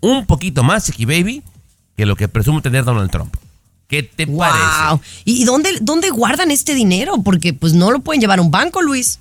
Un 0.00 0.26
poquito 0.26 0.62
más, 0.62 0.84
Chiqui 0.86 1.04
Baby, 1.04 1.42
que 1.96 2.06
lo 2.06 2.16
que 2.16 2.28
presume 2.28 2.60
tener 2.62 2.84
Donald 2.84 3.10
Trump. 3.10 3.34
¿Qué 3.88 4.02
te 4.02 4.24
Wow. 4.26 4.38
parece? 4.38 5.02
¿Y 5.24 5.44
dónde, 5.44 5.70
dónde 5.82 6.10
guardan 6.10 6.50
este 6.50 6.74
dinero? 6.74 7.22
Porque 7.22 7.52
pues 7.52 7.74
no 7.74 7.90
lo 7.90 8.00
pueden 8.00 8.20
llevar 8.20 8.38
a 8.38 8.42
un 8.42 8.50
banco, 8.50 8.80
Luis. 8.80 9.18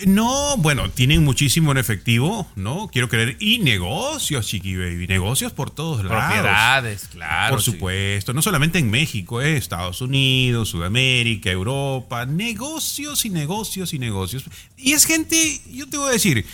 Eh, 0.00 0.04
No, 0.06 0.56
bueno, 0.58 0.90
tienen 0.90 1.24
muchísimo 1.24 1.72
en 1.72 1.78
efectivo, 1.78 2.46
¿no? 2.56 2.88
Quiero 2.92 3.08
creer. 3.08 3.36
Y 3.40 3.58
negocios, 3.58 4.46
Chiqui 4.46 4.76
Baby. 4.76 5.06
Negocios 5.06 5.52
por 5.52 5.70
todos 5.70 6.04
lados. 6.04 6.24
Propiedades, 6.24 7.08
claro. 7.12 7.54
Por 7.54 7.62
sí. 7.62 7.72
supuesto. 7.72 8.32
No 8.32 8.42
solamente 8.42 8.78
en 8.78 8.90
México, 8.90 9.40
eh, 9.42 9.56
Estados 9.56 10.00
Unidos, 10.00 10.68
Sudamérica, 10.68 11.50
Europa. 11.50 12.26
Negocios 12.26 13.24
y 13.24 13.30
negocios 13.30 13.92
y 13.94 13.98
negocios. 13.98 14.44
Y 14.76 14.92
es 14.92 15.04
gente, 15.04 15.60
yo 15.70 15.88
te 15.88 15.96
voy 15.96 16.10
a 16.10 16.12
decir, 16.12 16.44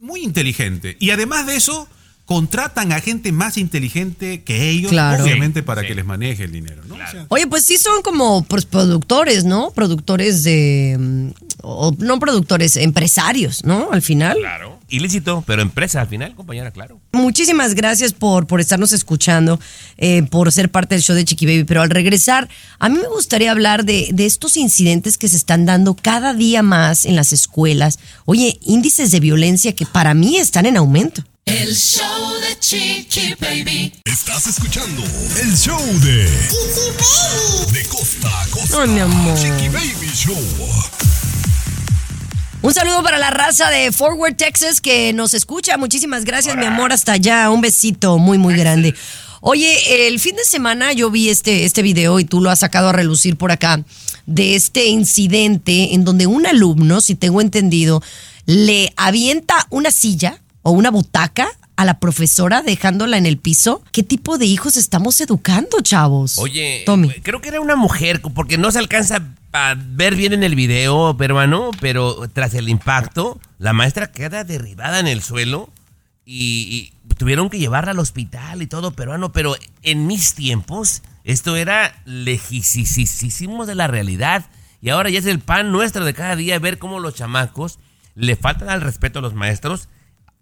muy 0.00 0.22
inteligente. 0.22 0.96
Y 1.00 1.10
además 1.10 1.46
de 1.46 1.56
eso, 1.56 1.88
contratan 2.28 2.92
a 2.92 3.00
gente 3.00 3.32
más 3.32 3.56
inteligente 3.56 4.42
que 4.42 4.68
ellos, 4.68 4.90
Claro. 4.90 5.24
obviamente, 5.24 5.62
para 5.62 5.80
sí. 5.80 5.88
que 5.88 5.94
les 5.94 6.04
maneje 6.04 6.44
el 6.44 6.52
dinero, 6.52 6.82
¿no? 6.86 6.96
O 6.96 6.98
sea, 6.98 7.24
Oye, 7.28 7.46
pues 7.46 7.64
sí 7.64 7.78
son 7.78 8.02
como 8.02 8.44
productores, 8.44 9.44
¿no? 9.44 9.70
Productores 9.70 10.44
de... 10.44 11.32
O 11.62 11.94
no 11.96 12.20
productores, 12.20 12.76
empresarios, 12.76 13.64
¿no? 13.64 13.88
Al 13.92 14.02
final. 14.02 14.36
Claro. 14.36 14.78
Ilícito, 14.90 15.42
pero 15.46 15.62
empresa 15.62 16.02
al 16.02 16.08
final, 16.08 16.34
compañera, 16.34 16.70
claro. 16.70 17.00
Muchísimas 17.12 17.74
gracias 17.74 18.12
por, 18.12 18.46
por 18.46 18.60
estarnos 18.60 18.92
escuchando, 18.92 19.58
eh, 19.96 20.22
por 20.24 20.52
ser 20.52 20.70
parte 20.70 20.94
del 20.96 21.02
show 21.02 21.16
de 21.16 21.24
Chiqui 21.24 21.46
Baby. 21.46 21.64
Pero 21.64 21.80
al 21.80 21.88
regresar, 21.88 22.46
a 22.78 22.90
mí 22.90 22.98
me 22.98 23.08
gustaría 23.08 23.50
hablar 23.52 23.86
de, 23.86 24.10
de 24.12 24.26
estos 24.26 24.58
incidentes 24.58 25.16
que 25.16 25.28
se 25.28 25.36
están 25.36 25.64
dando 25.64 25.94
cada 25.94 26.34
día 26.34 26.62
más 26.62 27.06
en 27.06 27.16
las 27.16 27.32
escuelas. 27.32 27.98
Oye, 28.26 28.58
índices 28.62 29.10
de 29.12 29.20
violencia 29.20 29.74
que 29.74 29.86
para 29.86 30.12
mí 30.12 30.36
están 30.36 30.66
en 30.66 30.76
aumento. 30.76 31.24
El 31.48 31.74
show 31.74 32.34
de 32.42 32.58
Chiqui 32.60 33.34
Baby. 33.40 33.90
Estás 34.04 34.46
escuchando 34.48 35.02
el 35.40 35.56
show 35.56 35.80
de 36.00 36.26
Chiqui 36.26 36.90
Baby. 36.98 37.72
De 37.72 37.84
costa 37.88 38.42
a 38.42 38.46
costa. 38.48 38.82
Ay, 38.82 38.88
mi 38.90 39.00
amor. 39.00 39.34
Chiqui 39.34 39.68
Baby 39.70 40.10
Show. 40.14 40.36
Un 42.60 42.74
saludo 42.74 43.02
para 43.02 43.16
la 43.16 43.30
raza 43.30 43.70
de 43.70 43.90
Forward, 43.92 44.36
Texas, 44.36 44.82
que 44.82 45.14
nos 45.14 45.32
escucha. 45.32 45.78
Muchísimas 45.78 46.26
gracias, 46.26 46.54
mi 46.54 46.66
amor, 46.66 46.92
hasta 46.92 47.12
allá. 47.12 47.48
Un 47.48 47.62
besito 47.62 48.18
muy, 48.18 48.36
muy 48.36 48.54
grande. 48.54 48.94
Oye, 49.40 50.06
el 50.06 50.20
fin 50.20 50.36
de 50.36 50.44
semana 50.44 50.92
yo 50.92 51.10
vi 51.10 51.30
este, 51.30 51.64
este 51.64 51.80
video 51.80 52.20
y 52.20 52.26
tú 52.26 52.42
lo 52.42 52.50
has 52.50 52.58
sacado 52.58 52.90
a 52.90 52.92
relucir 52.92 53.38
por 53.38 53.52
acá 53.52 53.82
de 54.26 54.54
este 54.54 54.88
incidente 54.88 55.94
en 55.94 56.04
donde 56.04 56.26
un 56.26 56.46
alumno, 56.46 57.00
si 57.00 57.14
tengo 57.14 57.40
entendido, 57.40 58.02
le 58.44 58.92
avienta 58.96 59.66
una 59.70 59.90
silla 59.90 60.42
o 60.68 60.72
una 60.72 60.90
butaca 60.90 61.48
a 61.76 61.84
la 61.84 61.98
profesora 61.98 62.62
dejándola 62.62 63.16
en 63.16 63.24
el 63.24 63.38
piso. 63.38 63.82
¿Qué 63.90 64.02
tipo 64.02 64.36
de 64.36 64.44
hijos 64.44 64.76
estamos 64.76 65.20
educando, 65.20 65.80
chavos? 65.80 66.38
Oye, 66.38 66.82
Tommy. 66.84 67.08
creo 67.22 67.40
que 67.40 67.48
era 67.48 67.60
una 67.60 67.76
mujer, 67.76 68.20
porque 68.34 68.58
no 68.58 68.70
se 68.70 68.78
alcanza 68.78 69.22
a 69.52 69.74
ver 69.78 70.14
bien 70.14 70.34
en 70.34 70.42
el 70.42 70.54
video, 70.54 71.16
peruano, 71.16 71.70
pero 71.80 72.28
tras 72.32 72.52
el 72.54 72.68
impacto, 72.68 73.40
la 73.58 73.72
maestra 73.72 74.12
queda 74.12 74.44
derribada 74.44 75.00
en 75.00 75.06
el 75.06 75.22
suelo 75.22 75.70
y, 76.26 76.92
y 77.08 77.14
tuvieron 77.14 77.48
que 77.48 77.58
llevarla 77.58 77.92
al 77.92 77.98
hospital 77.98 78.60
y 78.60 78.66
todo, 78.66 78.90
peruano, 78.90 79.32
pero 79.32 79.56
en 79.82 80.06
mis 80.06 80.34
tiempos 80.34 81.02
esto 81.24 81.56
era 81.56 81.94
lejísimo 82.04 83.64
de 83.64 83.74
la 83.74 83.86
realidad 83.86 84.44
y 84.82 84.90
ahora 84.90 85.08
ya 85.08 85.18
es 85.18 85.26
el 85.26 85.40
pan 85.40 85.72
nuestro 85.72 86.04
de 86.04 86.12
cada 86.12 86.36
día 86.36 86.58
ver 86.58 86.78
cómo 86.78 87.00
los 87.00 87.14
chamacos 87.14 87.78
le 88.14 88.36
faltan 88.36 88.68
al 88.68 88.80
respeto 88.80 89.20
a 89.20 89.22
los 89.22 89.34
maestros, 89.34 89.88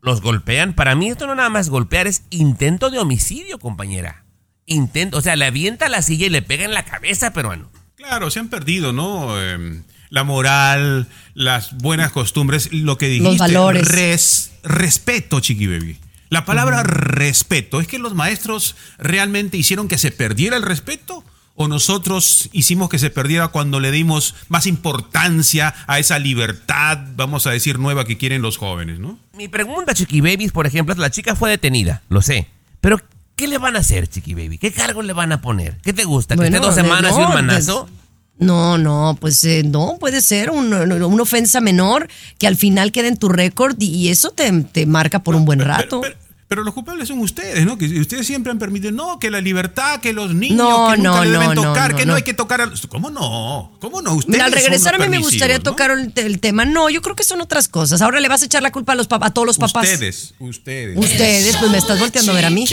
los 0.06 0.22
golpean. 0.22 0.72
Para 0.72 0.94
mí 0.94 1.08
esto 1.10 1.26
no 1.26 1.34
nada 1.34 1.50
más 1.50 1.68
golpear, 1.68 2.06
es 2.06 2.22
intento 2.30 2.88
de 2.90 2.98
homicidio, 3.00 3.58
compañera. 3.58 4.24
Intento, 4.64 5.18
o 5.18 5.20
sea, 5.20 5.36
le 5.36 5.44
avienta 5.44 5.88
la 5.88 6.00
silla 6.00 6.26
y 6.26 6.30
le 6.30 6.42
pega 6.42 6.64
en 6.64 6.72
la 6.72 6.84
cabeza, 6.84 7.32
peruano. 7.32 7.68
Claro, 7.96 8.30
se 8.30 8.38
han 8.38 8.48
perdido, 8.48 8.92
¿no? 8.92 9.34
Eh, 9.40 9.82
la 10.10 10.22
moral, 10.24 11.08
las 11.34 11.76
buenas 11.76 12.12
costumbres, 12.12 12.72
lo 12.72 12.96
que 12.98 13.08
dijiste. 13.08 13.28
Los 13.28 13.38
valores. 13.38 13.88
res- 13.88 14.52
respeto, 14.62 15.40
Chiqui 15.40 15.66
Baby. 15.66 15.98
La 16.30 16.44
palabra 16.44 16.82
respeto, 16.82 17.80
¿es 17.80 17.86
que 17.88 17.98
los 17.98 18.14
maestros 18.14 18.76
realmente 18.98 19.56
hicieron 19.56 19.86
que 19.88 19.98
se 19.98 20.10
perdiera 20.12 20.56
el 20.56 20.62
respeto? 20.62 21.24
¿O 21.58 21.68
nosotros 21.68 22.50
hicimos 22.52 22.90
que 22.90 22.98
se 22.98 23.08
perdiera 23.08 23.48
cuando 23.48 23.80
le 23.80 23.90
dimos 23.90 24.34
más 24.48 24.66
importancia 24.66 25.74
a 25.86 25.98
esa 25.98 26.18
libertad, 26.18 26.98
vamos 27.16 27.46
a 27.46 27.50
decir, 27.50 27.78
nueva 27.78 28.04
que 28.04 28.18
quieren 28.18 28.42
los 28.42 28.58
jóvenes, 28.58 28.98
¿no? 28.98 29.18
Mi 29.34 29.48
pregunta, 29.48 29.94
Chiqui 29.94 30.20
Babies, 30.20 30.52
por 30.52 30.66
ejemplo, 30.66 30.92
es 30.92 30.98
la 30.98 31.10
chica 31.10 31.34
fue 31.34 31.48
detenida, 31.50 32.02
lo 32.10 32.20
sé. 32.20 32.46
Pero, 32.82 33.00
¿qué 33.36 33.48
le 33.48 33.56
van 33.58 33.74
a 33.76 33.78
hacer, 33.78 34.06
Chiqui 34.06 34.34
Baby? 34.34 34.58
¿Qué 34.58 34.70
cargo 34.70 35.00
le 35.02 35.14
van 35.14 35.32
a 35.32 35.40
poner? 35.40 35.78
¿Qué 35.82 35.92
te 35.94 36.04
gusta? 36.04 36.34
¿Que 36.34 36.40
Bueno, 36.42 36.56
esté 36.56 36.66
dos 36.66 36.74
semanas 36.74 37.14
y 37.16 37.22
un 37.22 37.28
manazo? 37.32 37.86
pues, 37.86 37.92
No, 38.38 38.76
no, 38.76 39.16
pues 39.18 39.42
eh, 39.44 39.62
no, 39.64 39.96
puede 39.98 40.20
ser 40.20 40.50
un- 40.50 40.74
una 40.74 41.22
ofensa 41.22 41.62
menor 41.62 42.06
que 42.38 42.46
al 42.46 42.56
final 42.56 42.92
quede 42.92 43.08
en 43.08 43.16
tu 43.16 43.30
récord 43.30 43.74
y, 43.80 43.86
y 43.86 44.08
eso 44.10 44.30
te, 44.30 44.52
te 44.64 44.84
marca 44.84 45.20
por 45.22 45.34
un 45.34 45.46
buen 45.46 45.60
rato. 45.60 46.02
Pero 46.02 46.16
los 46.48 46.74
culpables 46.74 47.08
son 47.08 47.18
ustedes, 47.18 47.66
¿no? 47.66 47.76
Que 47.76 47.86
ustedes 48.00 48.26
siempre 48.26 48.52
han 48.52 48.58
permitido, 48.58 48.92
no, 48.92 49.18
que 49.18 49.30
la 49.30 49.40
libertad, 49.40 50.00
que 50.00 50.12
los 50.12 50.32
niños, 50.34 50.56
No, 50.56 50.90
que 50.92 50.98
nunca 50.98 51.10
no, 51.10 51.24
le 51.24 51.30
deben 51.30 51.54
no, 51.54 51.62
tocar, 51.62 51.90
no, 51.90 51.96
que 51.96 52.06
no, 52.06 52.12
no. 52.12 52.16
hay 52.16 52.22
que 52.22 52.34
tocar 52.34 52.60
a 52.60 52.66
los... 52.66 52.86
¿Cómo 52.86 53.10
no? 53.10 53.72
¿Cómo 53.80 54.00
no? 54.00 54.14
Ustedes 54.14 54.32
Mira, 54.32 54.44
al 54.44 54.52
son 54.52 54.62
regresar 54.62 54.94
a 54.94 54.98
mí 54.98 55.08
me 55.08 55.18
gustaría 55.18 55.58
¿no? 55.58 55.64
tocar 55.64 55.90
el, 55.90 56.12
el 56.14 56.38
tema. 56.40 56.64
No, 56.64 56.88
yo 56.88 57.02
creo 57.02 57.16
que 57.16 57.24
son 57.24 57.40
otras 57.40 57.66
cosas. 57.66 58.00
Ahora 58.00 58.20
le 58.20 58.28
vas 58.28 58.42
a 58.42 58.44
echar 58.46 58.62
la 58.62 58.70
culpa 58.70 58.92
a, 58.92 58.96
los 58.96 59.08
a 59.10 59.30
todos 59.30 59.46
los 59.46 59.58
papás. 59.58 59.90
Ustedes, 59.90 60.34
ustedes. 60.38 60.96
Ustedes, 60.96 61.56
pues 61.56 61.70
me 61.70 61.78
estás 61.78 61.98
volteando 61.98 62.30
a 62.30 62.34
ver 62.36 62.44
a 62.44 62.50
mí. 62.50 62.64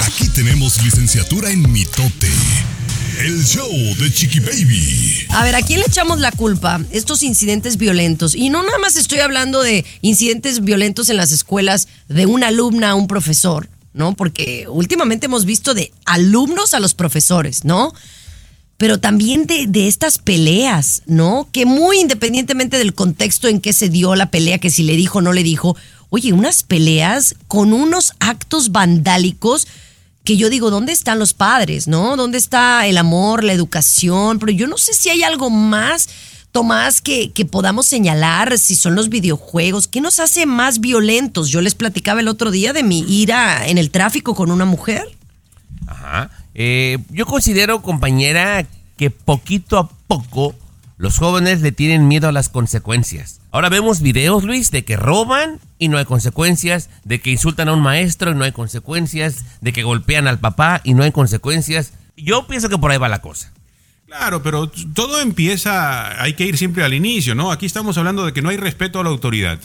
Aquí 0.00 0.28
tenemos 0.34 0.82
licenciatura 0.82 1.50
en 1.50 1.70
mitote. 1.72 2.30
El 3.18 3.44
show 3.44 3.68
de 3.98 4.12
Chiqui 4.12 4.38
Baby. 4.38 5.26
A 5.30 5.42
ver, 5.42 5.56
¿a 5.56 5.62
quién 5.62 5.80
le 5.80 5.86
echamos 5.86 6.20
la 6.20 6.30
culpa? 6.30 6.80
Estos 6.92 7.24
incidentes 7.24 7.76
violentos. 7.76 8.36
Y 8.36 8.48
no 8.48 8.62
nada 8.62 8.78
más 8.78 8.96
estoy 8.96 9.18
hablando 9.18 9.60
de 9.60 9.84
incidentes 10.02 10.60
violentos 10.60 11.08
en 11.08 11.16
las 11.16 11.32
escuelas 11.32 11.88
de 12.06 12.26
una 12.26 12.48
alumna 12.48 12.90
a 12.90 12.94
un 12.94 13.08
profesor, 13.08 13.68
¿no? 13.92 14.14
Porque 14.14 14.66
últimamente 14.68 15.26
hemos 15.26 15.46
visto 15.46 15.74
de 15.74 15.90
alumnos 16.04 16.74
a 16.74 16.80
los 16.80 16.94
profesores, 16.94 17.64
¿no? 17.64 17.92
Pero 18.76 19.00
también 19.00 19.46
de, 19.46 19.66
de 19.66 19.88
estas 19.88 20.18
peleas, 20.18 21.02
¿no? 21.06 21.48
Que 21.50 21.66
muy 21.66 21.98
independientemente 21.98 22.78
del 22.78 22.94
contexto 22.94 23.48
en 23.48 23.60
que 23.60 23.72
se 23.72 23.88
dio 23.88 24.14
la 24.14 24.30
pelea, 24.30 24.58
que 24.58 24.70
si 24.70 24.84
le 24.84 24.94
dijo 24.94 25.18
o 25.18 25.22
no 25.22 25.32
le 25.32 25.42
dijo, 25.42 25.76
oye, 26.10 26.32
unas 26.32 26.62
peleas 26.62 27.34
con 27.48 27.72
unos 27.72 28.12
actos 28.20 28.70
vandálicos 28.70 29.66
que 30.24 30.36
yo 30.36 30.50
digo, 30.50 30.70
¿dónde 30.70 30.92
están 30.92 31.18
los 31.18 31.32
padres, 31.32 31.88
no? 31.88 32.16
¿Dónde 32.16 32.38
está 32.38 32.86
el 32.86 32.98
amor, 32.98 33.44
la 33.44 33.52
educación? 33.52 34.38
Pero 34.38 34.52
yo 34.52 34.66
no 34.66 34.76
sé 34.76 34.92
si 34.92 35.08
hay 35.08 35.22
algo 35.22 35.50
más, 35.50 36.08
Tomás, 36.52 37.00
que, 37.00 37.30
que 37.32 37.44
podamos 37.44 37.86
señalar, 37.86 38.58
si 38.58 38.76
son 38.76 38.94
los 38.94 39.08
videojuegos, 39.08 39.88
¿qué 39.88 40.00
nos 40.00 40.18
hace 40.20 40.46
más 40.46 40.80
violentos? 40.80 41.50
Yo 41.50 41.60
les 41.60 41.74
platicaba 41.74 42.20
el 42.20 42.28
otro 42.28 42.50
día 42.50 42.72
de 42.72 42.82
mi 42.82 43.00
ira 43.00 43.66
en 43.66 43.78
el 43.78 43.90
tráfico 43.90 44.34
con 44.34 44.50
una 44.50 44.64
mujer. 44.64 45.06
Ajá. 45.86 46.30
Eh, 46.54 46.98
yo 47.10 47.24
considero, 47.24 47.82
compañera, 47.82 48.66
que 48.96 49.10
poquito 49.10 49.78
a 49.78 49.88
poco 50.08 50.54
los 50.96 51.18
jóvenes 51.18 51.62
le 51.62 51.72
tienen 51.72 52.08
miedo 52.08 52.28
a 52.28 52.32
las 52.32 52.48
consecuencias. 52.48 53.37
Ahora 53.50 53.70
vemos 53.70 54.02
videos, 54.02 54.44
Luis, 54.44 54.70
de 54.70 54.84
que 54.84 54.96
roban 54.96 55.58
y 55.78 55.88
no 55.88 55.96
hay 55.96 56.04
consecuencias, 56.04 56.90
de 57.04 57.20
que 57.20 57.30
insultan 57.30 57.68
a 57.68 57.72
un 57.72 57.80
maestro 57.80 58.30
y 58.30 58.34
no 58.34 58.44
hay 58.44 58.52
consecuencias, 58.52 59.44
de 59.62 59.72
que 59.72 59.82
golpean 59.82 60.26
al 60.26 60.38
papá 60.38 60.82
y 60.84 60.92
no 60.92 61.02
hay 61.02 61.12
consecuencias. 61.12 61.94
Yo 62.14 62.46
pienso 62.46 62.68
que 62.68 62.76
por 62.76 62.90
ahí 62.90 62.98
va 62.98 63.08
la 63.08 63.22
cosa. 63.22 63.52
Claro, 64.06 64.42
pero 64.42 64.70
todo 64.94 65.20
empieza, 65.20 66.22
hay 66.22 66.34
que 66.34 66.44
ir 66.44 66.58
siempre 66.58 66.84
al 66.84 66.92
inicio, 66.92 67.34
¿no? 67.34 67.50
Aquí 67.50 67.64
estamos 67.64 67.96
hablando 67.96 68.26
de 68.26 68.32
que 68.34 68.42
no 68.42 68.50
hay 68.50 68.58
respeto 68.58 69.00
a 69.00 69.04
la 69.04 69.10
autoridad, 69.10 69.58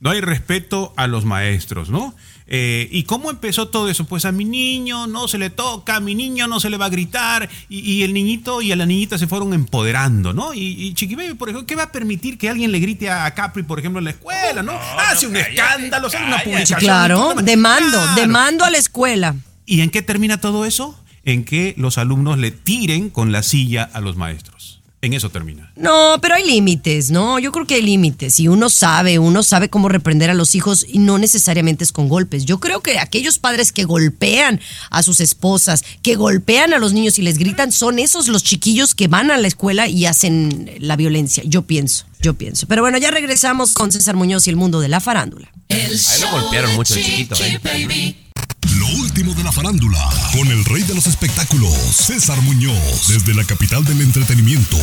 no 0.00 0.10
hay 0.10 0.20
respeto 0.20 0.92
a 0.96 1.06
los 1.06 1.24
maestros, 1.24 1.90
¿no? 1.90 2.14
Eh, 2.50 2.88
¿Y 2.90 3.02
cómo 3.02 3.30
empezó 3.30 3.68
todo 3.68 3.90
eso? 3.90 4.04
Pues 4.06 4.24
a 4.24 4.32
mi 4.32 4.44
niño 4.46 5.06
no 5.06 5.28
se 5.28 5.36
le 5.36 5.50
toca, 5.50 5.96
a 5.96 6.00
mi 6.00 6.14
niño 6.14 6.48
no 6.48 6.60
se 6.60 6.70
le 6.70 6.78
va 6.78 6.86
a 6.86 6.88
gritar, 6.88 7.48
y, 7.68 7.80
y 7.80 8.02
el 8.04 8.14
niñito 8.14 8.62
y 8.62 8.72
a 8.72 8.76
la 8.76 8.86
niñita 8.86 9.18
se 9.18 9.26
fueron 9.26 9.52
empoderando, 9.52 10.32
¿no? 10.32 10.54
Y, 10.54 10.60
y 10.82 10.94
Chiquibebe, 10.94 11.34
por 11.34 11.50
ejemplo, 11.50 11.66
¿qué 11.66 11.76
va 11.76 11.82
a 11.84 11.92
permitir 11.92 12.38
que 12.38 12.48
alguien 12.48 12.72
le 12.72 12.80
grite 12.80 13.10
a 13.10 13.30
Capri, 13.34 13.62
por 13.64 13.78
ejemplo, 13.78 13.98
en 13.98 14.06
la 14.06 14.10
escuela, 14.12 14.62
¿no? 14.62 14.72
Hace 14.98 15.26
un 15.26 15.36
escándalo, 15.36 16.08
sale 16.08 16.26
una 16.26 16.38
publicación. 16.42 16.80
Claro, 16.80 17.34
demando, 17.42 17.98
Claro. 17.98 18.14
demando 18.14 18.64
a 18.64 18.70
la 18.70 18.78
escuela. 18.78 19.34
¿Y 19.66 19.82
en 19.82 19.90
qué 19.90 20.00
termina 20.00 20.40
todo 20.40 20.64
eso? 20.64 20.98
En 21.24 21.44
que 21.44 21.74
los 21.76 21.98
alumnos 21.98 22.38
le 22.38 22.50
tiren 22.50 23.10
con 23.10 23.30
la 23.32 23.42
silla 23.42 23.90
a 23.92 24.00
los 24.00 24.16
maestros. 24.16 24.77
En 25.00 25.12
eso 25.12 25.30
termina. 25.30 25.70
No, 25.76 26.18
pero 26.20 26.34
hay 26.34 26.44
límites, 26.44 27.12
¿no? 27.12 27.38
Yo 27.38 27.52
creo 27.52 27.66
que 27.66 27.76
hay 27.76 27.82
límites 27.82 28.40
y 28.40 28.48
uno 28.48 28.68
sabe, 28.68 29.20
uno 29.20 29.44
sabe 29.44 29.68
cómo 29.68 29.88
reprender 29.88 30.28
a 30.28 30.34
los 30.34 30.56
hijos 30.56 30.84
y 30.88 30.98
no 30.98 31.18
necesariamente 31.18 31.84
es 31.84 31.92
con 31.92 32.08
golpes. 32.08 32.44
Yo 32.44 32.58
creo 32.58 32.80
que 32.80 32.98
aquellos 32.98 33.38
padres 33.38 33.70
que 33.70 33.84
golpean 33.84 34.60
a 34.90 35.04
sus 35.04 35.20
esposas, 35.20 35.84
que 36.02 36.16
golpean 36.16 36.74
a 36.74 36.78
los 36.78 36.94
niños 36.94 37.16
y 37.20 37.22
les 37.22 37.38
gritan, 37.38 37.70
son 37.70 38.00
esos 38.00 38.26
los 38.26 38.42
chiquillos 38.42 38.96
que 38.96 39.06
van 39.06 39.30
a 39.30 39.36
la 39.36 39.46
escuela 39.46 39.86
y 39.86 40.06
hacen 40.06 40.68
la 40.80 40.96
violencia. 40.96 41.44
Yo 41.46 41.62
pienso, 41.62 42.04
yo 42.20 42.34
pienso. 42.34 42.66
Pero 42.66 42.82
bueno, 42.82 42.98
ya 42.98 43.12
regresamos 43.12 43.74
con 43.74 43.92
César 43.92 44.16
Muñoz 44.16 44.48
y 44.48 44.50
el 44.50 44.56
mundo 44.56 44.80
de 44.80 44.88
la 44.88 44.98
farándula. 44.98 45.52
Ahí 45.68 46.20
lo 46.20 46.30
golpearon 46.32 46.74
mucho 46.74 46.94
de 46.94 47.04
chiquito, 47.04 47.36
¿eh? 47.44 48.16
Lo 48.62 48.86
último 49.00 49.34
de 49.34 49.44
la 49.44 49.52
farándula, 49.52 49.98
con 50.32 50.48
el 50.48 50.64
rey 50.64 50.82
de 50.82 50.94
los 50.94 51.06
espectáculos, 51.06 51.72
César 51.72 52.40
Muñoz, 52.42 53.08
desde 53.08 53.34
la 53.34 53.44
capital 53.44 53.84
del 53.84 54.00
entretenimiento, 54.02 54.76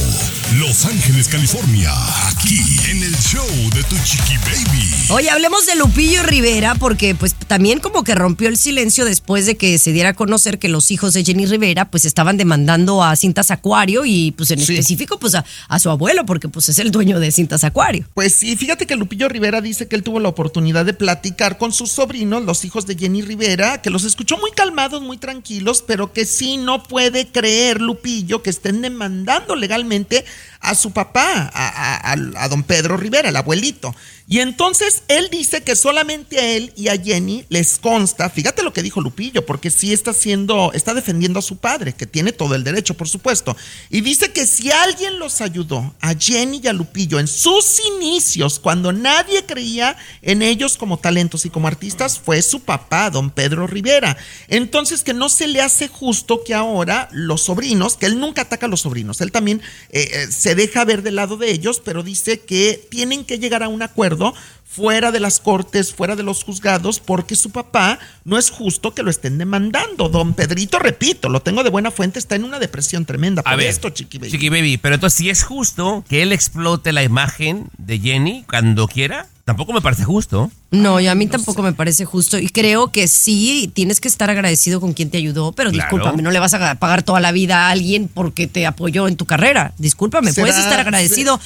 Los 0.57 0.85
Ángeles, 0.85 1.27
California, 1.27 1.91
aquí 2.29 2.59
en 2.89 3.03
el 3.03 3.15
show 3.17 3.45
de 3.73 3.83
Tu 3.83 3.95
Chiqui 4.03 4.37
Baby. 4.37 4.89
Oye, 5.09 5.29
hablemos 5.29 5.65
de 5.65 5.75
Lupillo 5.75 6.23
Rivera 6.23 6.75
porque 6.75 7.15
pues 7.15 7.35
también 7.35 7.79
como 7.79 8.03
que 8.03 8.15
rompió 8.15 8.47
el 8.47 8.57
silencio 8.57 9.05
después 9.05 9.45
de 9.45 9.55
que 9.55 9.77
se 9.77 9.91
diera 9.91 10.09
a 10.09 10.13
conocer 10.13 10.57
que 10.57 10.69
los 10.69 10.89
hijos 10.89 11.13
de 11.13 11.23
Jenny 11.23 11.45
Rivera 11.45 11.91
pues 11.91 12.05
estaban 12.05 12.37
demandando 12.37 13.03
a 13.03 13.15
Cintas 13.15 13.51
Acuario 13.51 14.05
y 14.05 14.31
pues 14.31 14.51
en 14.51 14.59
específico 14.61 15.19
pues 15.19 15.35
a, 15.35 15.45
a 15.67 15.79
su 15.79 15.89
abuelo 15.89 16.25
porque 16.25 16.47
pues 16.47 16.69
es 16.69 16.79
el 16.79 16.91
dueño 16.91 17.19
de 17.19 17.31
Cintas 17.31 17.63
Acuario. 17.63 18.07
Pues 18.13 18.33
sí, 18.33 18.55
fíjate 18.55 18.87
que 18.87 18.95
Lupillo 18.95 19.27
Rivera 19.29 19.61
dice 19.61 19.87
que 19.87 19.95
él 19.95 20.03
tuvo 20.03 20.19
la 20.19 20.29
oportunidad 20.29 20.85
de 20.85 20.93
platicar 20.93 21.57
con 21.57 21.71
sus 21.71 21.91
sobrinos, 21.91 22.43
los 22.43 22.65
hijos 22.65 22.85
de 22.87 22.95
Jenny 22.95 23.21
Rivera, 23.21 23.64
que 23.81 23.89
los 23.89 24.03
escuchó 24.03 24.37
muy 24.37 24.51
calmados, 24.51 25.01
muy 25.01 25.17
tranquilos, 25.17 25.83
pero 25.85 26.13
que 26.13 26.25
sí 26.25 26.57
no 26.57 26.83
puede 26.83 27.27
creer 27.27 27.81
Lupillo 27.81 28.43
que 28.43 28.49
estén 28.49 28.81
demandando 28.81 29.55
legalmente 29.55 30.25
a 30.65 30.75
su 30.75 30.91
papá, 30.91 31.51
a, 31.53 32.47
don 32.49 32.63
Pedro 32.63 32.97
Rivera, 32.97 33.29
el 33.29 33.35
abuelito. 33.35 33.95
Y 34.27 34.39
entonces 34.39 35.03
él 35.07 35.29
dice 35.31 35.61
que 35.61 35.75
solamente 35.75 36.39
a 36.39 36.51
él 36.55 36.73
y 36.75 36.87
a 36.87 36.97
Jenny 36.97 37.45
les 37.49 37.77
consta, 37.77 38.27
fíjate 38.27 38.63
lo 38.63 38.73
que 38.73 38.81
dijo 38.81 38.99
Lupillo, 38.99 39.45
porque 39.45 39.69
sí 39.69 39.93
está 39.93 40.11
haciendo, 40.11 40.71
está 40.73 40.95
defendiendo 40.95 41.37
a 41.37 41.43
su 41.43 41.57
padre, 41.57 41.93
que 41.93 42.07
tiene 42.07 42.31
todo 42.31 42.55
el 42.55 42.63
derecho, 42.63 42.95
por 42.95 43.07
supuesto. 43.07 43.55
Y 43.91 44.01
dice 44.01 44.31
que 44.31 44.47
si 44.47 44.71
alguien 44.71 45.19
los 45.19 45.41
ayudó, 45.41 45.93
a 46.01 46.15
Jenny 46.15 46.59
y 46.63 46.67
a 46.67 46.73
Lupillo, 46.73 47.19
en 47.19 47.27
sus 47.27 47.79
inicios, 47.97 48.59
cuando 48.59 48.91
nadie 48.91 49.45
creía 49.45 49.95
en 50.23 50.41
ellos 50.41 50.75
como 50.77 50.97
talentos 50.97 51.45
y 51.45 51.51
como 51.51 51.67
artistas, 51.67 52.19
fue 52.19 52.41
su 52.41 52.61
papá, 52.61 53.11
don 53.11 53.29
Pedro 53.29 53.67
Rivera. 53.67 54.17
Entonces 54.47 55.03
que 55.03 55.13
no 55.13 55.29
se 55.29 55.47
le 55.47 55.61
hace 55.61 55.87
justo 55.87 56.43
que 56.43 56.55
ahora 56.55 57.09
los 57.11 57.43
sobrinos, 57.43 57.95
que 57.95 58.07
él 58.07 58.19
nunca 58.19 58.41
ataca 58.43 58.65
a 58.65 58.69
los 58.69 58.81
sobrinos, 58.81 59.21
él 59.21 59.31
también 59.31 59.61
eh, 59.91 60.09
eh, 60.11 60.27
se 60.55 60.61
deja 60.61 60.85
ver 60.85 61.03
del 61.03 61.15
lado 61.15 61.35
de 61.35 61.51
ellos, 61.51 61.81
pero 61.83 62.01
dice 62.01 62.39
que 62.39 62.87
tienen 62.89 63.25
que 63.25 63.39
llegar 63.39 63.61
a 63.61 63.67
un 63.67 63.81
acuerdo 63.81 64.33
fuera 64.63 65.11
de 65.11 65.19
las 65.19 65.39
cortes, 65.39 65.93
fuera 65.93 66.15
de 66.15 66.23
los 66.23 66.43
juzgados, 66.43 66.99
porque 66.99 67.35
su 67.35 67.51
papá 67.51 67.99
no 68.23 68.37
es 68.37 68.49
justo 68.49 68.93
que 68.93 69.03
lo 69.03 69.09
estén 69.09 69.37
demandando. 69.37 70.07
Don 70.07 70.33
Pedrito, 70.33 70.79
repito, 70.79 71.27
lo 71.29 71.41
tengo 71.41 71.63
de 71.63 71.69
buena 71.69 71.91
fuente, 71.91 72.19
está 72.19 72.35
en 72.35 72.45
una 72.45 72.59
depresión 72.59 73.05
tremenda 73.05 73.43
por 73.43 73.51
A 73.51 73.55
ver, 73.57 73.67
esto, 73.67 73.89
Chiqui 73.89 74.17
Baby. 74.17 74.31
Chiqui 74.31 74.49
Baby, 74.49 74.77
pero 74.77 74.95
entonces 74.95 75.17
si 75.17 75.29
es 75.29 75.43
justo 75.43 76.05
que 76.07 76.21
él 76.21 76.31
explote 76.31 76.93
la 76.93 77.03
imagen 77.03 77.67
de 77.77 77.99
Jenny 77.99 78.45
cuando 78.47 78.87
quiera, 78.87 79.27
tampoco 79.45 79.71
me 79.73 79.81
parece 79.81 80.03
justo. 80.03 80.51
No, 80.71 80.99
y 80.99 81.07
a 81.07 81.15
mí 81.15 81.27
tampoco 81.27 81.61
me 81.61 81.71
parece 81.71 82.03
justo 82.03 82.37
y 82.39 82.49
creo 82.49 82.91
que 82.91 83.07
sí 83.07 83.71
tienes 83.73 84.01
que 84.01 84.07
estar 84.07 84.29
agradecido 84.29 84.81
con 84.81 84.93
quien 84.93 85.09
te 85.11 85.17
ayudó, 85.17 85.51
pero 85.53 85.71
Claro. 85.71 85.85
discúlpame, 85.85 86.21
no 86.23 86.31
le 86.31 86.39
vas 86.39 86.53
a 86.55 86.75
pagar 86.75 87.03
toda 87.03 87.19
la 87.19 87.31
vida 87.31 87.67
a 87.67 87.69
alguien 87.69 88.09
porque 88.13 88.47
te 88.47 88.65
apoyó 88.65 89.07
en 89.07 89.15
tu 89.15 89.25
carrera. 89.25 89.73
Discúlpame, 89.77 90.33
¿Será- 90.33 90.47
puedes 90.47 90.59
estar 90.61 90.79
agradecido. 90.79 91.39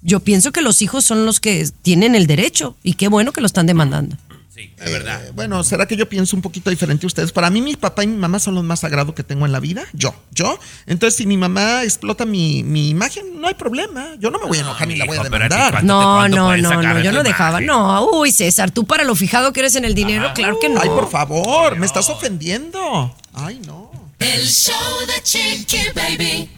Yo 0.00 0.18
pienso 0.20 0.50
que 0.50 0.62
los 0.62 0.82
hijos 0.82 1.04
son 1.04 1.26
los 1.26 1.38
que 1.38 1.68
tienen 1.82 2.14
el 2.16 2.26
derecho 2.26 2.74
y 2.82 2.94
qué 2.94 3.06
bueno 3.08 3.30
que 3.32 3.40
lo 3.40 3.46
están 3.46 3.66
demandando. 3.66 4.16
Sí, 4.54 4.70
es 4.78 4.92
verdad. 4.92 5.24
Eh, 5.26 5.30
bueno, 5.34 5.64
¿será 5.64 5.86
que 5.86 5.96
yo 5.96 6.06
pienso 6.10 6.36
un 6.36 6.42
poquito 6.42 6.68
diferente 6.68 7.06
a 7.06 7.08
ustedes? 7.08 7.32
Para 7.32 7.48
mí, 7.48 7.62
mi 7.62 7.74
papá 7.74 8.04
y 8.04 8.06
mi 8.06 8.18
mamá 8.18 8.38
son 8.38 8.54
los 8.54 8.62
más 8.62 8.80
sagrados 8.80 9.14
que 9.14 9.22
tengo 9.22 9.46
en 9.46 9.52
la 9.52 9.60
vida. 9.60 9.84
Yo, 9.94 10.14
yo. 10.30 10.58
Entonces, 10.86 11.16
si 11.16 11.26
mi 11.26 11.38
mamá 11.38 11.84
explota 11.84 12.26
mi, 12.26 12.62
mi 12.62 12.90
imagen, 12.90 13.40
no 13.40 13.48
hay 13.48 13.54
problema. 13.54 14.08
Yo 14.18 14.30
no 14.30 14.38
me 14.38 14.44
voy 14.46 14.58
a 14.58 14.60
enojar 14.60 14.88
ni 14.88 14.96
la 14.96 15.06
voy 15.06 15.16
a 15.16 15.22
ti, 15.22 15.28
demandar. 15.30 15.70
¿cuánto 15.70 15.78
te- 15.80 15.86
No, 15.86 16.28
no, 16.28 16.56
no, 16.58 16.82
no, 16.82 17.00
yo 17.00 17.12
no 17.12 17.22
dejaba. 17.22 17.62
imagen? 17.62 17.66
No, 17.66 18.10
uy, 18.12 18.30
César, 18.30 18.70
tú 18.70 18.84
para 18.84 19.04
lo 19.04 19.14
fijado 19.14 19.54
que 19.54 19.60
eres 19.60 19.74
en 19.76 19.86
el 19.86 19.94
dinero, 19.94 20.32
claro 20.34 20.58
que 20.60 20.68
no. 20.68 20.80
Ay, 20.82 20.88
por 20.90 21.08
favor, 21.10 21.76
me 21.78 21.86
estás 21.86 22.10
ofendiendo. 22.10 23.14
Ay, 23.32 23.58
no. 23.66 23.90
El 24.22 24.46
show 24.46 24.74
de 25.04 25.20
Chiqui 25.24 25.78
Baby. 25.96 26.48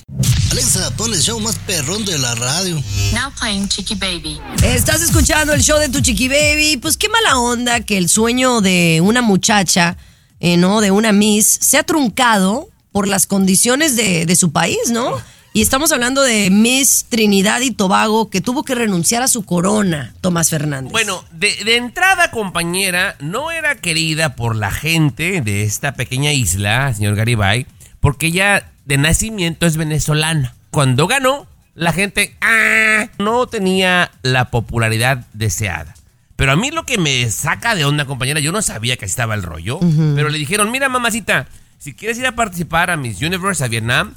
Alexa, 0.51 0.91
pon 0.99 1.15
el 1.15 1.23
show 1.23 1.41
más 1.41 1.59
perrón 1.61 2.05
de 2.05 2.19
la 2.19 2.35
radio. 2.35 2.75
Now 3.15 3.33
playing 3.41 3.69
Chicky 3.69 3.95
Baby. 3.95 4.39
Estás 4.63 5.01
escuchando 5.01 5.55
el 5.55 5.63
show 5.63 5.79
de 5.79 5.89
tu 5.89 6.03
chiqui 6.03 6.29
baby. 6.29 6.77
Pues 6.77 6.99
qué 6.99 7.09
mala 7.09 7.39
onda 7.39 7.81
que 7.81 7.97
el 7.97 8.11
sueño 8.11 8.61
de 8.61 9.01
una 9.03 9.23
muchacha, 9.23 9.97
eh, 10.41 10.59
¿no? 10.59 10.83
De 10.83 10.91
una 10.91 11.13
Miss, 11.13 11.59
se 11.63 11.79
ha 11.79 11.85
truncado 11.85 12.69
por 12.93 13.09
las 13.09 13.27
condiciones 13.27 13.97
de, 13.97 14.27
de 14.27 14.37
su 14.37 14.53
país, 14.53 14.91
¿no? 14.91 15.17
Y 15.57 15.63
estamos 15.63 15.93
hablando 15.93 16.21
de 16.21 16.51
Miss 16.51 17.07
Trinidad 17.09 17.61
y 17.61 17.71
Tobago, 17.71 18.29
que 18.29 18.41
tuvo 18.41 18.65
que 18.65 18.75
renunciar 18.75 19.23
a 19.23 19.29
su 19.29 19.45
corona, 19.45 20.13
Tomás 20.21 20.51
Fernández. 20.51 20.91
Bueno, 20.91 21.25
de, 21.31 21.55
de 21.65 21.77
entrada, 21.77 22.33
compañera, 22.33 23.15
no 23.21 23.53
era 23.53 23.77
querida 23.77 24.35
por 24.35 24.57
la 24.57 24.73
gente 24.73 25.43
de 25.43 25.63
esta 25.63 25.95
pequeña 25.95 26.33
isla, 26.33 26.93
señor 26.93 27.15
Garibay, 27.15 27.69
porque 28.01 28.27
ella 28.27 28.73
de 28.85 28.99
nacimiento 28.99 29.65
es 29.67 29.77
venezolana. 29.77 30.57
Cuando 30.73 31.07
ganó, 31.07 31.47
la 31.77 31.93
gente 31.93 32.35
ah, 32.41 33.07
no 33.21 33.47
tenía 33.47 34.11
la 34.23 34.51
popularidad 34.51 35.25
deseada. 35.35 35.95
Pero 36.35 36.51
a 36.51 36.57
mí 36.57 36.73
lo 36.73 36.85
que 36.85 36.99
me 36.99 37.31
saca 37.31 37.77
de 37.77 37.85
onda, 37.85 38.07
compañera, 38.07 38.41
yo 38.41 38.51
no 38.51 38.61
sabía 38.61 38.97
que 38.97 39.05
así 39.05 39.13
estaba 39.13 39.37
el 39.37 39.45
rollo, 39.45 39.79
pero 40.17 40.31
le 40.31 40.39
dijeron, 40.39 40.73
mira 40.73 40.89
mamacita, 40.89 41.47
si 41.79 41.95
quieres 41.95 42.19
ir 42.19 42.27
a 42.27 42.35
participar 42.35 42.91
a 42.91 42.97
Miss 42.97 43.23
Universe 43.23 43.63
a 43.63 43.69
Vietnam, 43.69 44.15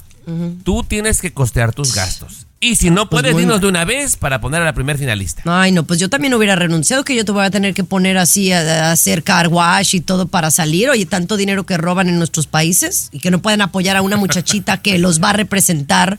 tú 0.64 0.84
tienes 0.84 1.20
que 1.20 1.32
costear 1.32 1.72
tus 1.74 1.94
gastos. 1.94 2.46
Y 2.60 2.74
si 2.74 2.90
no 2.90 3.08
Pues 3.08 3.22
puedes, 3.22 3.34
bueno. 3.34 3.46
dinos 3.50 3.60
de 3.60 3.68
una 3.68 3.84
vez 3.84 4.16
para 4.16 4.40
poner 4.40 4.60
a 4.62 4.64
la 4.64 4.72
primer 4.72 4.98
finalista. 4.98 5.42
Ay, 5.46 5.70
no, 5.70 5.84
pues 5.84 6.00
yo 6.00 6.10
también 6.10 6.34
hubiera 6.34 6.56
renunciado, 6.56 7.04
que 7.04 7.14
yo 7.14 7.24
te 7.24 7.30
voy 7.30 7.44
a 7.44 7.50
tener 7.52 7.72
que 7.72 7.84
poner 7.84 8.18
así 8.18 8.50
a, 8.52 8.88
a 8.88 8.92
hacer 8.92 9.22
car 9.22 9.46
wash 9.46 9.94
y 9.94 10.00
todo 10.00 10.26
para 10.26 10.50
salir. 10.50 10.90
Oye, 10.90 11.06
tanto 11.06 11.36
dinero 11.36 11.64
que 11.66 11.76
roban 11.76 12.08
en 12.08 12.18
nuestros 12.18 12.48
países 12.48 13.10
y 13.12 13.20
que 13.20 13.30
no 13.30 13.40
pueden 13.40 13.60
apoyar 13.60 13.96
a 13.96 14.02
una 14.02 14.16
muchachita 14.16 14.82
que 14.82 14.98
los 14.98 15.22
va 15.22 15.30
a 15.30 15.34
representar. 15.34 16.18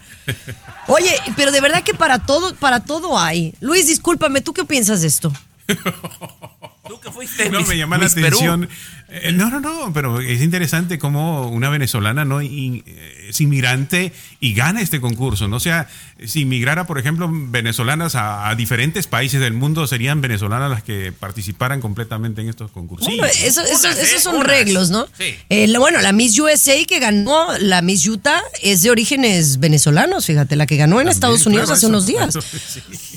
Oye, 0.88 1.14
pero 1.36 1.52
de 1.52 1.60
verdad 1.60 1.84
que 1.84 1.94
para 1.94 2.20
todo, 2.20 2.56
para 2.56 2.80
todo 2.86 3.20
hay. 3.20 3.54
Luis, 3.60 3.88
discúlpame, 3.88 4.40
¿tú 4.40 4.54
qué 4.54 4.64
piensas 4.64 5.02
de 5.02 5.08
esto? 5.08 5.34
Tú 6.88 7.00
que 7.00 7.12
fuiste 7.12 7.50
No, 7.52 7.62
me 7.62 7.78
llama 7.78 8.00
la 8.00 8.10
Perú. 8.10 8.40
Eh, 9.12 9.32
no, 9.32 9.50
no, 9.50 9.60
no, 9.60 9.92
pero 9.94 10.22
es 10.22 10.42
interesante 10.42 11.00
cómo 11.00 11.48
una 11.50 11.70
venezolana 11.70 12.26
no 12.26 12.42
In- 12.44 12.84
eh, 12.86 13.28
es 13.30 13.42
inmigrante 13.42 14.14
y 14.40 14.54
gana 14.54 14.82
este 14.82 15.02
concurso. 15.02 15.48
¿no? 15.48 15.56
O 15.56 15.60
sea, 15.60 15.88
si 16.26 16.46
migrara, 16.46 16.86
por 16.86 17.00
ejemplo, 17.00 17.28
venezolanas 17.32 18.14
a, 18.16 18.50
a 18.50 18.56
diferentes 18.56 19.08
países 19.08 19.40
del 19.42 19.54
mundo, 19.54 19.88
serían 19.88 20.22
venezolanas 20.22 20.70
las 20.70 20.84
que 20.84 21.12
participaran 21.12 21.82
completamente 21.82 22.42
en 22.42 22.50
estos 22.50 22.70
concursos. 22.72 23.08
Bueno, 23.08 23.26
eso- 23.26 23.62
eso- 23.62 23.80
unas, 23.88 23.98
esos 23.98 24.22
son 24.22 24.36
Unas. 24.36 24.48
reglos, 24.48 24.90
¿no? 24.92 25.08
Sí. 25.18 25.36
Eh, 25.50 25.68
la- 25.68 25.80
bueno, 25.80 26.00
la 26.02 26.12
Miss 26.12 26.38
USA 26.40 26.76
que 26.88 27.00
ganó, 27.00 27.48
la 27.60 27.82
Miss 27.82 28.06
Utah, 28.08 28.42
es 28.62 28.84
de 28.84 28.92
orígenes 28.92 29.60
venezolanos, 29.60 30.26
fíjate, 30.28 30.56
la 30.56 30.68
que 30.68 30.78
ganó 30.78 31.02
en 31.02 31.08
Estados 31.08 31.46
Unidos 31.48 31.66
claro, 31.66 31.74
hace 31.78 31.86
eso. 31.86 31.90
unos 31.90 32.06
días. 32.06 32.38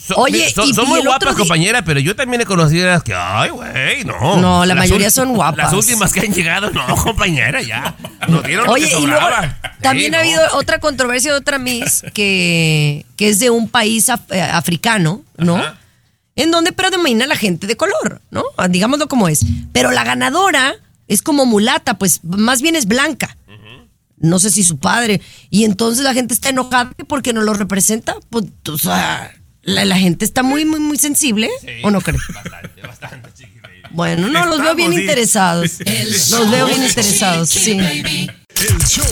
So- 0.02 0.16
Oye, 0.16 0.50
son, 0.50 0.68
y- 0.68 0.74
son 0.74 0.86
y 0.86 0.88
muy 0.88 1.00
guapas, 1.00 1.36
compañera, 1.36 1.84
pero 1.84 2.00
yo 2.00 2.16
también 2.16 2.40
he 2.42 2.44
conocido 2.44 2.88
las 2.88 3.04
que, 3.04 3.14
ay, 3.14 3.50
güey, 3.50 4.04
no. 4.04 4.36
No, 4.40 4.64
la 4.66 4.74
mayoría 4.74 5.10
son 5.10 5.32
guapas. 5.32 5.58
Las 5.72 5.72
últimas 5.90 6.12
que 6.12 6.20
han 6.20 6.32
llegado, 6.32 6.70
no, 6.70 6.86
compañera, 6.96 7.60
ya. 7.62 7.94
Nos 8.28 8.42
dieron 8.44 8.66
lo 8.66 8.72
Oye, 8.72 8.88
que 8.88 8.98
y 9.00 9.06
luego 9.06 9.26
también 9.80 10.12
Sí, 10.12 10.16
ha 10.16 10.22
no. 10.22 10.24
habido 10.24 10.42
otra 10.58 10.78
controversia 10.78 11.32
de 11.32 11.38
otra 11.38 11.58
Miss 11.58 12.04
que, 12.14 13.04
que 13.16 13.28
es 13.28 13.38
de 13.38 13.50
un 13.50 13.68
país 13.68 14.08
af- 14.08 14.30
eh, 14.30 14.40
africano, 14.42 15.22
¿no? 15.36 15.56
Ajá. 15.56 15.78
En 16.36 16.50
donde 16.50 16.72
predomina 16.72 17.26
la 17.26 17.36
gente 17.36 17.66
de 17.66 17.76
color, 17.76 18.22
¿no? 18.30 18.42
Ah, 18.56 18.68
Digámoslo 18.68 19.06
como 19.08 19.28
es. 19.28 19.40
Pero 19.72 19.90
la 19.90 20.02
ganadora 20.02 20.74
es 21.06 21.20
como 21.20 21.44
mulata, 21.44 21.98
pues 21.98 22.20
más 22.24 22.62
bien 22.62 22.74
es 22.76 22.86
blanca. 22.86 23.36
no 24.16 24.38
sé 24.38 24.50
si 24.50 24.62
su 24.62 24.78
padre, 24.78 25.20
y 25.50 25.64
entonces 25.64 26.04
la 26.04 26.14
gente 26.14 26.32
está 26.32 26.48
enojada 26.50 26.92
porque 27.08 27.32
no 27.32 27.42
lo 27.42 27.54
representa, 27.54 28.14
pues, 28.30 28.44
o 28.68 28.78
sea, 28.78 29.34
la, 29.62 29.84
la 29.84 29.96
gente 29.98 30.24
está 30.24 30.44
muy, 30.44 30.64
muy, 30.64 30.78
muy 30.78 30.96
sensible, 30.96 31.50
¿o 31.82 31.90
no 31.90 32.00
crees? 32.00 32.22
Bastante, 32.32 32.82
bastante, 32.82 33.28
Chiqui 33.34 33.58
Baby. 33.58 33.61
Bueno, 33.92 34.28
no, 34.28 34.46
los 34.46 34.60
veo 34.60 34.74
bien 34.74 34.92
interesados. 34.92 35.72
Los 36.30 36.50
veo 36.50 36.66
bien 36.66 36.82
interesados, 36.82 37.48
sí. 37.48 37.72
El 37.72 38.78
show 38.86 39.04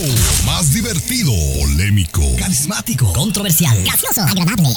más 0.45 0.73
divertido, 0.73 1.31
polémico, 1.59 2.21
Carismático. 2.37 3.11
Controversial. 3.13 3.83
Gracioso. 3.83 4.21
Agradable. 4.21 4.69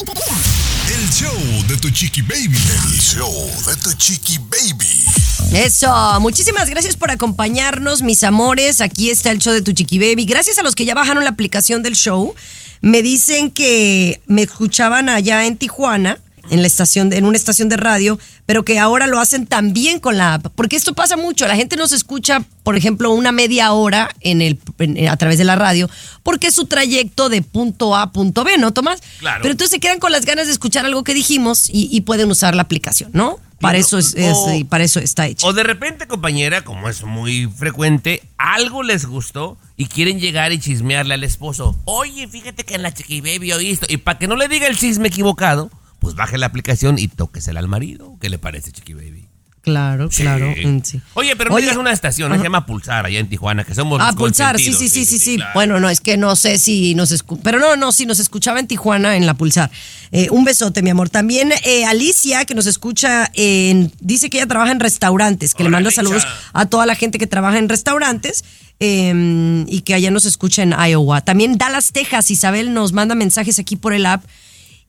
El 0.88 1.10
show 1.10 1.64
de 1.68 1.76
tu 1.76 1.90
chiqui 1.90 2.22
baby. 2.22 2.56
El 2.56 3.00
show 3.00 3.32
de 3.66 3.76
tu 3.76 3.92
chiqui 3.92 4.38
baby. 4.38 5.04
Eso, 5.52 6.20
muchísimas 6.20 6.68
gracias 6.68 6.96
por 6.96 7.10
acompañarnos, 7.10 8.02
mis 8.02 8.24
amores. 8.24 8.80
Aquí 8.80 9.10
está 9.10 9.30
el 9.30 9.38
show 9.38 9.52
de 9.52 9.62
tu 9.62 9.72
chiqui 9.72 9.98
baby. 9.98 10.24
Gracias 10.24 10.58
a 10.58 10.62
los 10.62 10.74
que 10.74 10.84
ya 10.84 10.94
bajaron 10.94 11.24
la 11.24 11.30
aplicación 11.30 11.82
del 11.82 11.94
show. 11.94 12.34
Me 12.80 13.02
dicen 13.02 13.50
que 13.50 14.20
me 14.26 14.42
escuchaban 14.42 15.08
allá 15.08 15.46
en 15.46 15.56
Tijuana, 15.56 16.18
en 16.50 16.60
la 16.60 16.66
estación, 16.66 17.12
en 17.12 17.24
una 17.24 17.36
estación 17.36 17.68
de 17.68 17.76
radio, 17.76 18.18
pero 18.46 18.64
que 18.64 18.78
ahora 18.78 19.06
lo 19.06 19.18
hacen 19.18 19.46
también 19.46 19.98
con 20.00 20.16
la 20.18 20.34
app. 20.34 20.46
Porque 20.54 20.76
esto 20.76 20.94
pasa 20.94 21.16
mucho. 21.16 21.46
La 21.46 21.56
gente 21.56 21.76
nos 21.76 21.92
escucha, 21.92 22.44
por 22.62 22.76
ejemplo, 22.76 23.10
una 23.12 23.32
media 23.32 23.72
hora 23.72 24.10
en 24.20 24.42
el, 24.42 24.58
en- 24.78 25.08
a 25.08 25.16
través 25.16 25.38
de 25.38 25.44
la 25.44 25.56
radio, 25.56 25.88
porque 26.22 26.48
es 26.48 26.54
su 26.54 26.66
trayecto 26.66 27.28
de 27.28 27.42
punto 27.42 27.96
A 27.96 28.02
a 28.02 28.12
punto 28.12 28.44
B, 28.44 28.58
¿no, 28.58 28.72
Tomás? 28.72 29.00
Claro. 29.18 29.40
Pero 29.42 29.52
entonces 29.52 29.70
se 29.70 29.80
quedan 29.80 29.98
con 30.00 30.12
las 30.12 30.26
ganas 30.26 30.46
de 30.46 30.52
escuchar 30.52 30.84
algo 30.84 31.02
que 31.04 31.14
dijimos 31.14 31.68
y, 31.70 31.88
y 31.90 32.02
pueden 32.02 32.30
usar 32.30 32.54
la 32.54 32.62
aplicación, 32.62 33.10
¿no? 33.14 33.38
Para 33.60 33.78
eso 33.78 33.96
es, 33.96 34.12
es- 34.14 34.36
O- 34.36 34.52
y 34.54 34.64
para 34.64 34.84
eso 34.84 35.00
está 35.00 35.26
hecho. 35.26 35.46
O 35.46 35.54
de 35.54 35.62
repente, 35.62 36.06
compañera, 36.06 36.62
como 36.64 36.90
es 36.90 37.02
muy 37.04 37.46
frecuente, 37.46 38.22
algo 38.36 38.82
les 38.82 39.06
gustó 39.06 39.56
y 39.78 39.86
quieren 39.86 40.20
llegar 40.20 40.52
y 40.52 40.58
chismearle 40.60 41.14
al 41.14 41.24
esposo. 41.24 41.74
Oye, 41.86 42.28
fíjate 42.28 42.64
que 42.64 42.74
en 42.74 42.82
la 42.82 42.92
Chiqui 42.92 43.22
Baby 43.22 43.52
oí 43.52 43.70
esto. 43.70 43.86
Y 43.88 43.96
para 43.96 44.18
que 44.18 44.26
no 44.28 44.36
le 44.36 44.48
diga 44.48 44.66
el 44.66 44.76
chisme 44.76 45.08
equivocado, 45.08 45.70
pues 46.04 46.14
baje 46.14 46.38
la 46.38 46.46
aplicación 46.46 46.98
y 46.98 47.08
tóquesela 47.08 47.58
al 47.60 47.68
marido. 47.68 48.16
¿Qué 48.20 48.28
le 48.28 48.38
parece, 48.38 48.70
Chiqui 48.70 48.92
Baby? 48.94 49.26
Claro, 49.62 50.10
Sí. 50.10 50.20
claro. 50.20 50.52
mm, 50.62 50.80
sí. 50.82 51.00
Oye, 51.14 51.34
pero 51.36 51.48
no 51.48 51.56
Oye, 51.56 51.64
digas 51.64 51.78
una 51.78 51.90
estación, 51.90 52.30
se 52.36 52.42
llama 52.42 52.66
Pulsar 52.66 53.06
allá 53.06 53.18
en 53.18 53.30
Tijuana, 53.30 53.64
que 53.64 53.74
somos 53.74 53.98
Ah, 53.98 54.08
los 54.08 54.16
Pulsar, 54.16 54.58
sí, 54.58 54.74
sí, 54.74 54.90
sí, 54.90 55.06
sí, 55.06 55.18
sí. 55.18 55.36
claro. 55.36 55.52
Bueno, 55.54 55.80
no, 55.80 55.88
es 55.88 56.00
que 56.02 56.18
no 56.18 56.36
sé 56.36 56.58
si 56.58 56.94
nos 56.94 57.10
escucha, 57.12 57.40
pero 57.42 57.58
no, 57.58 57.74
no, 57.74 57.90
sí, 57.90 58.04
nos 58.04 58.18
escuchaba 58.18 58.60
en 58.60 58.66
Tijuana, 58.66 59.16
en 59.16 59.24
la 59.24 59.32
Pulsar. 59.32 59.70
Eh, 60.12 60.28
un 60.30 60.44
besote, 60.44 60.82
mi 60.82 60.90
amor. 60.90 61.08
También 61.08 61.50
eh, 61.64 61.86
Alicia, 61.86 62.44
que 62.44 62.54
nos 62.54 62.66
escucha, 62.66 63.30
en, 63.32 63.90
dice 64.00 64.28
que 64.28 64.36
ella 64.36 64.46
trabaja 64.46 64.70
en 64.70 64.80
restaurantes, 64.80 65.54
que 65.54 65.64
le 65.64 65.70
manda 65.70 65.90
saludos 65.90 66.26
a 66.52 66.66
toda 66.66 66.84
la 66.84 66.94
gente 66.94 67.16
que 67.18 67.26
trabaja 67.26 67.56
en 67.56 67.70
restaurantes 67.70 68.44
eh, 68.80 69.64
y 69.66 69.80
que 69.80 69.94
allá 69.94 70.10
nos 70.10 70.26
escucha 70.26 70.62
en 70.62 70.74
Iowa. 70.78 71.22
También 71.22 71.56
Dallas, 71.56 71.90
Texas, 71.92 72.30
Isabel 72.30 72.74
nos 72.74 72.92
manda 72.92 73.14
mensajes 73.14 73.58
aquí 73.58 73.76
por 73.76 73.94
el 73.94 74.04
app. 74.04 74.22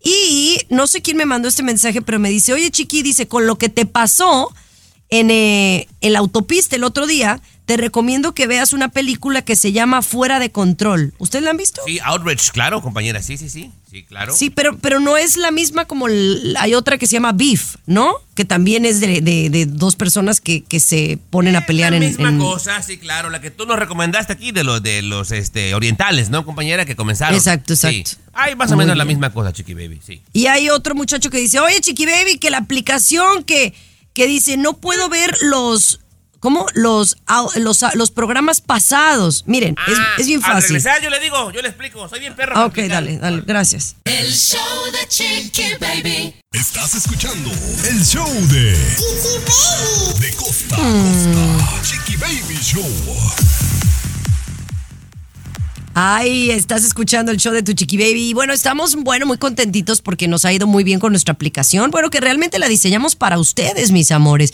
Y 0.08 0.60
no 0.70 0.86
sé 0.86 1.02
quién 1.02 1.18
me 1.18 1.26
mandó 1.26 1.48
este 1.48 1.64
mensaje, 1.64 2.00
pero 2.00 2.20
me 2.20 2.30
dice, 2.30 2.54
oye 2.54 2.70
Chiqui, 2.70 3.02
dice, 3.02 3.28
con 3.28 3.48
lo 3.48 3.58
que 3.58 3.70
te 3.70 3.88
pasó 3.88 4.54
en, 5.10 5.32
eh, 5.32 5.88
en 6.00 6.14
la 6.14 6.20
autopista 6.20 6.76
el 6.76 6.84
otro 6.84 7.08
día, 7.08 7.42
te 7.66 7.78
recomiendo 7.78 8.34
que 8.36 8.46
veas 8.46 8.74
una 8.74 8.90
película 8.90 9.42
que 9.42 9.56
se 9.56 9.72
llama 9.72 10.02
Fuera 10.04 10.40
de 10.40 10.52
Control. 10.52 11.14
¿Ustedes 11.18 11.44
la 11.44 11.52
han 11.52 11.58
visto? 11.58 11.82
Sí, 11.86 12.00
Outrage, 12.04 12.52
claro, 12.52 12.82
compañera, 12.82 13.24
sí, 13.24 13.38
sí, 13.38 13.50
sí, 13.50 13.72
sí, 13.90 14.04
claro. 14.04 14.36
Sí, 14.36 14.52
pero, 14.52 14.78
pero 14.78 15.00
no 15.00 15.18
es 15.18 15.36
la 15.36 15.50
misma 15.50 15.86
como 15.86 16.08
el- 16.08 16.56
hay 16.60 16.76
otra 16.76 17.00
que 17.00 17.08
se 17.08 17.14
llama 17.14 17.32
Beef, 17.32 17.78
¿no? 17.88 18.14
Que 18.36 18.46
también 18.46 18.86
es 18.86 19.00
de, 19.00 19.20
de- 19.22 19.50
de 19.50 19.66
dos 19.66 19.96
personas 19.96 20.42
que, 20.42 20.64
que 20.64 20.80
se 20.80 21.18
ponen 21.32 21.56
a 21.56 21.66
pelear 21.66 21.92
la 21.92 21.98
en, 21.98 22.04
misma 22.04 22.30
en- 22.30 22.38
cosa, 22.38 22.82
sí, 22.84 22.98
claro, 23.00 23.32
la 23.32 23.42
que 23.42 23.50
tú 23.50 23.66
nos 23.66 23.80
recomendaste 23.80 24.34
aquí 24.34 24.52
de 24.52 24.64
los 24.64 24.84
de 24.84 25.02
los 25.02 25.32
este 25.32 25.74
orientales, 25.74 26.30
¿no, 26.30 26.46
compañera? 26.46 26.86
Que 26.86 26.96
comenzaron. 26.96 27.36
Exacto, 27.36 27.76
Sí. 27.76 27.88
exacto. 27.88 28.24
Hay 28.38 28.56
más 28.56 28.72
o 28.72 28.76
menos 28.78 28.96
la 28.96 29.06
misma 29.06 29.32
cosa, 29.34 29.54
Chiqui 29.54 29.74
Baby, 29.74 30.02
sí. 30.06 30.22
Y 30.34 30.48
hay 30.48 30.70
otro 30.70 30.94
muchacho 30.94 31.30
que 31.32 31.38
dice, 31.40 31.60
oye, 31.60 31.80
Chiqui 31.82 32.06
Baby, 32.06 32.38
que 32.38 32.50
la 32.52 32.58
aplicación 32.58 33.44
que, 33.44 33.74
que 34.14 34.28
dice, 34.28 34.58
no 34.58 34.74
puedo 34.78 35.10
ver 35.10 35.36
los, 35.42 36.02
¿cómo? 36.46 36.68
Los, 36.76 37.18
au- 37.26 37.52
los, 37.56 37.84
los 37.96 38.12
programas 38.12 38.62
pasados. 38.62 39.44
Miren, 39.48 39.76
es, 39.88 39.98
es 40.20 40.28
bien 40.28 40.42
Ah, 40.44 40.48
Al 40.50 40.54
fácil. 40.62 40.76
regresar 40.76 41.02
yo 41.02 41.10
le 41.10 41.20
digo, 41.20 41.50
yo 41.52 41.62
le 41.64 41.70
explico, 41.70 42.08
soy 42.08 42.20
bien 42.20 42.36
perro. 42.36 42.54
Para 42.54 42.68
ok, 42.68 42.76
dale, 42.88 43.18
dale, 43.18 43.42
gracias. 43.46 43.96
El 44.06 44.32
show 44.32 44.60
de 44.92 45.08
Chiqui 45.08 45.74
Baby. 45.82 46.36
Estás 46.52 46.94
escuchando 46.94 47.50
el 47.90 48.06
show 48.06 48.30
de 48.50 48.72
De 50.20 50.34
costa 50.36 50.76
a 50.76 50.80
Mm. 50.84 51.34
costa. 51.34 51.82
Chiqui 51.82 52.16
Baby 52.18 52.60
Show. 52.62 53.95
Ay, 55.98 56.52
estás 56.52 56.84
escuchando 56.84 57.32
el 57.32 57.38
show 57.38 57.54
de 57.54 57.64
tu 57.64 57.72
Chiqui 57.72 57.96
Baby. 57.96 58.32
Y 58.32 58.34
bueno, 58.34 58.52
estamos, 58.52 58.98
bueno, 58.98 59.26
muy 59.26 59.38
contentitos 59.38 60.02
porque 60.02 60.28
nos 60.28 60.44
ha 60.44 60.52
ido 60.52 60.68
muy 60.68 60.84
bien 60.84 61.00
con 61.00 61.14
nuestra 61.14 61.32
aplicación. 61.32 61.90
Bueno, 61.90 62.10
que 62.10 62.20
realmente 62.20 62.60
la 62.60 62.68
diseñamos 62.68 63.16
para 63.16 63.40
ustedes, 63.40 63.92
mis 63.92 64.12
amores. 64.12 64.54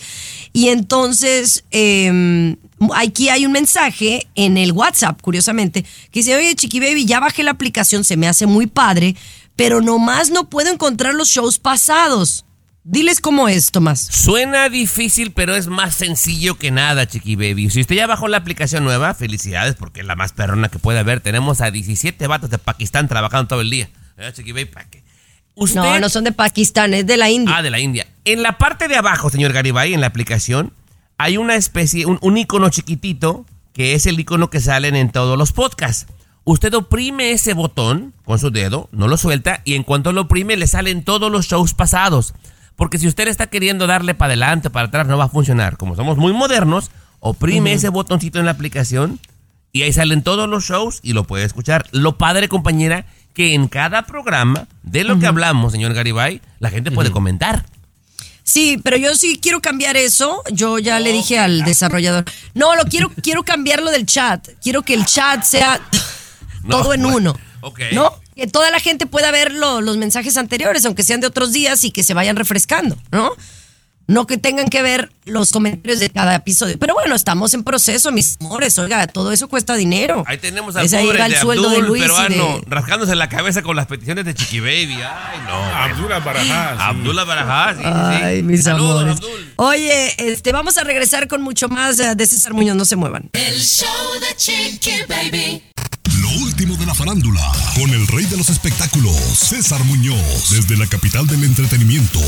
Y 0.52 0.68
entonces, 0.68 1.64
eh, 1.72 2.56
aquí 2.94 3.28
hay 3.28 3.44
un 3.44 3.50
mensaje 3.50 4.28
en 4.36 4.56
el 4.56 4.70
WhatsApp, 4.70 5.20
curiosamente, 5.20 5.82
que 5.82 6.20
dice, 6.20 6.36
oye, 6.36 6.54
Chiqui 6.54 6.78
Baby, 6.78 7.06
ya 7.06 7.18
bajé 7.18 7.42
la 7.42 7.50
aplicación, 7.50 8.04
se 8.04 8.16
me 8.16 8.28
hace 8.28 8.46
muy 8.46 8.68
padre, 8.68 9.16
pero 9.56 9.80
nomás 9.80 10.30
no 10.30 10.48
puedo 10.48 10.72
encontrar 10.72 11.12
los 11.12 11.26
shows 11.26 11.58
pasados. 11.58 12.44
Diles 12.84 13.20
cómo 13.20 13.46
es, 13.48 13.70
Tomás. 13.70 14.00
Suena 14.00 14.68
difícil, 14.68 15.30
pero 15.32 15.54
es 15.54 15.68
más 15.68 15.94
sencillo 15.94 16.58
que 16.58 16.72
nada, 16.72 17.06
Chiqui 17.06 17.36
Baby. 17.36 17.70
Si 17.70 17.80
usted 17.80 17.94
ya 17.94 18.08
bajó 18.08 18.26
la 18.26 18.38
aplicación 18.38 18.82
nueva, 18.82 19.14
felicidades 19.14 19.76
porque 19.76 20.00
es 20.00 20.06
la 20.06 20.16
más 20.16 20.32
perrona 20.32 20.68
que 20.68 20.80
puede 20.80 20.98
haber. 20.98 21.20
Tenemos 21.20 21.60
a 21.60 21.70
17 21.70 22.26
vatos 22.26 22.50
de 22.50 22.58
Pakistán 22.58 23.06
trabajando 23.06 23.46
todo 23.48 23.60
el 23.60 23.70
día. 23.70 23.88
¿Eh, 24.18 24.32
Chiqui 24.34 24.50
Baby? 24.50 24.64
¿Para 24.66 24.90
qué? 24.90 25.04
Usted- 25.54 25.76
No, 25.80 26.00
no 26.00 26.08
son 26.08 26.24
de 26.24 26.32
Pakistán, 26.32 26.92
es 26.94 27.06
de 27.06 27.16
la 27.16 27.30
India. 27.30 27.54
Ah, 27.56 27.62
de 27.62 27.70
la 27.70 27.78
India. 27.78 28.06
En 28.24 28.42
la 28.42 28.58
parte 28.58 28.88
de 28.88 28.96
abajo, 28.96 29.30
señor 29.30 29.52
Garibay, 29.52 29.94
en 29.94 30.00
la 30.00 30.08
aplicación, 30.08 30.72
hay 31.18 31.36
una 31.36 31.54
especie, 31.54 32.06
un, 32.06 32.18
un 32.20 32.36
icono 32.36 32.68
chiquitito, 32.70 33.46
que 33.74 33.94
es 33.94 34.06
el 34.06 34.18
icono 34.18 34.50
que 34.50 34.58
salen 34.60 34.96
en 34.96 35.12
todos 35.12 35.38
los 35.38 35.52
podcasts. 35.52 36.06
Usted 36.44 36.74
oprime 36.74 37.30
ese 37.30 37.54
botón 37.54 38.12
con 38.24 38.40
su 38.40 38.50
dedo, 38.50 38.88
no 38.90 39.06
lo 39.06 39.16
suelta, 39.16 39.60
y 39.64 39.74
en 39.74 39.84
cuanto 39.84 40.12
lo 40.12 40.22
oprime, 40.22 40.56
le 40.56 40.66
salen 40.66 41.04
todos 41.04 41.30
los 41.30 41.46
shows 41.46 41.74
pasados. 41.74 42.34
Porque 42.76 42.98
si 42.98 43.06
usted 43.06 43.28
está 43.28 43.46
queriendo 43.46 43.86
darle 43.86 44.14
para 44.14 44.30
adelante, 44.30 44.70
para 44.70 44.88
atrás, 44.88 45.06
no 45.06 45.18
va 45.18 45.24
a 45.24 45.28
funcionar. 45.28 45.76
Como 45.76 45.96
somos 45.96 46.16
muy 46.16 46.32
modernos, 46.32 46.90
oprime 47.20 47.72
ese 47.72 47.88
botoncito 47.88 48.38
en 48.38 48.46
la 48.46 48.52
aplicación 48.52 49.20
y 49.72 49.82
ahí 49.82 49.92
salen 49.92 50.22
todos 50.22 50.48
los 50.48 50.64
shows 50.64 51.00
y 51.02 51.12
lo 51.12 51.24
puede 51.24 51.44
escuchar. 51.44 51.86
Lo 51.92 52.18
padre, 52.18 52.48
compañera, 52.48 53.06
que 53.34 53.54
en 53.54 53.68
cada 53.68 54.02
programa 54.02 54.68
de 54.82 55.04
lo 55.04 55.18
que 55.18 55.26
hablamos, 55.26 55.72
señor 55.72 55.94
Garibay, 55.94 56.40
la 56.58 56.70
gente 56.70 56.90
puede 56.90 57.10
comentar. 57.10 57.64
Sí, 58.44 58.78
pero 58.82 58.96
yo 58.96 59.14
sí 59.14 59.38
quiero 59.40 59.60
cambiar 59.60 59.96
eso. 59.96 60.42
Yo 60.50 60.78
ya 60.78 60.98
le 61.00 61.12
dije 61.12 61.38
al 61.38 61.64
desarrollador. 61.64 62.24
No, 62.54 62.74
lo 62.74 62.84
quiero, 62.84 63.10
quiero 63.22 63.44
cambiarlo 63.44 63.90
del 63.90 64.04
chat. 64.04 64.48
Quiero 64.60 64.82
que 64.82 64.94
el 64.94 65.06
chat 65.06 65.44
sea 65.44 65.80
todo 66.68 66.92
en 66.92 67.02
bueno, 67.02 67.16
uno. 67.16 67.38
ok. 67.60 67.80
¿No? 67.92 68.12
Que 68.36 68.46
toda 68.46 68.70
la 68.70 68.80
gente 68.80 69.06
pueda 69.06 69.30
ver 69.30 69.52
lo- 69.52 69.80
los 69.80 69.96
mensajes 69.96 70.36
anteriores, 70.36 70.84
aunque 70.84 71.02
sean 71.02 71.20
de 71.20 71.26
otros 71.26 71.52
días 71.52 71.84
y 71.84 71.90
que 71.90 72.02
se 72.02 72.14
vayan 72.14 72.36
refrescando, 72.36 72.96
¿no? 73.10 73.32
No 74.08 74.26
que 74.26 74.36
tengan 74.36 74.68
que 74.68 74.82
ver 74.82 75.12
los 75.26 75.52
comentarios 75.52 76.00
de 76.00 76.10
cada 76.10 76.34
episodio. 76.34 76.76
Pero 76.78 76.92
bueno, 76.92 77.14
estamos 77.14 77.54
en 77.54 77.62
proceso, 77.62 78.10
mis 78.10 78.36
amores. 78.40 78.76
Oiga, 78.78 79.06
todo 79.06 79.30
eso 79.32 79.48
cuesta 79.48 79.76
dinero. 79.76 80.24
Ahí 80.26 80.38
tenemos 80.38 80.74
al 80.74 80.88
pobre 80.88 81.18
va 81.20 81.26
el 81.26 81.32
de 81.32 81.38
sueldo 81.40 81.68
Abdul, 81.68 81.82
de 81.82 81.88
Luis 81.88 82.02
peruano, 82.02 82.58
de- 82.58 82.64
rascándose 82.66 83.14
la 83.14 83.28
cabeza 83.28 83.62
con 83.62 83.76
las 83.76 83.86
peticiones 83.86 84.24
de 84.24 84.34
Chiqui 84.34 84.58
Baby. 84.58 84.94
Ay, 84.94 85.38
no. 85.46 85.54
Abdullah 85.54 86.18
Barajá. 86.18 86.72
sí. 86.74 86.78
Abdullah 86.80 87.24
Barajá, 87.24 87.74
sí, 87.74 87.78
sí, 87.78 87.84
sí. 88.18 88.24
Ay, 88.24 88.42
mis 88.42 88.64
Saludos, 88.64 89.02
amores. 89.02 89.16
Abdul. 89.18 89.52
Oye, 89.56 90.14
este, 90.32 90.50
vamos 90.52 90.76
a 90.78 90.84
regresar 90.84 91.28
con 91.28 91.40
mucho 91.40 91.68
más 91.68 92.00
eh, 92.00 92.14
de 92.16 92.26
César 92.26 92.54
Muñoz. 92.54 92.74
No 92.76 92.84
se 92.84 92.96
muevan. 92.96 93.30
El 93.34 93.60
show 93.60 93.86
de 94.20 94.36
Chiqui 94.36 94.94
Baby. 95.08 95.62
Lo 96.32 96.44
último 96.44 96.76
de 96.76 96.86
la 96.86 96.94
farándula, 96.94 97.52
con 97.74 97.90
el 97.90 98.06
rey 98.06 98.24
de 98.26 98.36
los 98.36 98.48
espectáculos, 98.48 99.16
César 99.34 99.82
Muñoz, 99.84 100.50
desde 100.50 100.76
la 100.76 100.86
capital 100.86 101.26
del 101.26 101.44
entretenimiento, 101.44 102.20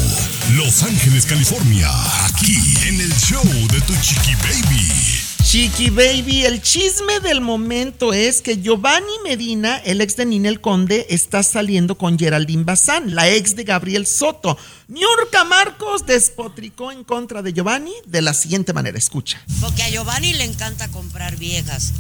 Los 0.54 0.82
Ángeles, 0.82 1.24
California, 1.24 1.88
aquí 2.26 2.56
en 2.86 3.00
el 3.00 3.12
show 3.14 3.44
de 3.44 3.80
tu 3.82 3.94
chiqui 4.02 4.34
baby. 4.34 5.24
Chiqui 5.42 5.90
Baby, 5.90 6.44
el 6.46 6.62
chisme 6.62 7.20
del 7.20 7.40
momento 7.40 8.12
es 8.12 8.42
que 8.42 8.60
Giovanni 8.60 9.12
Medina, 9.22 9.76
el 9.76 10.00
ex 10.00 10.16
de 10.16 10.26
Ninel 10.26 10.60
Conde, 10.60 11.06
está 11.10 11.42
saliendo 11.42 11.96
con 11.96 12.18
Geraldine 12.18 12.64
Bazán, 12.64 13.14
la 13.14 13.28
ex 13.28 13.54
de 13.54 13.62
Gabriel 13.62 14.06
Soto. 14.06 14.58
Niurka 14.88 15.44
Marcos 15.44 16.06
despotricó 16.06 16.90
en 16.90 17.04
contra 17.04 17.42
de 17.42 17.52
Giovanni 17.52 17.92
de 18.06 18.22
la 18.22 18.34
siguiente 18.34 18.72
manera, 18.72 18.98
escucha. 18.98 19.40
Porque 19.60 19.82
a 19.82 19.90
Giovanni 19.90 20.32
le 20.32 20.44
encanta 20.44 20.88
comprar 20.88 21.36
viejas. 21.36 21.92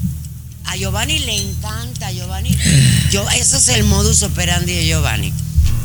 A 0.64 0.76
Giovanni 0.76 1.18
le 1.20 1.36
encanta, 1.36 2.10
Giovanni. 2.12 2.56
Yo, 3.10 3.28
ese 3.30 3.58
es 3.58 3.68
el 3.68 3.84
modus 3.84 4.22
operandi 4.22 4.72
de 4.72 4.86
Giovanni. 4.86 5.32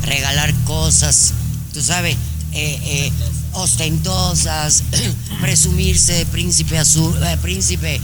Regalar 0.02 0.52
cosas, 0.64 1.32
tú 1.72 1.82
sabes, 1.82 2.16
eh, 2.52 2.80
eh, 2.82 3.12
ostentosas, 3.52 4.82
presumirse 5.40 6.14
de 6.14 6.26
príncipe 6.26 6.78
azul, 6.78 7.16
eh, 7.22 7.36
príncipe 7.40 8.00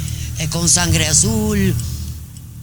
con 0.50 0.68
sangre 0.68 1.06
azul, 1.06 1.74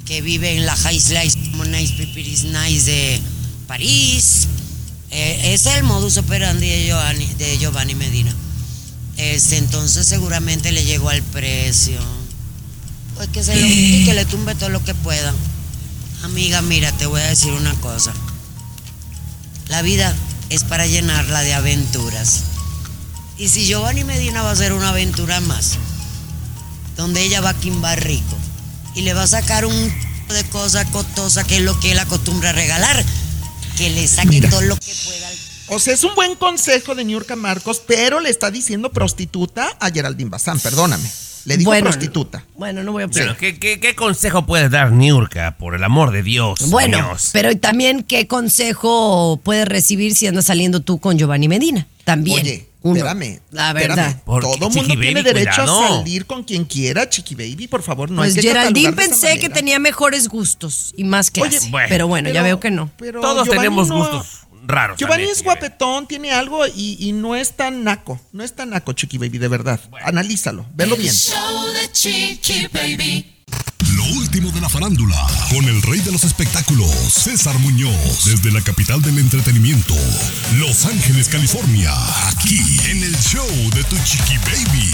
que 0.06 0.22
vive 0.22 0.56
en 0.56 0.66
la 0.66 0.76
High 0.76 1.00
Slice 1.00 1.40
como 1.52 1.66
Nice 1.66 1.94
Pipiris 1.96 2.44
Nice 2.44 2.92
de 2.92 3.22
París. 3.68 4.48
Ese 5.10 5.54
es 5.54 5.66
el 5.78 5.84
modus 5.84 6.18
operandi 6.18 6.68
de 6.68 6.86
Giovanni, 6.86 7.26
de 7.38 7.58
Giovanni 7.58 7.96
Medina. 7.96 8.34
Este, 9.18 9.58
entonces 9.58 10.08
seguramente 10.08 10.72
le 10.72 10.86
llegó 10.86 11.10
al 11.10 11.22
precio. 11.22 12.00
Pues 13.16 13.30
que 13.30 13.44
se 13.44 13.56
lo 13.56 13.66
y 13.66 14.06
que 14.06 14.14
le 14.14 14.26
tumbe 14.26 14.56
todo 14.56 14.70
lo 14.70 14.84
que 14.84 14.96
pueda. 14.96 15.34
Amiga, 16.24 16.62
mira, 16.62 16.92
te 16.94 17.06
voy 17.06 17.22
a 17.22 17.26
decir 17.28 17.52
una 17.52 17.74
cosa. 17.76 18.14
La 19.68 19.82
vida 19.82 20.16
es 20.50 20.64
para 20.64 20.88
llenarla 20.88 21.42
de 21.42 21.54
aventuras. 21.54 22.44
Y 23.38 23.50
si 23.50 23.66
Giovanni 23.66 24.04
Medina 24.04 24.42
va 24.42 24.50
a 24.50 24.54
hacer 24.54 24.74
una 24.74 24.90
aventura 24.90 25.40
más, 25.42 25.78
donde 26.96 27.24
ella 27.24 27.42
va 27.42 27.50
a 27.50 27.60
quimbar 27.60 28.04
rico 28.04 28.38
y 28.96 29.02
le 29.02 29.14
va 29.14 29.24
a 29.24 29.28
sacar 29.28 29.66
un 29.66 29.94
de 30.30 30.44
cosa 30.46 30.86
costosa 30.92 31.44
que 31.44 31.58
es 31.58 31.62
lo 31.62 31.80
que 31.80 31.92
él 31.92 32.00
acostumbra 32.00 32.50
a 32.50 32.54
regalar, 32.54 33.04
que 33.78 33.90
le 33.90 34.08
saque 34.08 34.30
Mira. 34.30 34.50
todo 34.50 34.62
lo 34.62 34.76
que 34.78 34.94
pueda. 35.06 35.30
O 35.68 35.80
sea, 35.80 35.94
es 35.94 36.04
un 36.04 36.14
buen 36.16 36.36
consejo 36.36 36.96
de 36.96 37.04
Niurka 37.04 37.36
Marcos, 37.36 37.82
pero 37.86 38.20
le 38.20 38.30
está 38.30 38.52
diciendo 38.52 38.92
prostituta 38.92 39.76
a 39.80 39.90
Geraldine 39.92 40.30
Bazán, 40.30 40.60
perdóname. 40.60 41.10
Le 41.46 41.58
dijo 41.58 41.70
Bueno, 41.72 41.86
prostituta. 41.90 42.44
Bueno, 42.56 42.84
no 42.84 42.92
voy 42.94 43.04
a 43.04 43.08
Pero, 43.08 43.36
¿qué, 43.38 43.60
qué, 43.60 43.80
qué 43.80 43.96
consejo 43.96 44.46
puedes 44.46 44.72
dar, 44.72 44.92
Niurka, 44.92 45.58
por 45.58 45.76
el 45.76 45.84
amor 45.84 46.12
de 46.12 46.24
Dios? 46.24 46.70
Bueno, 46.70 46.98
Dios? 46.98 47.30
pero 47.34 47.58
también 47.58 48.04
qué 48.04 48.28
consejo 48.28 49.40
puedes 49.44 49.68
recibir 49.68 50.16
si 50.16 50.28
andas 50.28 50.46
saliendo 50.46 50.80
tú 50.82 51.00
con 51.00 51.18
Giovanni 51.18 51.48
Medina. 51.48 51.88
También. 52.06 52.40
Oye, 52.42 52.68
uno. 52.82 52.96
espérame. 52.98 53.40
La 53.52 53.74
verdad. 53.74 54.22
Porque, 54.26 54.48
Todo 54.58 54.70
mundo 54.70 54.84
Chiqui 54.94 55.02
tiene 55.02 55.22
Baby, 55.22 55.34
derecho 55.34 55.62
a 55.62 55.66
cuidado. 55.66 55.98
salir 56.00 56.26
con 56.26 56.44
quien 56.44 56.66
quiera, 56.66 57.10
Chiqui 57.10 57.36
Baby, 57.36 57.68
por 57.68 57.82
favor. 57.82 58.10
No 58.12 58.18
pues 58.22 58.36
hay 58.36 58.42
que 58.42 58.48
Geraldine 58.50 58.94
pensé 58.94 59.40
que 59.40 59.50
tenía 59.50 59.80
mejores 59.80 60.28
gustos 60.28 60.94
y 60.98 61.04
más 61.04 61.32
clase. 61.32 61.58
Oye, 61.60 61.70
bueno, 61.72 61.88
pero 61.90 62.08
bueno, 62.08 62.30
ya 62.30 62.34
pero- 62.36 62.44
veo 62.46 62.60
que 62.60 62.72
no. 62.72 62.90
pero 62.98 63.22
Todos 63.22 63.46
Giovanni 63.46 63.58
tenemos 63.60 63.88
no- 63.90 63.98
gustos 63.98 64.40
raros. 64.66 64.98
Giovanni 64.98 65.24
también, 65.24 65.32
es 65.32 65.38
Chiqui 65.38 65.48
Baby. 65.48 65.60
guapetón, 65.62 66.08
tiene 66.08 66.32
algo 66.32 66.66
y, 66.68 66.98
y 67.00 67.12
no 67.12 67.36
es 67.36 67.56
tan 67.56 67.84
naco. 67.84 68.20
No 68.32 68.44
es 68.44 68.56
tan 68.56 68.72
naco, 68.72 68.94
Chiqui 68.94 69.18
Baby, 69.18 69.38
de 69.38 69.48
verdad. 69.48 69.80
Analízalo, 70.04 70.66
velo 70.74 70.96
bien. 70.96 71.14
Show 71.14 71.68
de 71.74 71.92
Chiqui 71.92 72.68
Baby. 72.68 73.30
Lo 73.96 74.04
último 74.18 74.52
de 74.52 74.60
la 74.60 74.70
farándula, 74.70 75.16
con 75.52 75.64
el 75.66 75.82
rey 75.84 76.00
de 76.00 76.12
los 76.12 76.24
espectáculos, 76.24 76.90
César 76.90 77.58
Muñoz, 77.60 78.26
desde 78.26 78.52
la 78.52 78.62
capital 78.62 79.02
del 79.02 79.20
entretenimiento, 79.20 79.94
Los 80.58 80.86
Ángeles, 80.86 81.30
California, 81.30 81.94
aquí 82.30 82.60
en 82.90 83.04
el 83.04 83.16
show 83.18 83.48
de 83.76 83.84
Tu 83.84 83.96
Chiqui 84.04 84.38
Baby. 84.38 84.90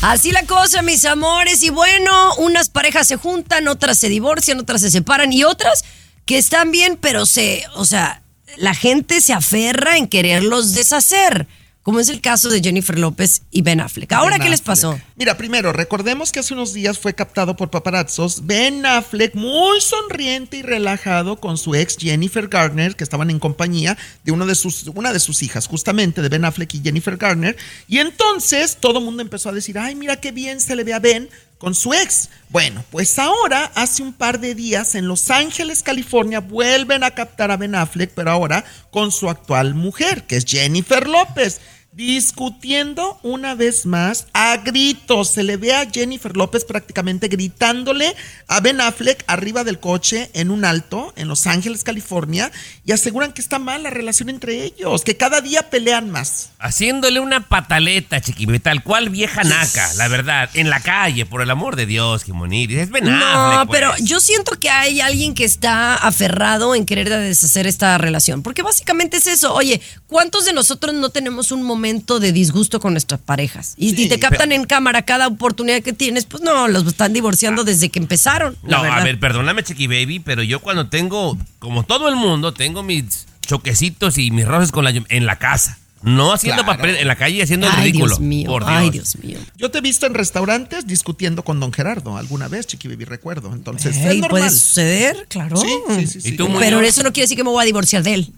Así 0.00 0.32
la 0.32 0.44
cosa, 0.44 0.82
mis 0.82 1.04
amores. 1.04 1.62
Y 1.62 1.70
bueno, 1.70 2.34
unas 2.36 2.68
parejas 2.68 3.08
se 3.08 3.16
juntan, 3.16 3.68
otras 3.68 3.98
se 3.98 4.08
divorcian, 4.08 4.58
otras 4.58 4.80
se 4.80 4.90
separan 4.90 5.32
y 5.32 5.44
otras 5.44 5.84
que 6.26 6.38
están 6.38 6.70
bien, 6.70 6.98
pero 7.00 7.26
se, 7.26 7.64
o 7.74 7.84
sea, 7.84 8.22
la 8.56 8.74
gente 8.74 9.20
se 9.20 9.32
aferra 9.32 9.96
en 9.96 10.08
quererlos 10.08 10.74
deshacer, 10.74 11.46
como 11.82 12.00
es 12.00 12.08
el 12.08 12.22
caso 12.22 12.48
de 12.48 12.62
Jennifer 12.62 12.98
López 12.98 13.42
y 13.50 13.60
Ben 13.60 13.80
Affleck. 13.80 14.10
Ahora, 14.12 14.36
Ben 14.36 14.44
¿qué 14.44 14.50
les 14.50 14.62
pasó? 14.62 14.98
Mira, 15.16 15.36
primero, 15.36 15.70
recordemos 15.72 16.32
que 16.32 16.40
hace 16.40 16.54
unos 16.54 16.72
días 16.72 16.98
fue 16.98 17.14
captado 17.14 17.56
por 17.56 17.70
paparazzos 17.70 18.46
Ben 18.46 18.86
Affleck 18.86 19.34
muy 19.34 19.82
sonriente 19.82 20.56
y 20.56 20.62
relajado 20.62 21.36
con 21.36 21.58
su 21.58 21.74
ex 21.74 21.98
Jennifer 21.98 22.48
Garner, 22.48 22.96
que 22.96 23.04
estaban 23.04 23.28
en 23.28 23.38
compañía 23.38 23.98
de, 24.24 24.32
uno 24.32 24.46
de 24.46 24.54
sus, 24.54 24.84
una 24.94 25.12
de 25.12 25.20
sus 25.20 25.42
hijas, 25.42 25.66
justamente 25.66 26.22
de 26.22 26.28
Ben 26.30 26.46
Affleck 26.46 26.72
y 26.74 26.80
Jennifer 26.82 27.18
Garner. 27.18 27.54
Y 27.86 27.98
entonces 27.98 28.78
todo 28.80 29.00
el 29.00 29.04
mundo 29.04 29.20
empezó 29.20 29.50
a 29.50 29.52
decir, 29.52 29.78
ay, 29.78 29.94
mira 29.94 30.16
qué 30.16 30.32
bien 30.32 30.60
se 30.60 30.76
le 30.76 30.84
ve 30.84 30.94
a 30.94 31.00
Ben 31.00 31.28
con 31.58 31.74
su 31.74 31.94
ex. 31.94 32.30
Bueno, 32.48 32.84
pues 32.90 33.18
ahora, 33.18 33.70
hace 33.74 34.02
un 34.02 34.12
par 34.12 34.40
de 34.40 34.54
días, 34.54 34.94
en 34.94 35.08
Los 35.08 35.30
Ángeles, 35.30 35.82
California, 35.82 36.40
vuelven 36.40 37.04
a 37.04 37.12
captar 37.12 37.50
a 37.50 37.56
Ben 37.56 37.74
Affleck, 37.74 38.10
pero 38.14 38.30
ahora 38.30 38.64
con 38.90 39.10
su 39.12 39.28
actual 39.28 39.74
mujer, 39.74 40.24
que 40.24 40.36
es 40.36 40.44
Jennifer 40.44 41.08
López 41.08 41.60
discutiendo 41.94 43.18
una 43.22 43.54
vez 43.54 43.86
más 43.86 44.26
a 44.32 44.56
gritos. 44.58 45.30
Se 45.30 45.42
le 45.42 45.56
ve 45.56 45.74
a 45.74 45.88
Jennifer 45.90 46.36
López 46.36 46.64
prácticamente 46.64 47.28
gritándole 47.28 48.14
a 48.48 48.60
Ben 48.60 48.80
Affleck 48.80 49.22
arriba 49.26 49.62
del 49.62 49.78
coche 49.78 50.30
en 50.34 50.50
un 50.50 50.64
alto 50.64 51.12
en 51.16 51.28
Los 51.28 51.46
Ángeles, 51.46 51.84
California, 51.84 52.50
y 52.84 52.92
aseguran 52.92 53.32
que 53.32 53.40
está 53.40 53.58
mal 53.58 53.84
la 53.84 53.90
relación 53.90 54.28
entre 54.28 54.64
ellos, 54.64 55.02
que 55.02 55.16
cada 55.16 55.40
día 55.40 55.70
pelean 55.70 56.10
más. 56.10 56.50
Haciéndole 56.58 57.20
una 57.20 57.48
pataleta, 57.48 58.20
Chiqui 58.20 58.46
Baby, 58.46 58.58
tal 58.58 58.82
cual 58.82 59.10
vieja 59.10 59.44
naca, 59.44 59.92
la 59.94 60.08
verdad, 60.08 60.50
en 60.54 60.70
la 60.70 60.80
calle, 60.80 61.26
por 61.26 61.42
el 61.42 61.50
amor 61.50 61.76
de 61.76 61.86
Dios, 61.86 62.24
Jimoniri. 62.24 62.80
Es 62.80 62.90
Ben 62.90 63.04
No, 63.04 63.24
Affleck, 63.24 63.68
pues. 63.68 63.80
pero 63.80 63.92
yo 64.00 64.18
siento 64.18 64.58
que 64.58 64.68
hay 64.68 65.00
alguien 65.00 65.34
que 65.34 65.44
está 65.44 65.94
aferrado 65.94 66.74
en 66.74 66.86
querer 66.86 67.08
deshacer 67.08 67.66
esta 67.66 67.96
relación. 67.98 68.42
Porque 68.42 68.62
básicamente 68.62 69.18
es 69.18 69.26
eso. 69.26 69.54
Oye, 69.54 69.80
¿cuántos 70.06 70.44
de 70.44 70.52
nosotros 70.52 70.94
no 70.94 71.10
tenemos 71.10 71.52
un 71.52 71.62
momento 71.62 71.83
de 71.84 72.32
disgusto 72.32 72.80
con 72.80 72.92
nuestras 72.94 73.20
parejas? 73.20 73.74
Y, 73.76 74.00
y 74.00 74.08
te 74.08 74.18
captan 74.18 74.52
en 74.52 74.64
cámara 74.64 75.02
cada 75.02 75.26
oportunidad 75.28 75.82
que 75.82 75.92
tienes, 75.92 76.24
pues 76.24 76.42
no, 76.42 76.66
los 76.68 76.86
están 76.86 77.12
divorciando 77.12 77.62
desde 77.64 77.88
que 77.90 77.98
empezaron. 77.98 78.56
la 78.64 78.78
No, 78.82 78.92
a 78.92 79.04
ver, 79.04 79.18
perdóname, 79.20 79.62
Chiqui 79.62 79.86
Baby, 79.86 80.20
pero 80.20 80.42
yo 80.42 80.60
cuando 80.60 80.88
tengo, 80.88 81.38
como 81.58 81.82
todo 81.84 82.08
el 82.08 82.16
mundo, 82.16 82.52
tengo 82.54 82.82
mis 82.82 83.26
choquecitos 83.46 84.18
y 84.18 84.30
mis 84.30 84.46
roces 84.46 84.72
con 84.72 84.84
la, 84.84 84.90
en 84.90 85.26
la 85.26 85.36
casa. 85.36 85.78
No 86.02 86.34
haciendo 86.34 86.64
Claro. 86.64 86.76
papel 86.78 86.96
en 86.96 87.08
la 87.08 87.16
calle 87.16 87.36
y 87.36 87.40
haciendo 87.40 87.66
el 87.66 87.72
Ay, 87.76 87.84
ridículo. 87.86 88.08
Dios 88.16 88.20
mío, 88.20 88.50
por 88.50 88.62
Dios. 88.66 88.76
ay, 88.76 88.90
Dios 88.90 89.16
mío. 89.22 89.38
Yo 89.56 89.70
te 89.70 89.78
he 89.78 89.80
visto 89.80 90.04
en 90.04 90.12
restaurantes 90.12 90.86
discutiendo 90.86 91.42
con 91.44 91.60
don 91.60 91.72
Gerardo 91.72 92.18
alguna 92.18 92.46
vez, 92.46 92.66
Chiqui 92.66 92.88
Baby, 92.88 93.06
recuerdo. 93.06 93.50
Entonces, 93.54 93.96
Ey, 93.96 94.02
es 94.02 94.12
normal. 94.16 94.28
puede 94.28 94.50
suceder, 94.50 95.26
claro. 95.30 95.56
Sí, 95.56 95.68
sí, 95.96 96.06
sí, 96.06 96.20
sí. 96.20 96.28
¿Y 96.28 96.32
tú, 96.36 96.46
Pero 96.58 96.80
eso 96.82 97.02
no 97.02 97.10
quiere 97.14 97.24
decir 97.24 97.38
que 97.38 97.44
me 97.44 97.48
voy 97.48 97.62
a 97.62 97.64
divorciar 97.64 98.02
de 98.02 98.12
él. 98.14 98.32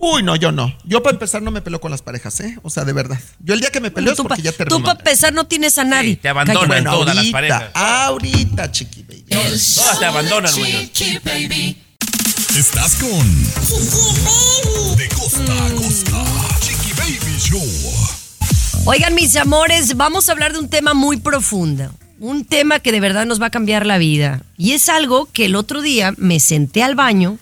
Uy, 0.00 0.22
no, 0.22 0.36
yo 0.36 0.52
no. 0.52 0.72
Yo 0.84 1.02
para 1.02 1.14
empezar 1.14 1.42
no 1.42 1.50
me 1.50 1.60
peleo 1.60 1.80
con 1.80 1.90
las 1.90 2.02
parejas, 2.02 2.38
¿eh? 2.40 2.56
O 2.62 2.70
sea, 2.70 2.84
de 2.84 2.92
verdad. 2.92 3.18
Yo 3.40 3.54
el 3.54 3.60
día 3.60 3.70
que 3.70 3.80
me 3.80 3.90
peleo 3.90 4.12
es 4.12 4.16
tú 4.16 4.22
porque 4.22 4.42
ya 4.42 4.52
Tú 4.52 4.58
terminó. 4.58 4.84
para 4.84 4.98
empezar 4.98 5.32
no 5.32 5.46
tienes 5.46 5.76
a 5.78 5.84
nadie. 5.84 6.16
te 6.16 6.28
abandonan 6.28 6.84
todas 6.84 7.16
las 7.16 7.16
ahorita, 7.16 7.32
parejas. 7.32 7.64
ahorita, 7.74 8.70
Chiqui 8.70 9.02
Baby. 9.02 9.24
Todas 9.74 9.98
te 9.98 10.04
abandonan. 10.04 10.52
Chiqui 10.54 11.18
Baby. 11.24 11.82
Estás 12.56 12.94
con 12.96 13.42
De 14.96 15.08
costa 15.08 15.66
a 15.66 15.70
costa, 15.74 16.24
Chiqui 16.60 16.92
Baby 16.92 17.38
Show. 17.40 17.66
Oigan, 18.84 19.14
mis 19.14 19.34
amores, 19.36 19.96
vamos 19.96 20.28
a 20.28 20.32
hablar 20.32 20.52
de 20.52 20.60
un 20.60 20.68
tema 20.68 20.94
muy 20.94 21.16
profundo. 21.18 21.90
Un 22.20 22.44
tema 22.44 22.80
que 22.80 22.90
de 22.92 23.00
verdad 23.00 23.26
nos 23.26 23.40
va 23.42 23.46
a 23.46 23.50
cambiar 23.50 23.84
la 23.84 23.98
vida. 23.98 24.42
Y 24.56 24.72
es 24.72 24.88
algo 24.88 25.26
que 25.32 25.44
el 25.46 25.56
otro 25.56 25.82
día 25.82 26.14
me 26.16 26.40
senté 26.40 26.82
al 26.82 26.94
baño, 26.94 27.38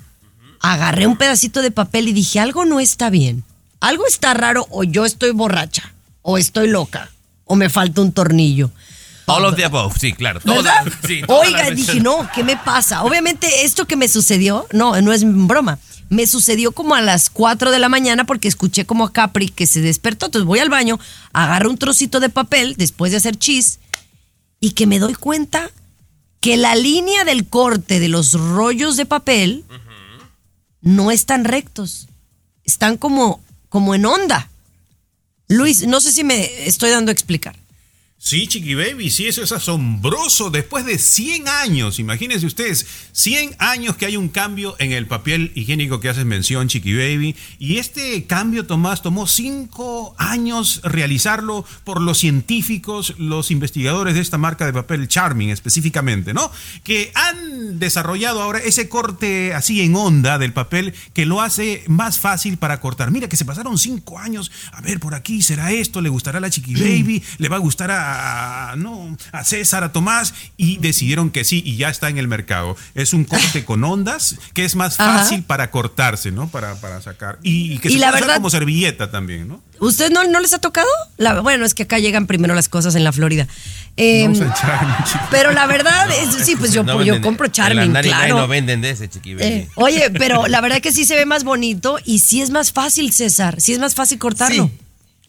agarré 0.72 1.06
un 1.06 1.16
pedacito 1.16 1.62
de 1.62 1.70
papel 1.70 2.08
y 2.08 2.12
dije, 2.12 2.40
algo 2.40 2.64
no 2.64 2.80
está 2.80 3.10
bien. 3.10 3.44
Algo 3.80 4.06
está 4.06 4.34
raro 4.34 4.66
o 4.70 4.84
yo 4.84 5.04
estoy 5.04 5.30
borracha, 5.30 5.92
o 6.22 6.38
estoy 6.38 6.68
loca, 6.68 7.10
o 7.44 7.56
me 7.56 7.68
falta 7.68 8.00
un 8.00 8.12
tornillo. 8.12 8.70
All 9.26 9.44
of 9.44 9.56
the 9.56 9.64
above, 9.64 9.96
sí, 9.98 10.12
claro. 10.12 10.40
Todas 10.40 10.86
Oiga, 11.28 11.70
dije, 11.70 12.00
no, 12.00 12.28
¿qué 12.34 12.44
me 12.44 12.56
pasa? 12.56 13.02
Obviamente 13.02 13.64
esto 13.64 13.86
que 13.86 13.96
me 13.96 14.08
sucedió, 14.08 14.66
no, 14.72 15.00
no 15.02 15.12
es 15.12 15.22
broma. 15.24 15.78
Me 16.08 16.28
sucedió 16.28 16.70
como 16.70 16.94
a 16.94 17.02
las 17.02 17.30
4 17.30 17.72
de 17.72 17.80
la 17.80 17.88
mañana 17.88 18.24
porque 18.24 18.46
escuché 18.46 18.86
como 18.86 19.04
a 19.04 19.12
Capri 19.12 19.48
que 19.48 19.66
se 19.66 19.80
despertó. 19.80 20.26
Entonces 20.26 20.46
voy 20.46 20.60
al 20.60 20.68
baño, 20.68 21.00
agarro 21.32 21.70
un 21.70 21.78
trocito 21.78 22.20
de 22.20 22.28
papel 22.28 22.76
después 22.76 23.10
de 23.10 23.18
hacer 23.18 23.36
chis 23.36 23.80
y 24.60 24.70
que 24.70 24.86
me 24.86 25.00
doy 25.00 25.14
cuenta 25.14 25.70
que 26.40 26.56
la 26.56 26.76
línea 26.76 27.24
del 27.24 27.48
corte 27.48 27.98
de 27.98 28.08
los 28.08 28.32
rollos 28.34 28.96
de 28.96 29.06
papel 29.06 29.64
no 30.80 31.10
están 31.10 31.44
rectos. 31.44 32.08
Están 32.64 32.96
como, 32.96 33.40
como 33.68 33.94
en 33.94 34.06
onda. 34.06 34.48
Luis, 35.48 35.86
no 35.86 36.00
sé 36.00 36.12
si 36.12 36.24
me 36.24 36.66
estoy 36.66 36.90
dando 36.90 37.10
a 37.10 37.12
explicar. 37.12 37.56
Sí, 38.18 38.48
Chiqui 38.48 38.74
Baby, 38.74 39.10
sí, 39.10 39.26
eso 39.26 39.42
es 39.42 39.52
asombroso. 39.52 40.50
Después 40.50 40.86
de 40.86 40.98
100 40.98 41.46
años, 41.48 41.98
imagínense 41.98 42.46
ustedes, 42.46 42.86
100 43.12 43.54
años 43.58 43.96
que 43.96 44.06
hay 44.06 44.16
un 44.16 44.30
cambio 44.30 44.74
en 44.78 44.92
el 44.92 45.06
papel 45.06 45.52
higiénico 45.54 46.00
que 46.00 46.08
haces 46.08 46.24
mención, 46.24 46.66
Chiqui 46.66 46.94
Baby. 46.94 47.36
Y 47.58 47.76
este 47.76 48.24
cambio, 48.24 48.66
Tomás, 48.66 49.02
tomó 49.02 49.26
5 49.28 50.16
años 50.18 50.80
realizarlo 50.82 51.64
por 51.84 52.00
los 52.00 52.18
científicos, 52.18 53.14
los 53.18 53.50
investigadores 53.50 54.14
de 54.14 54.22
esta 54.22 54.38
marca 54.38 54.64
de 54.64 54.72
papel 54.72 55.08
Charming 55.08 55.50
específicamente, 55.50 56.32
¿no? 56.32 56.50
Que 56.82 57.12
han 57.14 57.78
desarrollado 57.78 58.42
ahora 58.42 58.58
ese 58.60 58.88
corte 58.88 59.52
así 59.52 59.82
en 59.82 59.94
onda 59.94 60.38
del 60.38 60.54
papel 60.54 60.94
que 61.12 61.26
lo 61.26 61.42
hace 61.42 61.84
más 61.86 62.18
fácil 62.18 62.56
para 62.56 62.80
cortar. 62.80 63.10
Mira 63.10 63.28
que 63.28 63.36
se 63.36 63.44
pasaron 63.44 63.76
5 63.76 64.18
años. 64.18 64.50
A 64.72 64.80
ver, 64.80 65.00
por 65.00 65.14
aquí 65.14 65.42
será 65.42 65.70
esto, 65.70 66.00
le 66.00 66.08
gustará 66.08 66.38
a 66.38 66.40
la 66.40 66.50
Chiqui 66.50 66.74
Baby, 66.80 67.22
le 67.38 67.48
va 67.48 67.56
a 67.56 67.60
gustar 67.60 67.90
a 67.90 68.05
a, 68.08 68.76
no, 68.76 69.16
a 69.32 69.44
César, 69.44 69.84
a 69.84 69.92
Tomás, 69.92 70.34
y 70.56 70.78
decidieron 70.78 71.30
que 71.30 71.44
sí, 71.44 71.62
y 71.64 71.76
ya 71.76 71.88
está 71.88 72.08
en 72.08 72.18
el 72.18 72.28
mercado. 72.28 72.76
Es 72.94 73.12
un 73.12 73.24
corte 73.24 73.64
con 73.64 73.82
ondas 73.84 74.36
que 74.54 74.64
es 74.64 74.76
más 74.76 74.98
Ajá. 75.00 75.18
fácil 75.20 75.42
para 75.42 75.70
cortarse, 75.70 76.30
¿no? 76.30 76.48
Para, 76.48 76.74
para 76.76 77.00
sacar. 77.02 77.38
Y, 77.42 77.72
y 77.74 77.78
que 77.78 77.88
Y 77.88 77.92
se 77.92 77.98
la 77.98 78.06
puede 78.08 78.16
usar 78.18 78.20
verdad- 78.28 78.36
como 78.36 78.50
servilleta 78.50 79.10
también, 79.10 79.48
¿no? 79.48 79.60
¿Usted 79.78 80.10
no, 80.10 80.24
no 80.24 80.40
les 80.40 80.54
ha 80.54 80.58
tocado? 80.58 80.88
La- 81.18 81.40
bueno, 81.40 81.66
es 81.66 81.74
que 81.74 81.82
acá 81.82 81.98
llegan 81.98 82.26
primero 82.26 82.54
las 82.54 82.68
cosas 82.68 82.94
en 82.94 83.04
la 83.04 83.12
Florida. 83.12 83.46
Eh, 83.98 84.28
pero 85.30 85.52
la 85.52 85.66
verdad 85.66 86.08
es, 86.10 86.44
sí, 86.46 86.56
pues 86.56 86.72
yo, 86.72 86.82
No 86.84 87.02
yo 87.02 87.14
venden- 87.14 87.22
compro 87.22 87.48
Charmin, 87.48 87.88
99 87.92 88.08
claro. 88.08 88.36
no 88.42 88.48
venden 88.48 88.80
de 88.80 88.90
ese. 88.90 89.08
Eh, 89.24 89.68
oye, 89.74 90.10
pero 90.10 90.46
la 90.48 90.60
verdad 90.60 90.80
que 90.80 90.92
sí 90.92 91.04
se 91.04 91.16
ve 91.16 91.26
más 91.26 91.44
bonito 91.44 91.98
y 92.04 92.18
sí 92.20 92.40
es 92.42 92.50
más 92.50 92.72
fácil, 92.72 93.12
César. 93.12 93.60
Sí 93.60 93.72
es 93.72 93.78
más 93.78 93.94
fácil 93.94 94.18
cortarlo. 94.18 94.66
Sí. 94.66 94.78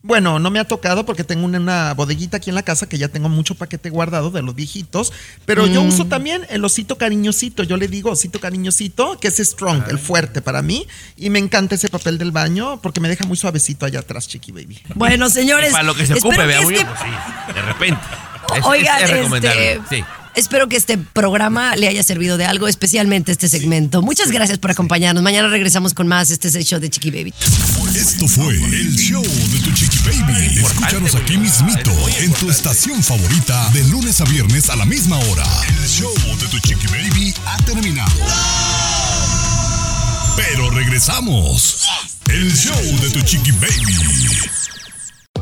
Bueno, 0.08 0.40
no 0.40 0.50
me 0.50 0.60
ha 0.60 0.64
tocado 0.64 1.06
porque 1.06 1.26
tengo 1.26 1.46
una, 1.46 1.94
bodeguita 1.94 2.38
aquí 2.38 2.50
en 2.50 2.56
la 2.56 2.64
casa 2.64 2.88
que 2.88 2.98
ya 2.98 3.10
tengo 3.10 3.28
mucho 3.28 3.56
paquete 3.56 3.90
guardado 3.90 4.32
de 4.32 4.42
los 4.42 4.56
viejitos. 4.56 5.12
Pero 5.46 5.68
yo 5.68 5.84
Mm. 5.84 5.88
uso 5.90 6.06
también 6.06 6.48
el 6.50 6.64
osito 6.64 6.98
cariñosito. 6.98 7.64
Yo 7.64 7.76
le 7.76 7.90
digo 7.90 8.12
osito 8.12 8.40
cariñosito, 8.40 9.20
que 9.20 9.28
es 9.28 9.38
strong, 9.38 9.84
el 9.90 10.00
fuerte 10.00 10.42
para 10.42 10.62
mí. 10.62 10.88
Y 11.18 11.30
me 11.30 11.40
encanta 11.40 11.76
ese 11.76 11.90
papel 11.90 12.18
del 12.18 12.32
baño 12.32 12.80
porque 12.82 13.02
me 13.02 13.10
deja 13.10 13.26
muy 13.26 13.36
suavecito 13.36 13.86
allá 13.86 14.00
atrás, 14.00 14.28
chiqui 14.30 14.54
baby. 14.54 14.80
Bueno, 14.96 15.30
señores. 15.30 15.70
Y 15.70 15.74
para 15.74 15.84
lo 15.84 15.94
que 15.94 16.06
se 16.06 16.14
ocupe, 16.14 16.38
que 16.38 16.46
veamos 16.46 16.72
este- 16.72 16.86
pues 16.86 17.00
sí, 17.02 17.54
de 17.54 17.62
repente. 17.62 18.02
Es, 18.56 18.66
Oigan, 18.66 19.02
es- 19.04 19.10
este, 19.44 19.82
Sí. 19.90 20.04
Espero 20.38 20.70
que 20.70 20.78
este 20.78 21.00
programa 21.00 21.76
le 21.76 21.88
haya 21.88 22.04
servido 22.04 22.38
de 22.38 22.46
algo, 22.46 22.68
especialmente 22.68 23.32
este 23.32 23.50
segmento. 23.50 24.04
Muchas 24.04 24.30
gracias 24.30 24.60
por 24.60 24.70
acompañarnos. 24.70 25.24
Mañana 25.24 25.48
regresamos 25.48 25.96
con 25.96 26.08
más. 26.08 26.30
Este 26.30 26.48
es 26.48 26.54
el 26.54 26.64
show 26.64 26.80
de 26.80 26.92
Chiqui 26.92 27.10
Baby. 27.10 27.34
Esto 27.96 28.28
fue 28.28 28.54
el 28.54 28.96
show 28.96 29.24
de 29.24 29.60
tu 29.62 29.72
chiqui 29.74 29.98
baby. 30.06 30.60
Escúchanos 30.60 31.16
aquí 31.16 31.38
mismito 31.38 31.92
en 32.20 32.32
tu 32.34 32.52
estación 32.52 33.02
favorita 33.02 33.68
de 33.72 33.84
lunes 33.86 34.22
a 34.22 34.26
viernes 34.26 34.70
a 34.70 34.76
la 34.76 34.86
misma 34.86 35.18
hora. 35.18 35.48
El 35.68 35.88
show 35.88 36.14
de 36.40 36.48
tu 36.50 36.60
chiqui 36.60 36.86
baby 36.86 37.34
ha 37.48 37.58
terminado. 37.66 38.22
Pero 40.36 40.70
regresamos. 40.70 41.88
El 42.30 42.56
show 42.56 42.80
de 43.02 43.10
tu 43.10 43.22
chiqui 43.22 43.54
baby. 43.54 44.48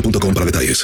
boostmobile.com 0.00 0.34
para 0.34 0.44
detalles. 0.44 0.76